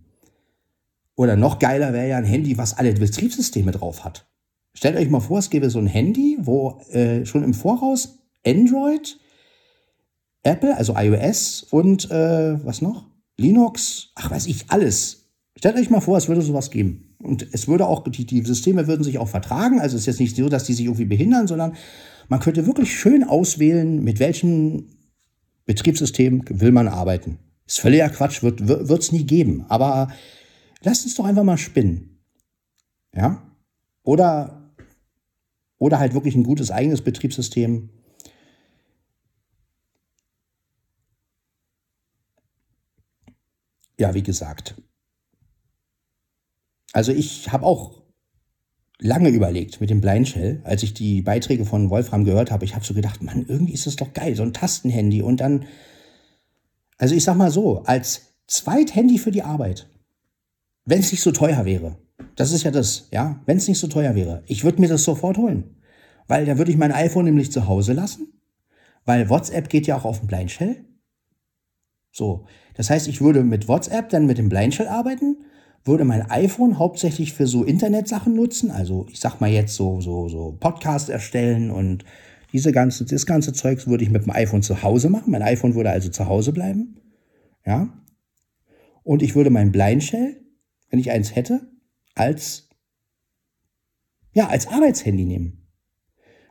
oder 1.16 1.37
noch 1.37 1.59
geiler 1.59 1.95
wäre 1.95 2.07
ja 2.07 2.18
ein 2.18 2.24
Handy, 2.24 2.59
was 2.59 2.76
alle 2.76 2.93
Betriebssysteme 2.93 3.72
drauf 3.72 4.05
hat. 4.05 4.26
Stellt 4.74 4.97
euch 4.97 5.09
mal 5.09 5.20
vor, 5.20 5.39
es 5.39 5.49
gäbe 5.49 5.70
so 5.70 5.78
ein 5.78 5.87
Handy, 5.87 6.37
wo 6.43 6.83
äh, 6.91 7.24
schon 7.24 7.43
im 7.43 7.55
Voraus 7.55 8.18
Android, 8.47 9.18
Apple, 10.43 10.76
also 10.76 10.95
iOS 10.99 11.62
und 11.70 12.11
äh, 12.11 12.62
was 12.62 12.83
noch? 12.83 13.07
Linux, 13.39 14.11
ach 14.16 14.31
weiß 14.31 14.49
ich, 14.49 14.66
alles. 14.68 15.31
Stellt 15.57 15.76
euch 15.76 15.89
mal 15.89 16.01
vor, 16.01 16.18
es 16.18 16.28
würde 16.28 16.43
sowas 16.43 16.70
geben. 16.70 17.16
Und 17.22 17.47
es 17.53 17.68
würde 17.68 17.87
auch, 17.87 18.07
die, 18.07 18.26
die 18.26 18.43
Systeme 18.43 18.87
würden 18.87 19.03
sich 19.03 19.16
auch 19.16 19.28
vertragen. 19.28 19.81
Also 19.81 19.97
es 19.97 20.03
ist 20.03 20.07
jetzt 20.07 20.20
nicht 20.20 20.37
so, 20.37 20.51
dass 20.51 20.64
die 20.64 20.74
sich 20.74 20.85
irgendwie 20.85 21.07
behindern, 21.07 21.47
sondern 21.47 21.72
man 22.28 22.41
könnte 22.41 22.66
wirklich 22.66 22.95
schön 22.95 23.24
auswählen, 23.24 24.05
mit 24.05 24.20
welchem 24.20 24.85
Betriebssystem 25.71 26.43
will 26.49 26.73
man 26.73 26.89
arbeiten. 26.89 27.39
Ist 27.64 27.79
völliger 27.79 28.09
Quatsch, 28.09 28.43
wird 28.43 28.91
es 28.91 29.12
nie 29.12 29.23
geben. 29.23 29.66
Aber 29.68 30.12
lasst 30.83 31.05
uns 31.05 31.14
doch 31.14 31.25
einfach 31.25 31.45
mal 31.45 31.59
spinnen. 31.59 32.25
Ja? 33.14 33.41
Oder, 34.03 34.75
oder 35.79 36.01
halt 36.01 36.12
wirklich 36.12 36.35
ein 36.35 36.43
gutes 36.43 36.73
eigenes 36.73 37.03
Betriebssystem. 37.03 37.89
Ja, 43.97 44.12
wie 44.12 44.25
gesagt. 44.25 44.75
Also 46.93 47.12
ich 47.12 47.53
habe 47.53 47.64
auch 47.64 47.99
lange 49.01 49.30
überlegt 49.30 49.80
mit 49.80 49.90
dem 49.90 50.01
Blind 50.01 50.28
Shell, 50.28 50.61
als 50.64 50.82
ich 50.82 50.94
die 50.94 51.22
Beiträge 51.22 51.64
von 51.64 51.90
Wolfram 51.90 52.24
gehört 52.24 52.51
habe. 52.51 52.64
Ich 52.64 52.74
habe 52.74 52.84
so 52.84 52.94
gedacht, 52.94 53.22
Mann, 53.22 53.46
irgendwie 53.48 53.72
ist 53.72 53.86
das 53.86 53.96
doch 53.96 54.12
geil, 54.12 54.36
so 54.36 54.42
ein 54.42 54.53
Tastenhandy 54.53 55.22
und 55.22 55.40
dann, 55.40 55.64
also 56.98 57.14
ich 57.14 57.24
sag 57.24 57.36
mal 57.36 57.51
so, 57.51 57.82
als 57.84 58.34
Zweithandy 58.46 59.18
für 59.18 59.30
die 59.30 59.42
Arbeit, 59.42 59.88
wenn 60.84 61.01
es 61.01 61.12
nicht 61.12 61.22
so 61.22 61.32
teuer 61.32 61.64
wäre, 61.64 61.96
das 62.36 62.53
ist 62.53 62.62
ja 62.62 62.70
das, 62.70 63.09
ja, 63.11 63.40
wenn 63.46 63.57
es 63.57 63.68
nicht 63.68 63.78
so 63.78 63.86
teuer 63.86 64.14
wäre, 64.14 64.42
ich 64.46 64.64
würde 64.64 64.80
mir 64.80 64.88
das 64.88 65.05
sofort 65.05 65.38
holen, 65.38 65.76
weil 66.28 66.44
da 66.44 66.59
würde 66.59 66.70
ich 66.70 66.76
mein 66.76 66.92
iPhone 66.92 67.24
nämlich 67.24 67.51
zu 67.51 67.66
Hause 67.66 67.94
lassen, 67.94 68.32
weil 69.07 69.30
WhatsApp 69.30 69.68
geht 69.68 69.86
ja 69.86 69.96
auch 69.96 70.05
auf 70.05 70.18
dem 70.18 70.28
Blind 70.28 70.51
Shell. 70.51 70.84
So, 72.12 72.44
das 72.74 72.90
heißt, 72.90 73.09
ich 73.09 73.20
würde 73.20 73.44
mit 73.44 73.68
WhatsApp 73.68 74.11
dann 74.11 74.26
mit 74.26 74.36
dem 74.36 74.48
Blind 74.48 74.74
Shell 74.74 74.88
arbeiten 74.88 75.38
würde 75.85 76.05
mein 76.05 76.31
iPhone 76.31 76.78
hauptsächlich 76.78 77.33
für 77.33 77.47
so 77.47 77.64
Internetsachen 77.64 78.35
nutzen. 78.35 78.70
Also 78.70 79.07
ich 79.11 79.20
sag 79.20 79.41
mal 79.41 79.51
jetzt 79.51 79.74
so, 79.74 80.01
so, 80.01 80.28
so 80.28 80.57
Podcast 80.61 81.09
erstellen 81.09 81.70
und 81.70 82.05
diese 82.53 82.72
ganze, 82.72 83.05
das 83.05 83.26
ganze 83.26 83.53
Zeugs 83.53 83.87
würde 83.87 84.05
ich 84.05 84.11
mit 84.11 84.24
dem 84.24 84.33
iPhone 84.33 84.62
zu 84.62 84.83
Hause 84.83 85.09
machen. 85.09 85.31
Mein 85.31 85.43
iPhone 85.43 85.74
würde 85.74 85.91
also 85.91 86.11
zu 86.11 86.26
Hause 86.26 86.53
bleiben. 86.53 87.01
Ja. 87.64 87.89
Und 89.03 89.22
ich 89.22 89.35
würde 89.35 89.51
mein 89.51 89.72
Blind 89.72 90.03
Shell, 90.03 90.41
wenn 90.91 90.99
ich 90.99 91.11
eins 91.11 91.35
hätte, 91.35 91.68
als, 92.14 92.68
ja, 94.33 94.49
als 94.49 94.66
Arbeitshandy 94.66 95.24
nehmen. 95.24 95.68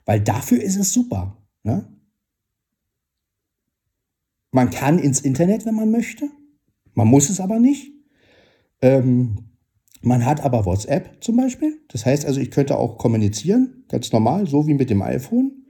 Weil 0.05 0.21
dafür 0.21 0.61
ist 0.61 0.77
es 0.77 0.93
super. 0.93 1.37
Ne? 1.63 1.87
Man 4.51 4.71
kann 4.71 4.97
ins 4.97 5.21
Internet, 5.21 5.65
wenn 5.65 5.75
man 5.75 5.91
möchte. 5.91 6.29
Man 6.93 7.07
muss 7.07 7.29
es 7.29 7.39
aber 7.39 7.59
nicht. 7.59 7.91
Ähm, 8.81 9.49
man 10.01 10.25
hat 10.25 10.41
aber 10.41 10.65
WhatsApp 10.65 11.21
zum 11.21 11.37
Beispiel. 11.37 11.79
Das 11.89 12.05
heißt 12.05 12.25
also, 12.25 12.39
ich 12.39 12.51
könnte 12.51 12.77
auch 12.77 12.97
kommunizieren, 12.97 13.83
ganz 13.89 14.11
normal, 14.11 14.47
so 14.47 14.67
wie 14.67 14.73
mit 14.73 14.89
dem 14.89 15.01
iPhone. 15.01 15.65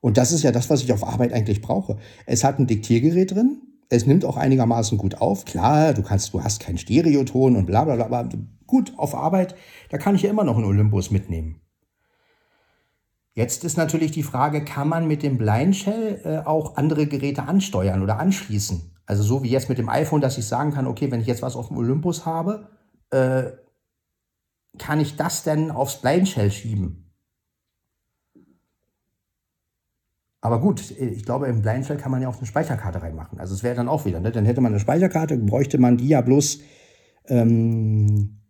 Und 0.00 0.18
das 0.18 0.32
ist 0.32 0.42
ja 0.42 0.52
das, 0.52 0.68
was 0.68 0.82
ich 0.82 0.92
auf 0.92 1.06
Arbeit 1.06 1.32
eigentlich 1.32 1.62
brauche. 1.62 1.96
Es 2.26 2.44
hat 2.44 2.58
ein 2.58 2.66
Diktiergerät 2.66 3.30
drin. 3.30 3.62
Es 3.88 4.06
nimmt 4.06 4.24
auch 4.24 4.36
einigermaßen 4.36 4.98
gut 4.98 5.20
auf. 5.20 5.44
Klar, 5.44 5.94
du 5.94 6.02
kannst, 6.02 6.34
du 6.34 6.42
hast 6.42 6.60
keinen 6.60 6.78
Stereoton 6.78 7.56
und 7.56 7.66
bla 7.66 7.84
bla 7.84 7.94
bla. 7.96 8.06
Aber 8.06 8.28
gut, 8.66 8.92
auf 8.96 9.14
Arbeit, 9.14 9.54
da 9.90 9.98
kann 9.98 10.14
ich 10.14 10.22
ja 10.22 10.30
immer 10.30 10.44
noch 10.44 10.56
einen 10.56 10.64
Olympus 10.64 11.10
mitnehmen. 11.10 11.60
Jetzt 13.34 13.64
ist 13.64 13.78
natürlich 13.78 14.10
die 14.10 14.22
Frage, 14.22 14.62
kann 14.64 14.88
man 14.88 15.08
mit 15.08 15.22
dem 15.22 15.38
Blind 15.38 15.74
Shell 15.74 16.20
äh, 16.24 16.46
auch 16.46 16.76
andere 16.76 17.06
Geräte 17.06 17.44
ansteuern 17.44 18.02
oder 18.02 18.18
anschließen? 18.18 18.91
Also 19.06 19.22
so 19.22 19.42
wie 19.42 19.50
jetzt 19.50 19.68
mit 19.68 19.78
dem 19.78 19.88
iPhone, 19.88 20.20
dass 20.20 20.38
ich 20.38 20.46
sagen 20.46 20.72
kann, 20.72 20.86
okay, 20.86 21.10
wenn 21.10 21.20
ich 21.20 21.26
jetzt 21.26 21.42
was 21.42 21.56
auf 21.56 21.68
dem 21.68 21.76
Olympus 21.76 22.24
habe, 22.24 22.68
äh, 23.10 23.50
kann 24.78 25.00
ich 25.00 25.16
das 25.16 25.42
denn 25.42 25.70
aufs 25.70 26.00
Blind 26.00 26.28
Shell 26.28 26.50
schieben? 26.50 27.12
Aber 30.40 30.60
gut, 30.60 30.90
ich 30.90 31.24
glaube, 31.24 31.46
im 31.46 31.62
Blind 31.62 31.86
Shell 31.86 31.96
kann 31.96 32.10
man 32.10 32.20
ja 32.20 32.28
auch 32.28 32.38
eine 32.38 32.46
Speicherkarte 32.46 33.00
reinmachen. 33.00 33.38
Also 33.38 33.54
es 33.54 33.62
wäre 33.62 33.76
dann 33.76 33.88
auch 33.88 34.04
wieder, 34.04 34.18
ne? 34.18 34.32
dann 34.32 34.44
hätte 34.44 34.60
man 34.60 34.72
eine 34.72 34.80
Speicherkarte, 34.80 35.38
bräuchte 35.38 35.78
man 35.78 35.98
die 35.98 36.08
ja 36.08 36.20
bloß 36.20 36.60
ähm, 37.26 38.40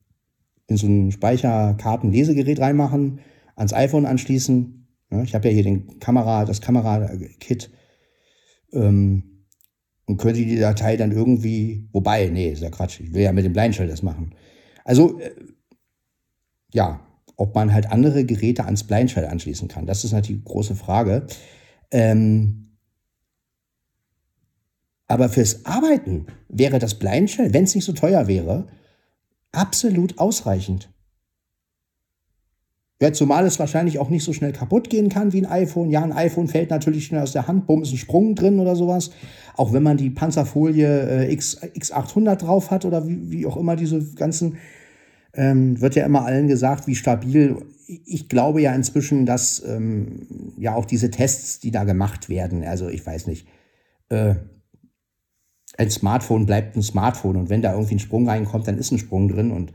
in 0.69 0.77
so 0.77 0.87
ein 0.87 1.13
Speicherkartenlesegerät 1.13 2.61
reinmachen, 2.61 3.21
ans 3.57 3.75
iPhone 3.75 4.07
anschließen. 4.07 4.89
Ja, 5.11 5.23
ich 5.23 5.35
habe 5.35 5.49
ja 5.49 5.55
hier 5.55 5.65
den 5.65 5.99
Kamera, 5.99 6.47
das 6.47 6.63
Kamerakit. 6.63 7.71
Ähm, 8.73 9.32
und 10.07 10.17
könnte 10.17 10.45
die 10.45 10.59
Datei 10.59 10.97
dann 10.97 11.13
irgendwie, 11.13 11.89
wobei, 11.93 12.29
nee, 12.29 12.51
ist 12.51 12.63
ja 12.63 12.71
Quatsch, 12.71 13.01
ich 13.01 13.15
will 13.15 13.23
ja 13.23 13.33
mit 13.33 13.45
dem 13.45 13.53
Blindshell 13.53 13.89
das 13.89 14.03
machen. 14.03 14.35
Also, 14.85 15.21
äh, 15.21 15.31
ja, 16.73 17.01
ob 17.37 17.55
man 17.55 17.73
halt 17.73 17.91
andere 17.91 18.25
Geräte 18.25 18.65
ans 18.65 18.85
Blindshell 18.85 19.27
anschließen 19.27 19.69
kann, 19.69 19.87
das 19.87 20.05
ist 20.05 20.13
natürlich 20.13 20.43
die 20.43 20.51
große 20.51 20.75
Frage. 20.75 21.27
Ähm, 21.91 22.77
aber 25.07 25.29
fürs 25.29 25.67
Arbeiten 25.67 26.27
wäre 26.49 26.79
das 26.79 26.99
Blindshell, 26.99 27.53
wenn 27.53 27.65
es 27.65 27.75
nicht 27.75 27.85
so 27.85 27.93
teuer 27.93 28.27
wäre, 28.29 28.69
absolut 29.53 30.19
ausreichend. 30.19 30.92
Ja, 33.03 33.13
zumal 33.13 33.45
es 33.47 33.59
wahrscheinlich 33.59 33.99
auch 33.99 34.11
nicht 34.11 34.23
so 34.23 34.33
schnell 34.33 34.53
kaputt 34.53 34.89
gehen 34.89 35.09
kann 35.09 35.33
wie 35.33 35.45
ein 35.45 35.51
iPhone. 35.51 35.91
Ja, 35.91 36.05
ein 36.05 36.13
iPhone 36.13 36.47
fällt 36.47 36.71
natürlich 36.71 37.07
schnell 37.07 37.21
aus 37.21 37.33
der 37.33 37.49
Hand, 37.49 37.67
bumm, 37.67 37.83
ist 37.83 37.91
ein 37.91 37.97
Sprung 37.97 38.37
drin 38.37 38.61
oder 38.61 38.77
sowas. 38.77 39.11
Auch 39.57 39.73
wenn 39.73 39.83
man 39.83 39.97
die 39.97 40.09
Panzerfolie 40.09 41.27
äh, 41.27 41.33
X, 41.33 41.61
X800 41.61 42.37
drauf 42.37 42.71
hat 42.71 42.85
oder 42.85 43.09
wie, 43.09 43.29
wie 43.29 43.45
auch 43.45 43.57
immer 43.57 43.75
diese 43.75 44.15
ganzen, 44.15 44.59
ähm, 45.35 45.81
wird 45.81 45.97
ja 45.97 46.07
immer 46.07 46.25
allen 46.25 46.47
gesagt, 46.47 46.87
wie 46.87 46.95
stabil. 46.95 47.57
Ich 47.89 48.29
glaube 48.29 48.63
ja 48.63 48.73
inzwischen, 48.73 49.27
dass 49.27 49.61
ähm, 49.67 50.55
ja 50.57 50.77
auch 50.77 50.85
diese 50.85 51.11
Tests, 51.11 51.59
die 51.59 51.73
da 51.73 51.83
gemacht 51.83 52.29
werden, 52.29 52.63
also 52.63 52.89
ich 52.89 53.05
weiß 53.05 53.27
nicht, 53.27 53.49
äh, 54.11 54.37
ein 55.77 55.91
Smartphone 55.91 56.47
bleibt 56.47 56.77
ein 56.77 56.85
Smartphone 56.85 57.35
und 57.35 57.51
wenn 57.51 57.63
da 57.63 57.73
irgendwie 57.73 57.97
ein 57.97 57.99
Sprung 57.99 58.29
reinkommt, 58.29 58.69
dann 58.69 58.79
ist 58.79 58.93
ein 58.93 58.99
Sprung 58.99 59.27
drin 59.27 59.51
und 59.51 59.73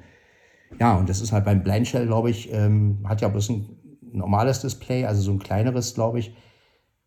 ja, 0.80 0.96
und 0.98 1.10
das 1.10 1.22
ist 1.22 1.32
halt 1.32 1.46
beim 1.46 1.64
Blind 1.64 1.88
Shell, 1.88 2.08
glaube 2.08 2.30
ich, 2.30 2.52
ähm, 2.54 3.06
hat 3.08 3.22
ja 3.22 3.28
bloß 3.28 3.50
ein 3.50 3.78
normales 4.12 4.62
Display, 4.62 5.06
also 5.06 5.22
so 5.22 5.32
ein 5.32 5.40
kleineres, 5.40 5.94
glaube 5.94 6.20
ich. 6.20 6.36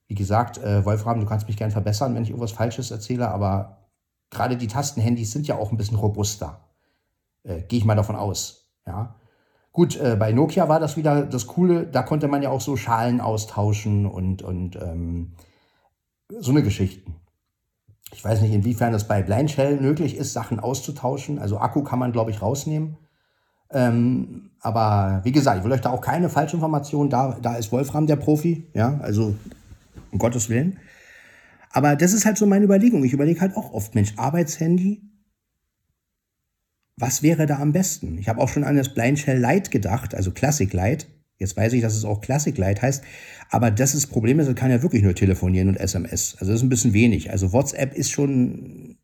Wie 0.08 0.14
gesagt, 0.14 0.58
äh, 0.58 0.84
Wolfram, 0.84 1.20
du 1.20 1.26
kannst 1.26 1.46
mich 1.46 1.56
gern 1.56 1.70
verbessern, 1.70 2.14
wenn 2.14 2.22
ich 2.22 2.30
irgendwas 2.30 2.52
Falsches 2.52 2.90
erzähle, 2.90 3.28
aber 3.30 3.88
gerade 4.30 4.56
die 4.56 4.66
Tastenhandys 4.66 5.30
sind 5.30 5.46
ja 5.46 5.56
auch 5.56 5.70
ein 5.70 5.76
bisschen 5.76 5.98
robuster. 5.98 6.64
Äh, 7.44 7.62
Gehe 7.62 7.78
ich 7.78 7.84
mal 7.84 7.94
davon 7.94 8.16
aus. 8.16 8.72
Ja. 8.86 9.16
Gut, 9.72 9.96
äh, 9.96 10.16
bei 10.18 10.32
Nokia 10.32 10.68
war 10.68 10.80
das 10.80 10.96
wieder 10.96 11.24
das 11.24 11.46
Coole, 11.46 11.86
da 11.86 12.02
konnte 12.02 12.26
man 12.26 12.42
ja 12.42 12.50
auch 12.50 12.60
so 12.60 12.76
Schalen 12.76 13.20
austauschen 13.20 14.04
und, 14.06 14.42
und 14.42 14.76
ähm, 14.76 15.34
so 16.28 16.50
eine 16.50 16.62
Geschichten. 16.62 17.14
Ich 18.12 18.24
weiß 18.24 18.40
nicht, 18.40 18.52
inwiefern 18.52 18.92
das 18.92 19.06
bei 19.06 19.22
Blind 19.22 19.52
Shell 19.52 19.80
möglich 19.80 20.16
ist, 20.16 20.32
Sachen 20.32 20.58
auszutauschen. 20.58 21.38
Also 21.38 21.58
Akku 21.58 21.84
kann 21.84 22.00
man, 22.00 22.10
glaube 22.10 22.32
ich, 22.32 22.42
rausnehmen. 22.42 22.96
Ähm, 23.72 24.50
aber 24.60 25.20
wie 25.24 25.32
gesagt, 25.32 25.58
ich 25.58 25.64
will 25.64 25.72
euch 25.72 25.80
da 25.80 25.90
auch 25.90 26.00
keine 26.00 26.28
Falschinformationen, 26.28 27.10
da, 27.10 27.38
da 27.40 27.56
ist 27.56 27.72
Wolfram 27.72 28.06
der 28.06 28.16
Profi, 28.16 28.66
ja, 28.74 28.98
also 29.00 29.34
um 30.10 30.18
Gottes 30.18 30.48
Willen. 30.48 30.78
Aber 31.70 31.94
das 31.96 32.12
ist 32.12 32.26
halt 32.26 32.36
so 32.36 32.46
meine 32.46 32.64
Überlegung. 32.64 33.04
Ich 33.04 33.12
überlege 33.12 33.40
halt 33.40 33.56
auch 33.56 33.72
oft, 33.72 33.94
Mensch, 33.94 34.14
Arbeitshandy, 34.16 35.02
was 36.96 37.22
wäre 37.22 37.46
da 37.46 37.58
am 37.58 37.72
besten? 37.72 38.18
Ich 38.18 38.28
habe 38.28 38.40
auch 38.40 38.48
schon 38.48 38.64
an 38.64 38.76
das 38.76 38.92
Blind 38.92 39.18
Shell 39.18 39.40
Lite 39.40 39.70
gedacht, 39.70 40.14
also 40.14 40.32
Classic 40.32 40.70
Lite, 40.72 41.06
Jetzt 41.40 41.56
weiß 41.56 41.72
ich, 41.72 41.80
dass 41.80 41.96
es 41.96 42.04
auch 42.04 42.20
Classic 42.20 42.56
Light 42.56 42.82
heißt. 42.82 43.02
Aber 43.48 43.70
das 43.70 43.94
ist 43.94 44.04
das 44.04 44.10
Problem, 44.10 44.38
es 44.38 44.54
kann 44.54 44.70
ja 44.70 44.82
wirklich 44.82 45.02
nur 45.02 45.14
telefonieren 45.14 45.68
und 45.68 45.76
SMS. 45.76 46.36
Also 46.38 46.52
das 46.52 46.60
ist 46.60 46.62
ein 46.62 46.68
bisschen 46.68 46.92
wenig. 46.92 47.30
Also 47.30 47.52
WhatsApp 47.52 47.94
ist 47.94 48.10
schon. 48.10 48.98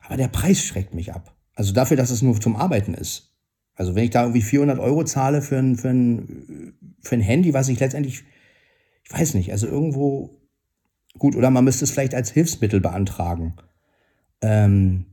Aber 0.00 0.16
der 0.16 0.28
Preis 0.28 0.64
schreckt 0.64 0.94
mich 0.94 1.12
ab. 1.12 1.36
Also 1.60 1.74
dafür, 1.74 1.98
dass 1.98 2.08
es 2.08 2.22
nur 2.22 2.40
zum 2.40 2.56
Arbeiten 2.56 2.94
ist. 2.94 3.34
Also 3.74 3.94
wenn 3.94 4.04
ich 4.04 4.08
da 4.08 4.22
irgendwie 4.22 4.40
400 4.40 4.78
Euro 4.78 5.04
zahle 5.04 5.42
für 5.42 5.58
ein, 5.58 5.76
für 5.76 5.90
ein, 5.90 6.72
für 7.02 7.16
ein 7.16 7.20
Handy, 7.20 7.52
was 7.52 7.68
ich 7.68 7.78
letztendlich, 7.78 8.24
ich 9.04 9.12
weiß 9.12 9.34
nicht, 9.34 9.52
also 9.52 9.66
irgendwo 9.66 10.40
gut, 11.18 11.36
oder 11.36 11.50
man 11.50 11.64
müsste 11.64 11.84
es 11.84 11.90
vielleicht 11.90 12.14
als 12.14 12.30
Hilfsmittel 12.30 12.80
beantragen. 12.80 13.56
Ähm, 14.40 15.04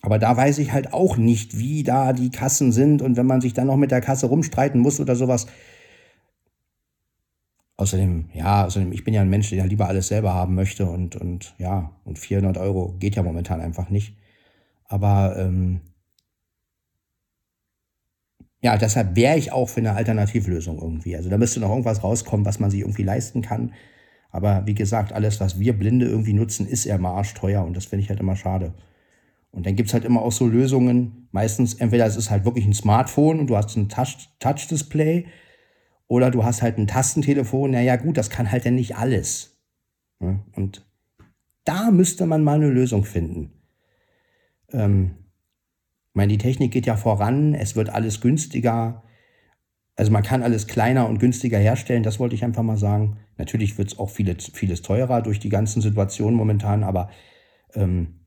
Aber 0.00 0.20
da 0.20 0.36
weiß 0.36 0.58
ich 0.58 0.70
halt 0.72 0.92
auch 0.92 1.16
nicht, 1.16 1.58
wie 1.58 1.82
da 1.82 2.12
die 2.12 2.30
Kassen 2.30 2.70
sind 2.70 3.02
und 3.02 3.16
wenn 3.16 3.26
man 3.26 3.40
sich 3.40 3.54
dann 3.54 3.66
noch 3.66 3.76
mit 3.76 3.90
der 3.90 4.02
Kasse 4.02 4.26
rumstreiten 4.26 4.80
muss 4.80 5.00
oder 5.00 5.16
sowas. 5.16 5.48
Außerdem, 7.78 8.30
ja, 8.34 8.66
außerdem, 8.66 8.92
ich 8.92 9.04
bin 9.04 9.14
ja 9.14 9.20
ein 9.22 9.30
Mensch, 9.30 9.50
der 9.50 9.64
lieber 9.66 9.86
alles 9.88 10.08
selber 10.08 10.34
haben 10.34 10.56
möchte 10.56 10.86
und, 10.86 11.14
und 11.14 11.54
ja, 11.58 11.92
und 12.04 12.18
400 12.18 12.58
Euro 12.58 12.94
geht 12.98 13.14
ja 13.14 13.22
momentan 13.22 13.60
einfach 13.60 13.88
nicht. 13.88 14.16
Aber 14.84 15.36
ähm, 15.38 15.80
ja, 18.60 18.76
deshalb 18.76 19.14
wäre 19.14 19.38
ich 19.38 19.52
auch 19.52 19.68
für 19.68 19.78
eine 19.80 19.92
Alternativlösung 19.92 20.80
irgendwie. 20.80 21.16
Also 21.16 21.30
da 21.30 21.38
müsste 21.38 21.60
noch 21.60 21.70
irgendwas 21.70 22.02
rauskommen, 22.02 22.44
was 22.44 22.58
man 22.58 22.70
sich 22.70 22.80
irgendwie 22.80 23.04
leisten 23.04 23.42
kann. 23.42 23.72
Aber 24.30 24.66
wie 24.66 24.74
gesagt, 24.74 25.12
alles, 25.12 25.40
was 25.40 25.60
wir 25.60 25.78
Blinde 25.78 26.06
irgendwie 26.06 26.32
nutzen, 26.32 26.66
ist 26.66 26.84
eher 26.84 26.98
mal 26.98 27.14
arschteuer 27.14 27.64
und 27.64 27.76
das 27.76 27.86
finde 27.86 28.02
ich 28.02 28.10
halt 28.10 28.18
immer 28.20 28.36
schade. 28.36 28.74
Und 29.52 29.66
dann 29.66 29.76
gibt 29.76 29.88
es 29.88 29.94
halt 29.94 30.04
immer 30.04 30.22
auch 30.22 30.32
so 30.32 30.46
Lösungen. 30.48 31.28
Meistens, 31.30 31.74
entweder 31.74 32.06
es 32.06 32.16
ist 32.16 32.30
halt 32.30 32.44
wirklich 32.44 32.66
ein 32.66 32.74
Smartphone 32.74 33.38
und 33.40 33.46
du 33.48 33.56
hast 33.56 33.76
ein 33.76 33.88
Touch-Display 33.88 35.26
oder 36.08 36.30
du 36.30 36.44
hast 36.44 36.62
halt 36.62 36.78
ein 36.78 36.86
Tastentelefon. 36.86 37.70
Naja, 37.70 37.96
gut, 37.96 38.16
das 38.16 38.30
kann 38.30 38.50
halt 38.50 38.66
dann 38.66 38.74
nicht 38.74 38.96
alles. 38.96 39.58
Und 40.18 40.86
da 41.64 41.90
müsste 41.90 42.26
man 42.26 42.42
mal 42.42 42.56
eine 42.56 42.70
Lösung 42.70 43.04
finden. 43.04 43.52
Ähm, 44.72 45.14
ich 46.08 46.14
meine, 46.14 46.32
die 46.32 46.38
Technik 46.38 46.72
geht 46.72 46.86
ja 46.86 46.96
voran, 46.96 47.54
es 47.54 47.76
wird 47.76 47.90
alles 47.90 48.20
günstiger. 48.20 49.04
Also 49.94 50.10
man 50.10 50.22
kann 50.22 50.42
alles 50.42 50.66
kleiner 50.66 51.08
und 51.08 51.18
günstiger 51.18 51.58
herstellen, 51.58 52.02
das 52.02 52.18
wollte 52.18 52.34
ich 52.34 52.42
einfach 52.42 52.62
mal 52.62 52.78
sagen. 52.78 53.18
Natürlich 53.36 53.78
wird 53.78 53.92
es 53.92 53.98
auch 53.98 54.10
vieles, 54.10 54.50
vieles 54.52 54.82
teurer 54.82 55.22
durch 55.22 55.38
die 55.38 55.48
ganzen 55.48 55.82
Situationen 55.82 56.34
momentan, 56.36 56.82
aber 56.82 57.10
ähm, 57.74 58.20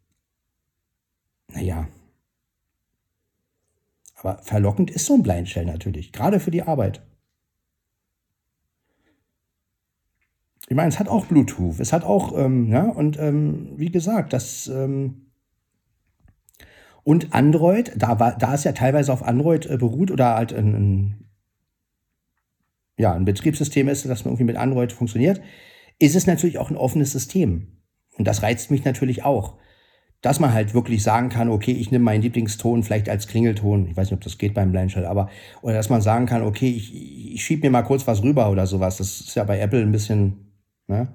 naja. 1.47 1.87
Aber 4.15 4.37
verlockend 4.43 4.91
ist 4.91 5.07
so 5.07 5.15
ein 5.15 5.23
Blindshell 5.23 5.65
natürlich, 5.65 6.11
gerade 6.11 6.39
für 6.39 6.51
die 6.51 6.61
Arbeit. 6.61 7.01
Ich 10.71 10.77
meine, 10.77 10.87
es 10.87 10.99
hat 10.99 11.09
auch 11.09 11.25
Bluetooth, 11.25 11.81
es 11.81 11.91
hat 11.91 12.05
auch, 12.05 12.31
ähm, 12.37 12.71
ja, 12.71 12.85
und 12.85 13.19
ähm, 13.19 13.73
wie 13.75 13.91
gesagt, 13.91 14.31
das. 14.31 14.69
Ähm, 14.69 15.25
und 17.03 17.33
Android, 17.33 17.91
da, 17.97 18.21
war, 18.21 18.37
da 18.37 18.53
es 18.53 18.63
ja 18.63 18.71
teilweise 18.71 19.11
auf 19.11 19.21
Android 19.21 19.65
äh, 19.65 19.75
beruht 19.75 20.11
oder 20.11 20.35
halt 20.35 20.53
ein, 20.53 20.73
ein, 20.73 21.29
ja, 22.97 23.13
ein 23.13 23.25
Betriebssystem 23.25 23.89
ist, 23.89 24.07
das 24.07 24.21
irgendwie 24.21 24.45
mit 24.45 24.55
Android 24.55 24.93
funktioniert, 24.93 25.41
ist 25.99 26.15
es 26.15 26.25
natürlich 26.25 26.57
auch 26.57 26.69
ein 26.69 26.77
offenes 26.77 27.11
System. 27.11 27.81
Und 28.17 28.25
das 28.25 28.41
reizt 28.41 28.71
mich 28.71 28.85
natürlich 28.85 29.25
auch 29.25 29.57
dass 30.21 30.39
man 30.39 30.53
halt 30.53 30.75
wirklich 30.75 31.01
sagen 31.01 31.29
kann, 31.29 31.49
okay, 31.49 31.71
ich 31.71 31.89
nehme 31.89 32.05
meinen 32.05 32.21
Lieblingston 32.21 32.83
vielleicht 32.83 33.09
als 33.09 33.27
Klingelton. 33.27 33.87
Ich 33.87 33.97
weiß 33.97 34.11
nicht, 34.11 34.13
ob 34.13 34.21
das 34.21 34.37
geht 34.37 34.53
beim 34.53 34.71
Blindshell, 34.71 35.07
aber 35.07 35.31
oder 35.63 35.73
dass 35.73 35.89
man 35.89 35.99
sagen 35.99 36.27
kann, 36.27 36.43
okay, 36.43 36.69
ich, 36.69 37.33
ich 37.33 37.43
schiebe 37.43 37.65
mir 37.65 37.71
mal 37.71 37.81
kurz 37.81 38.05
was 38.05 38.21
rüber 38.21 38.51
oder 38.51 38.67
sowas. 38.67 38.97
Das 38.97 39.19
ist 39.21 39.33
ja 39.33 39.43
bei 39.43 39.59
Apple 39.59 39.81
ein 39.81 39.91
bisschen. 39.91 40.50
Ne? 40.91 41.07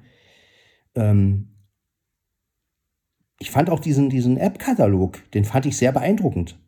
Ähm 0.94 1.52
ich 3.38 3.50
fand 3.50 3.70
auch 3.70 3.80
diesen, 3.80 4.08
diesen 4.08 4.38
App-Katalog, 4.38 5.30
den 5.32 5.44
fand 5.44 5.66
ich 5.66 5.76
sehr 5.76 5.92
beeindruckend. 5.92 6.58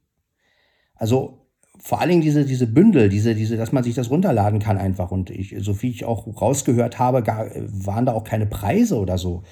Also 0.95 1.47
vor 1.81 2.01
allen 2.01 2.11
Dingen 2.11 2.23
diese, 2.23 2.45
diese 2.45 2.67
Bündel, 2.67 3.09
diese, 3.09 3.35
diese, 3.35 3.57
dass 3.57 3.73
man 3.73 3.85
sich 3.85 3.95
das 3.95 4.11
runterladen 4.11 4.59
kann 4.59 4.77
einfach. 4.77 5.11
Und 5.11 5.31
ich, 5.31 5.55
so 5.61 5.81
wie 5.81 5.91
ich 5.91 6.05
auch 6.05 6.27
rausgehört 6.41 6.99
habe, 6.99 7.23
gar, 7.23 7.47
waren 7.55 8.05
da 8.05 8.13
auch 8.13 8.25
keine 8.25 8.47
Preise 8.47 8.99
oder 8.99 9.17
so. 9.17 9.45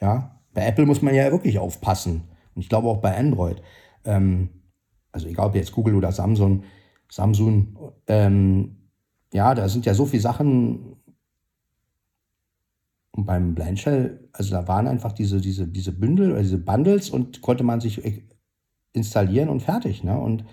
Ja, 0.00 0.40
bei 0.54 0.66
Apple 0.66 0.86
muss 0.86 1.02
man 1.02 1.14
ja 1.14 1.30
wirklich 1.30 1.58
aufpassen. 1.58 2.22
Und 2.54 2.62
ich 2.62 2.68
glaube 2.68 2.88
auch 2.88 2.98
bei 2.98 3.16
Android. 3.16 3.62
Ähm, 4.04 4.48
also 5.12 5.28
egal 5.28 5.48
ob 5.48 5.54
jetzt 5.54 5.72
Google 5.72 5.94
oder 5.94 6.12
Samsung, 6.12 6.64
Samsung, 7.10 7.76
ähm, 8.06 8.76
ja, 9.32 9.54
da 9.54 9.68
sind 9.68 9.86
ja 9.86 9.94
so 9.94 10.06
viele 10.06 10.22
Sachen. 10.22 10.96
Und 13.16 13.24
beim 13.24 13.54
Blindshell, 13.54 14.28
also 14.32 14.50
da 14.50 14.68
waren 14.68 14.86
einfach 14.86 15.12
diese, 15.12 15.40
diese, 15.40 15.66
diese 15.66 15.92
Bündel 15.92 16.32
oder 16.32 16.42
diese 16.42 16.58
Bundles 16.58 17.10
und 17.10 17.40
konnte 17.40 17.64
man 17.64 17.80
sich 17.80 18.02
installieren 18.92 19.48
und 19.48 19.60
fertig. 19.60 20.04
Ne? 20.04 20.18
Und 20.18 20.44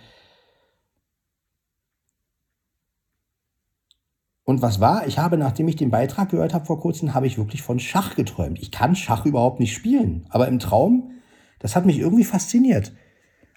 Und 4.46 4.62
was 4.62 4.82
war? 4.82 5.08
Ich 5.08 5.20
habe, 5.20 5.38
nachdem 5.38 5.70
ich 5.70 5.78
den 5.78 5.90
Beitrag 5.90 6.30
gehört 6.30 6.54
habe 6.54 6.66
vor 6.66 6.80
kurzem, 6.80 7.14
habe 7.14 7.28
ich 7.28 7.38
wirklich 7.38 7.62
von 7.62 7.80
Schach 7.80 8.16
geträumt. 8.16 8.60
Ich 8.62 8.72
kann 8.72 8.96
Schach 8.96 9.26
überhaupt 9.26 9.62
nicht 9.62 9.74
spielen, 9.74 10.26
aber 10.30 10.50
im 10.50 10.60
Traum, 10.60 11.12
das 11.60 11.78
hat 11.78 11.86
mich 11.86 11.98
irgendwie 11.98 12.26
fasziniert. 12.26 12.94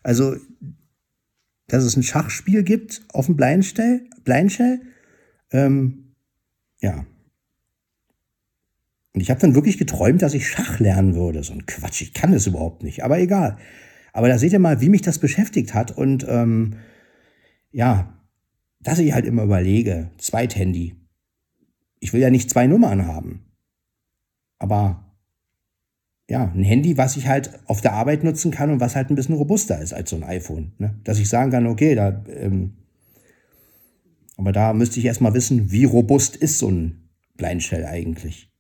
Also, 0.05 0.37
dass 1.67 1.83
es 1.83 1.97
ein 1.97 2.05
Schachspiel 2.05 2.63
gibt 2.63 3.03
auf 3.13 3.27
dem 3.27 3.37
Blindshell, 3.37 4.09
Blindshell 4.23 4.81
ähm, 5.51 6.15
ja. 6.81 7.05
Und 9.17 9.23
ich 9.23 9.31
habe 9.31 9.41
dann 9.41 9.55
wirklich 9.55 9.79
geträumt, 9.79 10.21
dass 10.21 10.35
ich 10.35 10.47
Schach 10.47 10.79
lernen 10.79 11.15
würde. 11.15 11.43
So 11.43 11.55
ein 11.55 11.65
Quatsch, 11.65 12.03
ich 12.03 12.13
kann 12.13 12.33
das 12.33 12.47
überhaupt 12.47 12.83
nicht, 12.83 13.03
aber 13.03 13.19
egal. 13.19 13.57
Aber 14.13 14.29
da 14.29 14.37
seht 14.37 14.53
ihr 14.53 14.59
mal, 14.59 14.83
wie 14.83 14.91
mich 14.91 15.01
das 15.01 15.19
beschäftigt 15.19 15.73
hat 15.73 15.91
und 15.91 16.27
ähm, 16.29 16.75
ja, 17.73 18.21
dass 18.81 18.99
ich 18.99 19.15
halt 19.15 19.25
immer 19.25 19.45
überlege, 19.45 20.11
Zweithandy. 20.19 20.97
Ich 21.99 22.13
will 22.13 22.21
ja 22.21 22.29
nicht 22.29 22.51
zwei 22.51 22.67
Nummern 22.67 23.07
haben. 23.07 23.47
Aber 24.59 25.17
ja, 26.29 26.53
ein 26.55 26.63
Handy, 26.63 26.99
was 26.99 27.17
ich 27.17 27.27
halt 27.27 27.59
auf 27.65 27.81
der 27.81 27.95
Arbeit 27.95 28.23
nutzen 28.23 28.51
kann 28.51 28.71
und 28.71 28.81
was 28.81 28.97
halt 28.97 29.09
ein 29.09 29.17
bisschen 29.17 29.37
robuster 29.37 29.81
ist 29.81 29.95
als 29.95 30.11
so 30.11 30.17
ein 30.17 30.25
iPhone. 30.25 30.73
Ne? 30.77 31.01
Dass 31.05 31.19
ich 31.19 31.31
sagen 31.31 31.51
kann, 31.51 31.67
okay, 31.67 31.95
da, 31.95 32.23
ähm, 32.29 32.75
aber 34.37 34.53
da 34.53 34.75
müsste 34.75 35.01
ich 35.01 35.07
erstmal 35.07 35.33
wissen, 35.33 35.73
wie 35.73 35.87
robust 35.87 36.37
ist 36.37 36.59
so 36.59 36.69
ein 36.69 37.09
Blindshell 37.39 37.87
eigentlich. 37.87 38.53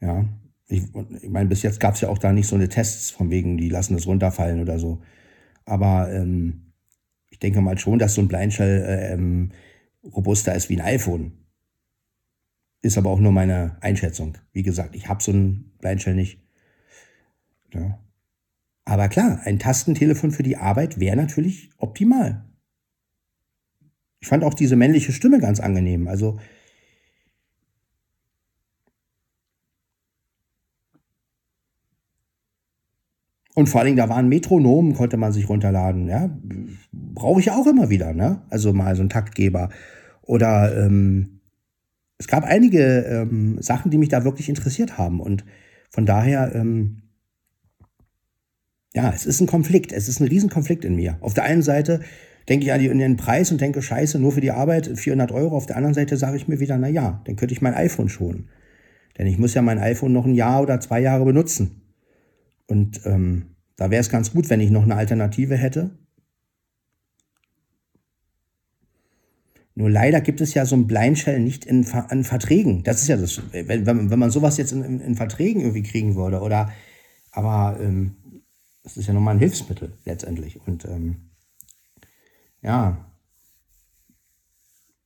Ja, 0.00 0.24
ich, 0.66 0.82
ich 1.22 1.30
meine, 1.30 1.48
bis 1.48 1.62
jetzt 1.62 1.80
gab 1.80 1.94
es 1.94 2.02
ja 2.02 2.08
auch 2.08 2.18
da 2.18 2.32
nicht 2.32 2.46
so 2.46 2.54
eine 2.54 2.68
Tests 2.68 3.10
von 3.10 3.30
wegen, 3.30 3.56
die 3.56 3.68
lassen 3.68 3.94
es 3.94 4.06
runterfallen 4.06 4.60
oder 4.60 4.78
so. 4.78 5.02
Aber 5.64 6.12
ähm, 6.12 6.72
ich 7.30 7.38
denke 7.38 7.60
mal 7.60 7.78
schon, 7.78 7.98
dass 7.98 8.14
so 8.14 8.20
ein 8.20 8.28
Blindshell 8.28 8.82
äh, 8.82 9.12
ähm, 9.12 9.52
robuster 10.04 10.54
ist 10.54 10.68
wie 10.68 10.80
ein 10.80 10.86
iPhone. 10.86 11.32
Ist 12.80 12.98
aber 12.98 13.10
auch 13.10 13.18
nur 13.18 13.32
meine 13.32 13.76
Einschätzung. 13.80 14.38
Wie 14.52 14.62
gesagt, 14.62 14.94
ich 14.94 15.08
habe 15.08 15.22
so 15.22 15.32
ein 15.32 15.72
Blindshell 15.80 16.14
nicht. 16.14 16.40
Ja. 17.72 17.98
Aber 18.84 19.08
klar, 19.08 19.40
ein 19.44 19.58
Tastentelefon 19.58 20.30
für 20.30 20.42
die 20.42 20.56
Arbeit 20.56 20.98
wäre 20.98 21.16
natürlich 21.16 21.70
optimal. 21.76 22.44
Ich 24.20 24.28
fand 24.28 24.44
auch 24.44 24.54
diese 24.54 24.76
männliche 24.76 25.12
Stimme 25.12 25.38
ganz 25.40 25.60
angenehm. 25.60 26.08
Also 26.08 26.38
Und 33.58 33.68
vor 33.68 33.80
allen 33.80 33.86
Dingen, 33.86 33.96
da 33.96 34.08
waren 34.08 34.28
Metronomen, 34.28 34.94
konnte 34.94 35.16
man 35.16 35.32
sich 35.32 35.48
runterladen. 35.48 36.06
Ja? 36.06 36.30
Brauche 36.92 37.40
ich 37.40 37.50
auch 37.50 37.66
immer 37.66 37.90
wieder. 37.90 38.14
Ne? 38.14 38.40
Also 38.50 38.72
mal 38.72 38.94
so 38.94 39.02
ein 39.02 39.08
Taktgeber. 39.08 39.70
Oder 40.22 40.86
ähm, 40.86 41.40
es 42.18 42.28
gab 42.28 42.44
einige 42.44 43.00
ähm, 43.00 43.60
Sachen, 43.60 43.90
die 43.90 43.98
mich 43.98 44.10
da 44.10 44.22
wirklich 44.22 44.48
interessiert 44.48 44.96
haben. 44.96 45.18
Und 45.18 45.44
von 45.90 46.06
daher, 46.06 46.54
ähm, 46.54 47.02
ja, 48.94 49.10
es 49.12 49.26
ist 49.26 49.40
ein 49.40 49.48
Konflikt. 49.48 49.90
Es 49.90 50.06
ist 50.06 50.20
ein 50.20 50.28
Riesenkonflikt 50.28 50.84
in 50.84 50.94
mir. 50.94 51.16
Auf 51.20 51.34
der 51.34 51.42
einen 51.42 51.62
Seite 51.62 51.98
denke 52.48 52.64
ich 52.64 52.72
an 52.72 52.80
den 52.80 53.16
Preis 53.16 53.50
und 53.50 53.60
denke, 53.60 53.82
scheiße, 53.82 54.20
nur 54.20 54.30
für 54.30 54.40
die 54.40 54.52
Arbeit 54.52 54.86
400 54.96 55.32
Euro. 55.32 55.56
Auf 55.56 55.66
der 55.66 55.78
anderen 55.78 55.94
Seite 55.94 56.16
sage 56.16 56.36
ich 56.36 56.46
mir 56.46 56.60
wieder, 56.60 56.78
na 56.78 56.86
ja, 56.86 57.22
dann 57.24 57.34
könnte 57.34 57.54
ich 57.54 57.60
mein 57.60 57.74
iPhone 57.74 58.08
schonen. 58.08 58.50
Denn 59.18 59.26
ich 59.26 59.36
muss 59.36 59.54
ja 59.54 59.62
mein 59.62 59.80
iPhone 59.80 60.12
noch 60.12 60.26
ein 60.26 60.34
Jahr 60.34 60.62
oder 60.62 60.78
zwei 60.78 61.00
Jahre 61.00 61.24
benutzen. 61.24 61.87
Und 62.68 63.00
ähm, 63.06 63.56
da 63.76 63.90
wäre 63.90 64.00
es 64.00 64.10
ganz 64.10 64.32
gut, 64.32 64.48
wenn 64.50 64.60
ich 64.60 64.70
noch 64.70 64.84
eine 64.84 64.94
Alternative 64.94 65.56
hätte. 65.56 65.90
Nur 69.74 69.90
leider 69.90 70.20
gibt 70.20 70.40
es 70.40 70.54
ja 70.54 70.66
so 70.66 70.76
ein 70.76 70.86
Blindshell 70.86 71.40
nicht 71.40 71.64
in, 71.64 71.86
in 72.10 72.24
Verträgen. 72.24 72.82
Das 72.82 73.00
ist 73.00 73.08
ja 73.08 73.16
das, 73.16 73.40
wenn, 73.52 73.86
wenn, 73.86 74.10
wenn 74.10 74.18
man 74.18 74.30
sowas 74.30 74.56
jetzt 74.56 74.72
in, 74.72 74.82
in, 74.82 75.00
in 75.00 75.14
Verträgen 75.14 75.60
irgendwie 75.62 75.84
kriegen 75.84 76.16
würde. 76.16 76.40
Oder, 76.40 76.72
aber 77.30 77.78
ähm, 77.80 78.16
das 78.82 78.96
ist 78.96 79.06
ja 79.06 79.14
nochmal 79.14 79.36
ein 79.36 79.40
Hilfsmittel 79.40 79.96
letztendlich. 80.04 80.60
Und 80.66 80.84
ähm, 80.84 81.30
ja, 82.60 83.06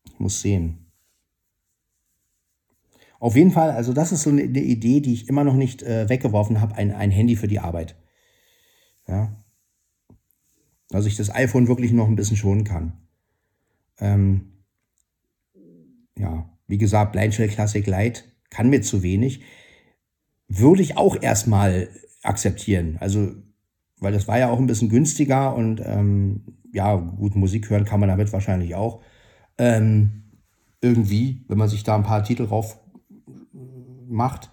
ich 0.04 0.18
muss 0.18 0.40
sehen. 0.40 0.81
Auf 3.22 3.36
jeden 3.36 3.52
Fall, 3.52 3.70
also 3.70 3.92
das 3.92 4.10
ist 4.10 4.22
so 4.22 4.30
eine, 4.30 4.42
eine 4.42 4.62
Idee, 4.62 4.98
die 4.98 5.12
ich 5.12 5.28
immer 5.28 5.44
noch 5.44 5.54
nicht 5.54 5.80
äh, 5.84 6.08
weggeworfen 6.08 6.60
habe, 6.60 6.74
ein, 6.74 6.90
ein 6.90 7.12
Handy 7.12 7.36
für 7.36 7.46
die 7.46 7.60
Arbeit. 7.60 7.94
Ja. 9.06 9.40
Dass 10.88 11.06
ich 11.06 11.16
das 11.16 11.32
iPhone 11.32 11.68
wirklich 11.68 11.92
noch 11.92 12.08
ein 12.08 12.16
bisschen 12.16 12.36
schonen 12.36 12.64
kann. 12.64 12.94
Ähm, 14.00 14.64
ja, 16.18 16.50
wie 16.66 16.78
gesagt, 16.78 17.12
Blindshell 17.12 17.46
Classic 17.46 17.86
Light 17.86 18.24
kann 18.50 18.70
mir 18.70 18.82
zu 18.82 19.04
wenig. 19.04 19.44
Würde 20.48 20.82
ich 20.82 20.96
auch 20.96 21.22
erstmal 21.22 21.90
akzeptieren. 22.24 22.96
Also, 22.98 23.36
weil 24.00 24.12
das 24.12 24.26
war 24.26 24.40
ja 24.40 24.50
auch 24.50 24.58
ein 24.58 24.66
bisschen 24.66 24.88
günstiger 24.88 25.54
und 25.54 25.80
ähm, 25.84 26.58
ja, 26.72 26.96
gut, 26.96 27.36
Musik 27.36 27.70
hören 27.70 27.84
kann 27.84 28.00
man 28.00 28.08
damit 28.08 28.32
wahrscheinlich 28.32 28.74
auch. 28.74 29.00
Ähm, 29.58 30.24
irgendwie, 30.80 31.44
wenn 31.46 31.58
man 31.58 31.68
sich 31.68 31.84
da 31.84 31.94
ein 31.94 32.02
paar 32.02 32.24
Titel 32.24 32.48
drauf 32.48 32.81
macht. 34.08 34.50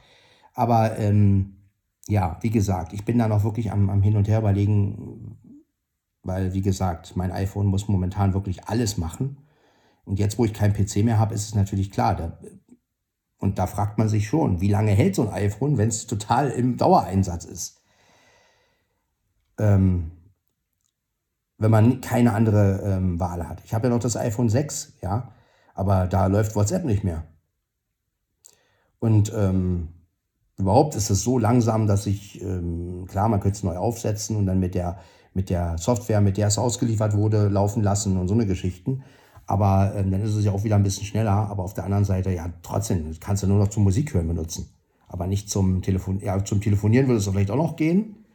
Aber 0.53 0.97
ähm, 0.97 1.55
ja, 2.07 2.37
wie 2.41 2.49
gesagt, 2.49 2.93
ich 2.93 3.05
bin 3.05 3.17
da 3.17 3.27
noch 3.27 3.43
wirklich 3.43 3.71
am, 3.71 3.89
am 3.89 4.01
Hin 4.01 4.17
und 4.17 4.27
Her 4.27 4.39
überlegen, 4.39 5.37
weil, 6.23 6.53
wie 6.53 6.61
gesagt, 6.61 7.15
mein 7.15 7.31
iPhone 7.31 7.67
muss 7.67 7.87
momentan 7.87 8.33
wirklich 8.33 8.67
alles 8.67 8.97
machen. 8.97 9.37
Und 10.05 10.19
jetzt, 10.19 10.37
wo 10.37 10.45
ich 10.45 10.53
keinen 10.53 10.73
PC 10.73 11.03
mehr 11.03 11.19
habe, 11.19 11.35
ist 11.35 11.45
es 11.45 11.55
natürlich 11.55 11.91
klar. 11.91 12.15
Da, 12.15 12.39
und 13.37 13.57
da 13.57 13.67
fragt 13.67 13.97
man 13.97 14.09
sich 14.09 14.27
schon, 14.27 14.59
wie 14.59 14.69
lange 14.69 14.91
hält 14.91 15.15
so 15.15 15.27
ein 15.27 15.33
iPhone, 15.33 15.77
wenn 15.77 15.89
es 15.89 16.07
total 16.07 16.49
im 16.49 16.77
Dauereinsatz 16.77 17.45
ist? 17.45 17.81
Ähm, 19.57 20.11
wenn 21.57 21.71
man 21.71 22.01
keine 22.01 22.33
andere 22.33 22.81
ähm, 22.83 23.19
Wahl 23.19 23.47
hat. 23.47 23.61
Ich 23.65 23.73
habe 23.73 23.87
ja 23.87 23.93
noch 23.93 24.01
das 24.01 24.17
iPhone 24.17 24.49
6, 24.49 24.93
ja, 25.01 25.33
aber 25.75 26.07
da 26.07 26.27
läuft 26.27 26.55
WhatsApp 26.55 26.85
nicht 26.85 27.03
mehr. 27.03 27.23
Und 28.99 29.31
ähm, 29.35 29.89
überhaupt 30.57 30.95
ist 30.95 31.09
es 31.09 31.23
so 31.23 31.39
langsam, 31.39 31.87
dass 31.87 32.05
ich, 32.05 32.41
ähm, 32.41 33.05
klar, 33.07 33.29
man 33.29 33.39
könnte 33.39 33.57
es 33.57 33.63
neu 33.63 33.77
aufsetzen 33.77 34.35
und 34.35 34.45
dann 34.45 34.59
mit 34.59 34.75
der, 34.75 34.99
mit 35.33 35.49
der 35.49 35.77
Software, 35.77 36.21
mit 36.21 36.37
der 36.37 36.47
es 36.47 36.57
ausgeliefert 36.57 37.15
wurde, 37.15 37.47
laufen 37.47 37.81
lassen 37.81 38.17
und 38.17 38.27
so 38.27 38.33
eine 38.33 38.45
Geschichten. 38.45 39.03
Aber 39.45 39.93
ähm, 39.95 40.11
dann 40.11 40.21
ist 40.21 40.35
es 40.35 40.45
ja 40.45 40.51
auch 40.51 40.63
wieder 40.63 40.75
ein 40.75 40.83
bisschen 40.83 41.05
schneller. 41.05 41.31
Aber 41.31 41.63
auf 41.63 41.73
der 41.73 41.85
anderen 41.85 42.05
Seite, 42.05 42.31
ja, 42.31 42.53
trotzdem, 42.61 43.11
kannst 43.19 43.41
du 43.41 43.47
nur 43.47 43.57
noch 43.57 43.69
zum 43.69 43.83
Musik 43.83 44.13
hören 44.13 44.27
benutzen. 44.27 44.69
Aber 45.07 45.25
nicht 45.25 45.49
zum 45.49 45.81
Telefon. 45.81 46.19
Ja, 46.19 46.43
zum 46.45 46.61
Telefonieren 46.61 47.07
würde 47.07 47.17
es 47.17 47.27
vielleicht 47.27 47.49
auch 47.49 47.55
noch 47.55 47.75
gehen. 47.75 48.25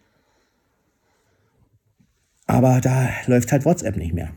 Aber 2.47 2.81
da 2.81 3.09
läuft 3.27 3.53
halt 3.53 3.65
WhatsApp 3.65 3.97
nicht 3.97 4.13
mehr. 4.13 4.31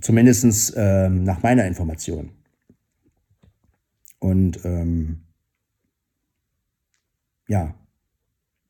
Zumindest 0.00 0.74
ähm, 0.76 1.24
nach 1.24 1.42
meiner 1.42 1.66
Information. 1.66 2.30
Und 4.18 4.64
ähm, 4.64 5.25
ja, 7.48 7.74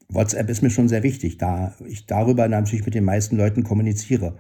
WhatsApp 0.09 0.49
ist 0.49 0.63
mir 0.63 0.71
schon 0.71 0.89
sehr 0.89 1.03
wichtig, 1.03 1.39
da 1.39 1.75
ich 1.87 2.07
darüber 2.07 2.49
natürlich 2.49 2.85
mit 2.85 2.95
den 2.95 3.05
meisten 3.05 3.37
Leuten 3.37 3.65
kommuniziere. 3.65 4.39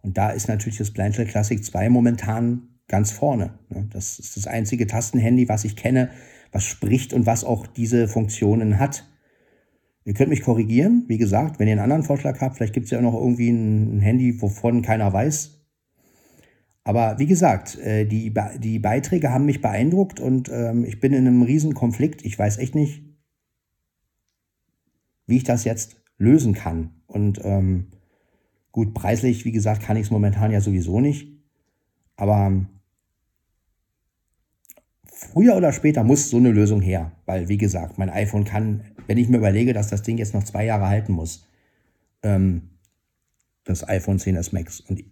Und 0.00 0.18
da 0.18 0.30
ist 0.30 0.48
natürlich 0.48 0.78
das 0.78 0.90
Blindshell 0.90 1.26
Classic 1.26 1.62
2 1.62 1.88
momentan 1.90 2.68
ganz 2.88 3.10
vorne. 3.10 3.54
Ne? 3.68 3.88
Das 3.92 4.18
ist 4.18 4.36
das 4.36 4.46
einzige 4.46 4.86
Tastenhandy, 4.86 5.48
was 5.48 5.64
ich 5.64 5.76
kenne, 5.76 6.10
was 6.50 6.64
spricht 6.64 7.12
und 7.12 7.26
was 7.26 7.44
auch 7.44 7.66
diese 7.66 8.08
Funktionen 8.08 8.78
hat. 8.78 9.04
Ihr 10.04 10.14
könnt 10.14 10.30
mich 10.30 10.42
korrigieren, 10.42 11.04
wie 11.06 11.18
gesagt, 11.18 11.60
wenn 11.60 11.68
ihr 11.68 11.72
einen 11.72 11.82
anderen 11.82 12.02
Vorschlag 12.02 12.40
habt, 12.40 12.56
vielleicht 12.56 12.74
gibt 12.74 12.86
es 12.86 12.90
ja 12.90 13.00
noch 13.00 13.14
irgendwie 13.14 13.50
ein 13.50 14.00
Handy, 14.00 14.42
wovon 14.42 14.82
keiner 14.82 15.12
weiß. 15.12 15.60
Aber 16.84 17.18
wie 17.20 17.26
gesagt, 17.26 17.78
äh, 17.78 18.04
die, 18.04 18.34
die 18.58 18.80
Beiträge 18.80 19.30
haben 19.30 19.46
mich 19.46 19.60
beeindruckt 19.60 20.18
und 20.18 20.50
ähm, 20.52 20.84
ich 20.84 20.98
bin 20.98 21.12
in 21.12 21.26
einem 21.26 21.42
riesen 21.42 21.74
Konflikt. 21.74 22.24
Ich 22.24 22.36
weiß 22.36 22.58
echt 22.58 22.74
nicht, 22.74 23.04
wie 25.26 25.36
ich 25.36 25.44
das 25.44 25.64
jetzt 25.64 25.96
lösen 26.18 26.54
kann. 26.54 26.90
Und 27.06 27.40
ähm, 27.44 27.88
gut, 28.70 28.94
preislich, 28.94 29.44
wie 29.44 29.52
gesagt, 29.52 29.82
kann 29.82 29.96
ich 29.96 30.04
es 30.04 30.10
momentan 30.10 30.50
ja 30.50 30.60
sowieso 30.60 31.00
nicht. 31.00 31.28
Aber 32.16 32.46
ähm, 32.46 32.66
früher 35.04 35.56
oder 35.56 35.72
später 35.72 36.04
muss 36.04 36.30
so 36.30 36.36
eine 36.36 36.50
Lösung 36.50 36.80
her. 36.80 37.12
Weil, 37.26 37.48
wie 37.48 37.58
gesagt, 37.58 37.98
mein 37.98 38.10
iPhone 38.10 38.44
kann 38.44 38.82
wenn 39.06 39.18
ich 39.18 39.28
mir 39.28 39.38
überlege, 39.38 39.72
dass 39.72 39.88
das 39.88 40.02
Ding 40.02 40.18
jetzt 40.18 40.34
noch 40.34 40.44
zwei 40.44 40.64
Jahre 40.64 40.88
halten 40.88 41.12
muss, 41.12 41.46
ähm, 42.22 42.70
das 43.64 43.86
iPhone 43.88 44.18
10s 44.18 44.52
Max, 44.52 44.80
und 44.80 45.04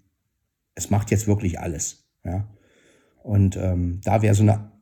es 0.75 0.91
macht 0.91 1.11
jetzt 1.11 1.27
wirklich 1.27 1.61
alles. 1.61 2.09
Ja? 2.25 2.49
Und 3.23 3.57
ähm, 3.57 4.01
da 4.05 4.23
wäre 4.23 4.35
so 4.35 4.43
eine, 4.43 4.73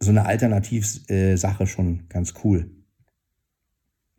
so 0.00 0.10
eine 0.10 0.26
Alternativsache 0.26 1.62
äh, 1.62 1.66
schon 1.66 2.08
ganz 2.08 2.34
cool. 2.44 2.70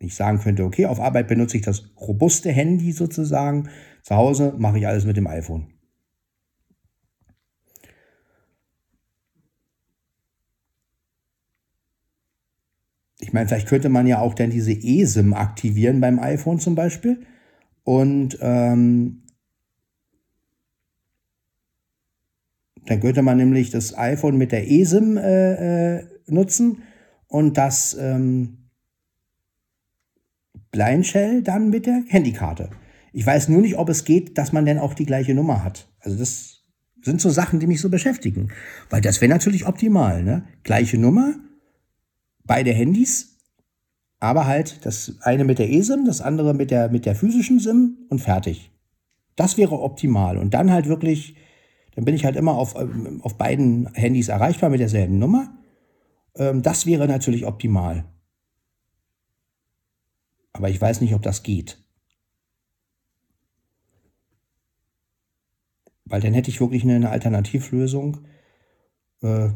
Ich 0.00 0.14
sagen 0.14 0.38
könnte, 0.38 0.64
okay, 0.64 0.86
auf 0.86 1.00
Arbeit 1.00 1.28
benutze 1.28 1.56
ich 1.56 1.62
das 1.64 1.90
robuste 2.00 2.50
Handy 2.50 2.92
sozusagen, 2.92 3.68
zu 4.02 4.14
Hause 4.14 4.54
mache 4.58 4.78
ich 4.78 4.86
alles 4.86 5.04
mit 5.04 5.16
dem 5.16 5.26
iPhone. 5.26 5.66
Ich 13.20 13.32
meine, 13.32 13.48
vielleicht 13.48 13.68
könnte 13.68 13.88
man 13.88 14.06
ja 14.06 14.20
auch 14.20 14.34
dann 14.34 14.50
diese 14.50 14.72
eSIM 14.72 15.34
aktivieren 15.34 16.00
beim 16.00 16.20
iPhone 16.20 16.60
zum 16.60 16.76
Beispiel. 16.76 17.26
Und 17.82 18.38
ähm, 18.40 19.24
dann 22.86 23.00
könnte 23.00 23.22
man 23.22 23.36
nämlich 23.36 23.70
das 23.70 23.96
iPhone 23.98 24.38
mit 24.38 24.52
der 24.52 24.70
eSIM 24.70 25.16
äh, 25.16 25.96
äh, 25.96 26.06
nutzen 26.26 26.82
und 27.26 27.58
das 27.58 27.96
ähm, 28.00 28.67
Blindshell 30.70 31.42
dann 31.42 31.70
mit 31.70 31.86
der 31.86 32.02
Handykarte. 32.08 32.70
Ich 33.12 33.26
weiß 33.26 33.48
nur 33.48 33.60
nicht, 33.60 33.78
ob 33.78 33.88
es 33.88 34.04
geht, 34.04 34.38
dass 34.38 34.52
man 34.52 34.66
dann 34.66 34.78
auch 34.78 34.94
die 34.94 35.06
gleiche 35.06 35.34
Nummer 35.34 35.64
hat. 35.64 35.88
Also 36.00 36.18
das 36.18 36.64
sind 37.02 37.20
so 37.20 37.30
Sachen, 37.30 37.60
die 37.60 37.66
mich 37.66 37.80
so 37.80 37.88
beschäftigen. 37.88 38.50
Weil 38.90 39.00
das 39.00 39.20
wäre 39.20 39.30
natürlich 39.30 39.66
optimal. 39.66 40.22
Ne? 40.22 40.44
Gleiche 40.62 40.98
Nummer, 40.98 41.34
beide 42.44 42.72
Handys, 42.72 43.38
aber 44.20 44.46
halt 44.46 44.84
das 44.84 45.16
eine 45.22 45.44
mit 45.44 45.58
der 45.58 45.70
eSIM, 45.70 46.04
das 46.04 46.20
andere 46.20 46.54
mit 46.54 46.70
der, 46.70 46.88
mit 46.90 47.06
der 47.06 47.14
physischen 47.14 47.60
SIM 47.60 47.98
und 48.08 48.20
fertig. 48.20 48.72
Das 49.36 49.56
wäre 49.56 49.80
optimal. 49.80 50.36
Und 50.36 50.54
dann 50.54 50.72
halt 50.72 50.88
wirklich, 50.88 51.36
dann 51.94 52.04
bin 52.04 52.14
ich 52.14 52.24
halt 52.24 52.36
immer 52.36 52.54
auf, 52.54 52.74
ähm, 52.80 53.20
auf 53.22 53.38
beiden 53.38 53.92
Handys 53.94 54.28
erreichbar 54.28 54.70
mit 54.70 54.80
derselben 54.80 55.18
Nummer. 55.18 55.56
Ähm, 56.34 56.62
das 56.62 56.86
wäre 56.86 57.06
natürlich 57.06 57.46
optimal. 57.46 58.04
Aber 60.58 60.68
ich 60.68 60.80
weiß 60.80 61.00
nicht, 61.00 61.14
ob 61.14 61.22
das 61.22 61.44
geht. 61.44 61.78
Weil 66.04 66.20
dann 66.20 66.34
hätte 66.34 66.50
ich 66.50 66.60
wirklich 66.60 66.82
eine 66.82 67.10
Alternativlösung. 67.10 68.26
Äh, 69.22 69.50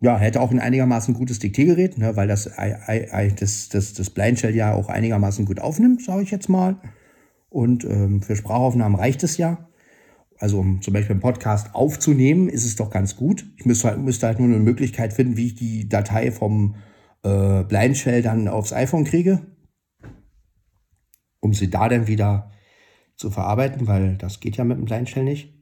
ja, 0.00 0.18
hätte 0.18 0.40
auch 0.40 0.52
ein 0.52 0.60
einigermaßen 0.60 1.14
gutes 1.14 1.40
Diktiergerät, 1.40 1.98
ne, 1.98 2.14
weil 2.14 2.28
das, 2.28 2.44
das, 2.44 3.68
das, 3.70 3.94
das 3.94 4.10
Blindshell 4.10 4.54
ja 4.54 4.72
auch 4.74 4.88
einigermaßen 4.88 5.46
gut 5.46 5.58
aufnimmt, 5.58 6.04
sage 6.04 6.22
ich 6.22 6.30
jetzt 6.30 6.48
mal. 6.48 6.80
Und 7.48 7.84
ähm, 7.84 8.22
für 8.22 8.36
Sprachaufnahmen 8.36 8.96
reicht 8.96 9.24
es 9.24 9.36
ja. 9.36 9.68
Also 10.44 10.58
um 10.58 10.82
zum 10.82 10.92
Beispiel 10.92 11.12
einen 11.12 11.22
Podcast 11.22 11.74
aufzunehmen, 11.74 12.50
ist 12.50 12.66
es 12.66 12.76
doch 12.76 12.90
ganz 12.90 13.16
gut. 13.16 13.46
Ich 13.56 13.64
müsste 13.64 13.88
halt, 13.88 13.98
müsste 14.00 14.26
halt 14.26 14.40
nur 14.40 14.48
eine 14.48 14.58
Möglichkeit 14.58 15.14
finden, 15.14 15.38
wie 15.38 15.46
ich 15.46 15.54
die 15.54 15.88
Datei 15.88 16.30
vom 16.30 16.74
äh, 17.22 17.62
Blindshell 17.64 18.20
dann 18.20 18.46
aufs 18.46 18.74
iPhone 18.74 19.04
kriege, 19.04 19.40
um 21.40 21.54
sie 21.54 21.70
da 21.70 21.88
dann 21.88 22.08
wieder 22.08 22.50
zu 23.16 23.30
verarbeiten, 23.30 23.86
weil 23.86 24.18
das 24.18 24.40
geht 24.40 24.58
ja 24.58 24.64
mit 24.64 24.76
dem 24.76 24.84
Blindshell 24.84 25.24
nicht. 25.24 25.54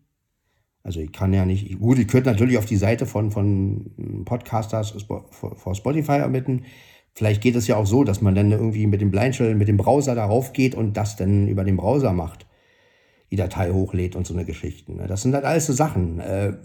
Also 0.83 0.99
ich 0.99 1.13
kann 1.13 1.33
ja 1.33 1.47
nicht, 1.47 1.79
gut, 1.79 2.01
ich 2.01 2.09
könnte 2.09 2.31
natürlich 2.31 2.59
auf 2.59 2.67
die 2.67 2.77
Seite 2.77 3.07
von, 3.07 3.31
von 3.31 4.25
Podcasters 4.25 4.97
vor 5.01 5.75
Spotify 5.77 6.19
ermitteln. 6.19 6.65
Vielleicht 7.15 7.41
geht 7.41 7.55
es 7.55 7.69
ja 7.69 7.77
auch 7.77 7.87
so, 7.87 8.03
dass 8.03 8.21
man 8.21 8.35
dann 8.35 8.51
irgendwie 8.51 8.89
mit 8.89 9.01
dem 9.01 9.13
Blindshell, 9.13 9.55
mit 9.55 9.69
dem 9.69 9.77
Browser 9.77 10.17
darauf 10.17 10.53
geht 10.53 10.75
und 10.75 10.97
das 10.97 11.15
dann 11.15 11.47
über 11.47 11.63
den 11.63 11.77
Browser 11.77 12.13
macht. 12.13 12.47
Die 13.33 13.37
Datei 13.37 13.73
hochlädt 13.73 14.15
und 14.15 14.27
so 14.27 14.35
eine 14.35 14.45
Geschichten. 14.45 14.97
Ne? 14.97 15.09
Das 15.09 15.23
sind 15.23 15.35
halt 15.35 15.45
alles 15.45 15.67
so 15.67 15.73
Sachen. 15.73 16.21
Äh. 16.21 16.57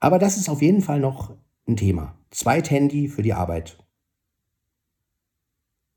Aber 0.00 0.18
das 0.18 0.38
ist 0.38 0.48
auf 0.48 0.62
jeden 0.62 0.80
Fall 0.80 1.00
noch 1.00 1.36
ein 1.66 1.76
Thema. 1.76 2.16
Zweit-Handy 2.30 3.08
für 3.08 3.22
die 3.22 3.34
Arbeit. 3.34 3.76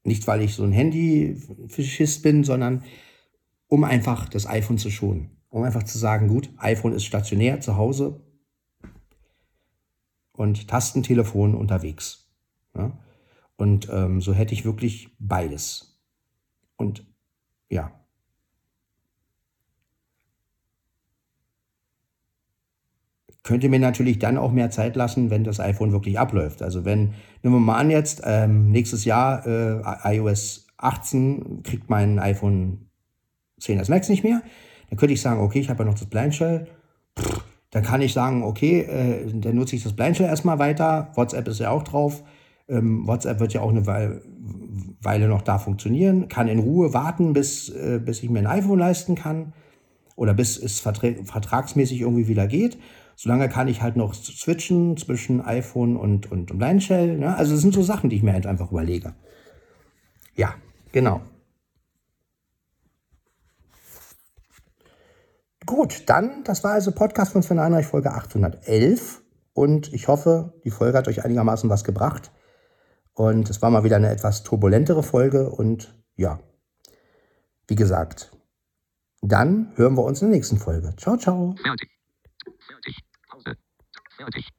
Nicht, 0.04 0.28
weil 0.28 0.42
ich 0.42 0.56
so 0.56 0.64
ein 0.64 0.74
Handy-Fischist 0.74 2.24
bin, 2.24 2.44
sondern 2.44 2.84
um 3.68 3.86
einfach 3.86 4.28
das 4.28 4.46
iPhone 4.46 4.78
zu 4.78 4.90
schonen. 4.90 5.38
Um 5.50 5.64
einfach 5.64 5.84
zu 5.84 5.98
sagen, 5.98 6.28
gut, 6.28 6.50
iPhone 6.58 6.94
ist 6.94 7.06
stationär 7.06 7.62
zu 7.62 7.78
Hause, 7.78 8.20
und 10.42 10.68
Tastentelefon 10.68 11.56
unterwegs. 11.56 12.32
Ja? 12.76 12.98
Und 13.58 13.90
ähm, 13.92 14.22
so 14.22 14.34
hätte 14.34 14.54
ich 14.54 14.66
wirklich 14.66 15.16
beides. 15.20 15.91
Und 16.82 17.06
ja. 17.70 17.92
Könnte 23.44 23.70
mir 23.70 23.80
natürlich 23.80 24.20
dann 24.20 24.38
auch 24.38 24.52
mehr 24.52 24.70
Zeit 24.72 24.96
lassen, 24.96 25.30
wenn 25.30 25.44
das 25.44 25.60
iPhone 25.60 25.92
wirklich 25.92 26.20
abläuft. 26.20 26.62
Also 26.62 26.86
wenn, 26.86 27.14
nehmen 27.42 27.56
wir 27.56 27.60
mal 27.60 27.78
an 27.78 27.90
jetzt, 27.90 28.22
ähm, 28.26 28.72
nächstes 28.72 29.06
Jahr 29.06 29.46
äh, 29.46 30.16
iOS 30.16 30.68
18 30.78 31.64
kriegt 31.64 31.90
mein 31.90 32.20
iPhone 32.20 32.90
10s 33.60 33.90
Max 33.90 34.10
nicht 34.10 34.24
mehr, 34.24 34.42
dann 34.90 34.98
könnte 34.98 35.14
ich 35.14 35.22
sagen, 35.22 35.42
okay, 35.42 35.60
ich 35.60 35.70
habe 35.70 35.84
ja 35.84 35.90
noch 35.90 35.98
das 35.98 36.10
Blind 36.10 36.36
Shell. 36.36 36.68
Pff, 37.18 37.44
dann 37.72 37.84
kann 37.84 38.02
ich 38.02 38.14
sagen, 38.14 38.44
okay, 38.44 38.82
äh, 38.82 39.32
dann 39.34 39.56
nutze 39.56 39.76
ich 39.76 39.84
das 39.84 39.94
Blind 39.94 40.18
Shell 40.18 40.28
erstmal 40.28 40.60
weiter. 40.60 41.12
WhatsApp 41.16 41.48
ist 41.48 41.60
ja 41.60 41.70
auch 41.70 41.84
drauf. 41.84 42.24
Ähm, 42.72 43.06
WhatsApp 43.06 43.40
wird 43.40 43.54
ja 43.54 43.62
auch 43.62 43.70
eine 43.70 43.86
Weile, 43.86 44.22
Weile 45.02 45.28
noch 45.28 45.42
da 45.42 45.60
funktionieren. 45.60 46.30
Kann 46.30 46.48
in 46.48 46.60
Ruhe 46.60 46.94
warten, 46.94 47.34
bis, 47.34 47.70
äh, 47.70 48.00
bis 48.04 48.24
ich 48.24 48.30
mir 48.30 48.40
ein 48.40 48.48
iPhone 48.48 48.80
leisten 48.80 49.16
kann. 49.16 49.54
Oder 50.16 50.34
bis 50.34 50.58
es 50.58 50.80
vertragsmäßig 50.80 52.02
irgendwie 52.02 52.28
wieder 52.28 52.48
geht. 52.48 52.78
Solange 53.16 53.50
kann 53.50 53.68
ich 53.68 53.82
halt 53.82 53.98
noch 53.98 54.14
switchen 54.14 54.98
zwischen 54.98 55.42
iPhone 55.42 55.98
und, 55.98 56.32
und, 56.32 56.52
und 56.52 56.58
Blind 56.58 56.84
Shell. 56.84 57.18
Ne? 57.18 57.36
Also 57.36 57.54
das 57.54 57.62
sind 57.62 57.74
so 57.74 57.82
Sachen, 57.82 58.10
die 58.10 58.16
ich 58.16 58.24
mir 58.24 58.34
halt 58.34 58.48
einfach 58.48 58.72
überlege. 58.72 59.14
Ja, 60.36 60.56
genau. 60.92 61.22
Gut, 65.66 66.04
dann, 66.08 66.44
das 66.44 66.64
war 66.64 66.74
also 66.74 66.92
Podcast 66.92 67.34
von 67.34 67.44
Sven 67.44 67.60
Heinrich, 67.60 67.86
Folge 67.86 68.12
811. 68.12 69.22
Und 69.54 69.94
ich 69.94 70.08
hoffe, 70.08 70.54
die 70.64 70.72
Folge 70.72 70.98
hat 70.98 71.08
euch 71.08 71.24
einigermaßen 71.24 71.70
was 71.70 71.84
gebracht. 71.84 72.32
Und 73.14 73.50
es 73.50 73.62
war 73.62 73.70
mal 73.70 73.84
wieder 73.84 73.98
eine 73.98 74.10
etwas 74.10 74.44
turbulentere 74.44 75.04
Folge. 75.04 75.50
Und 75.50 75.94
ja, 76.16 76.40
wie 77.68 77.76
gesagt, 77.76 78.32
dann 79.22 79.72
hören 79.76 79.96
wir 79.96 80.04
uns 80.04 80.22
in 80.22 80.30
der 80.30 80.38
nächsten 80.38 80.58
Folge. 80.58 80.96
Ciao, 80.98 81.18
ciao. 81.18 81.56
Fertig. 81.62 81.90
Fertig. 82.68 82.98
Pause. 83.30 83.56
Fertig. 84.18 84.50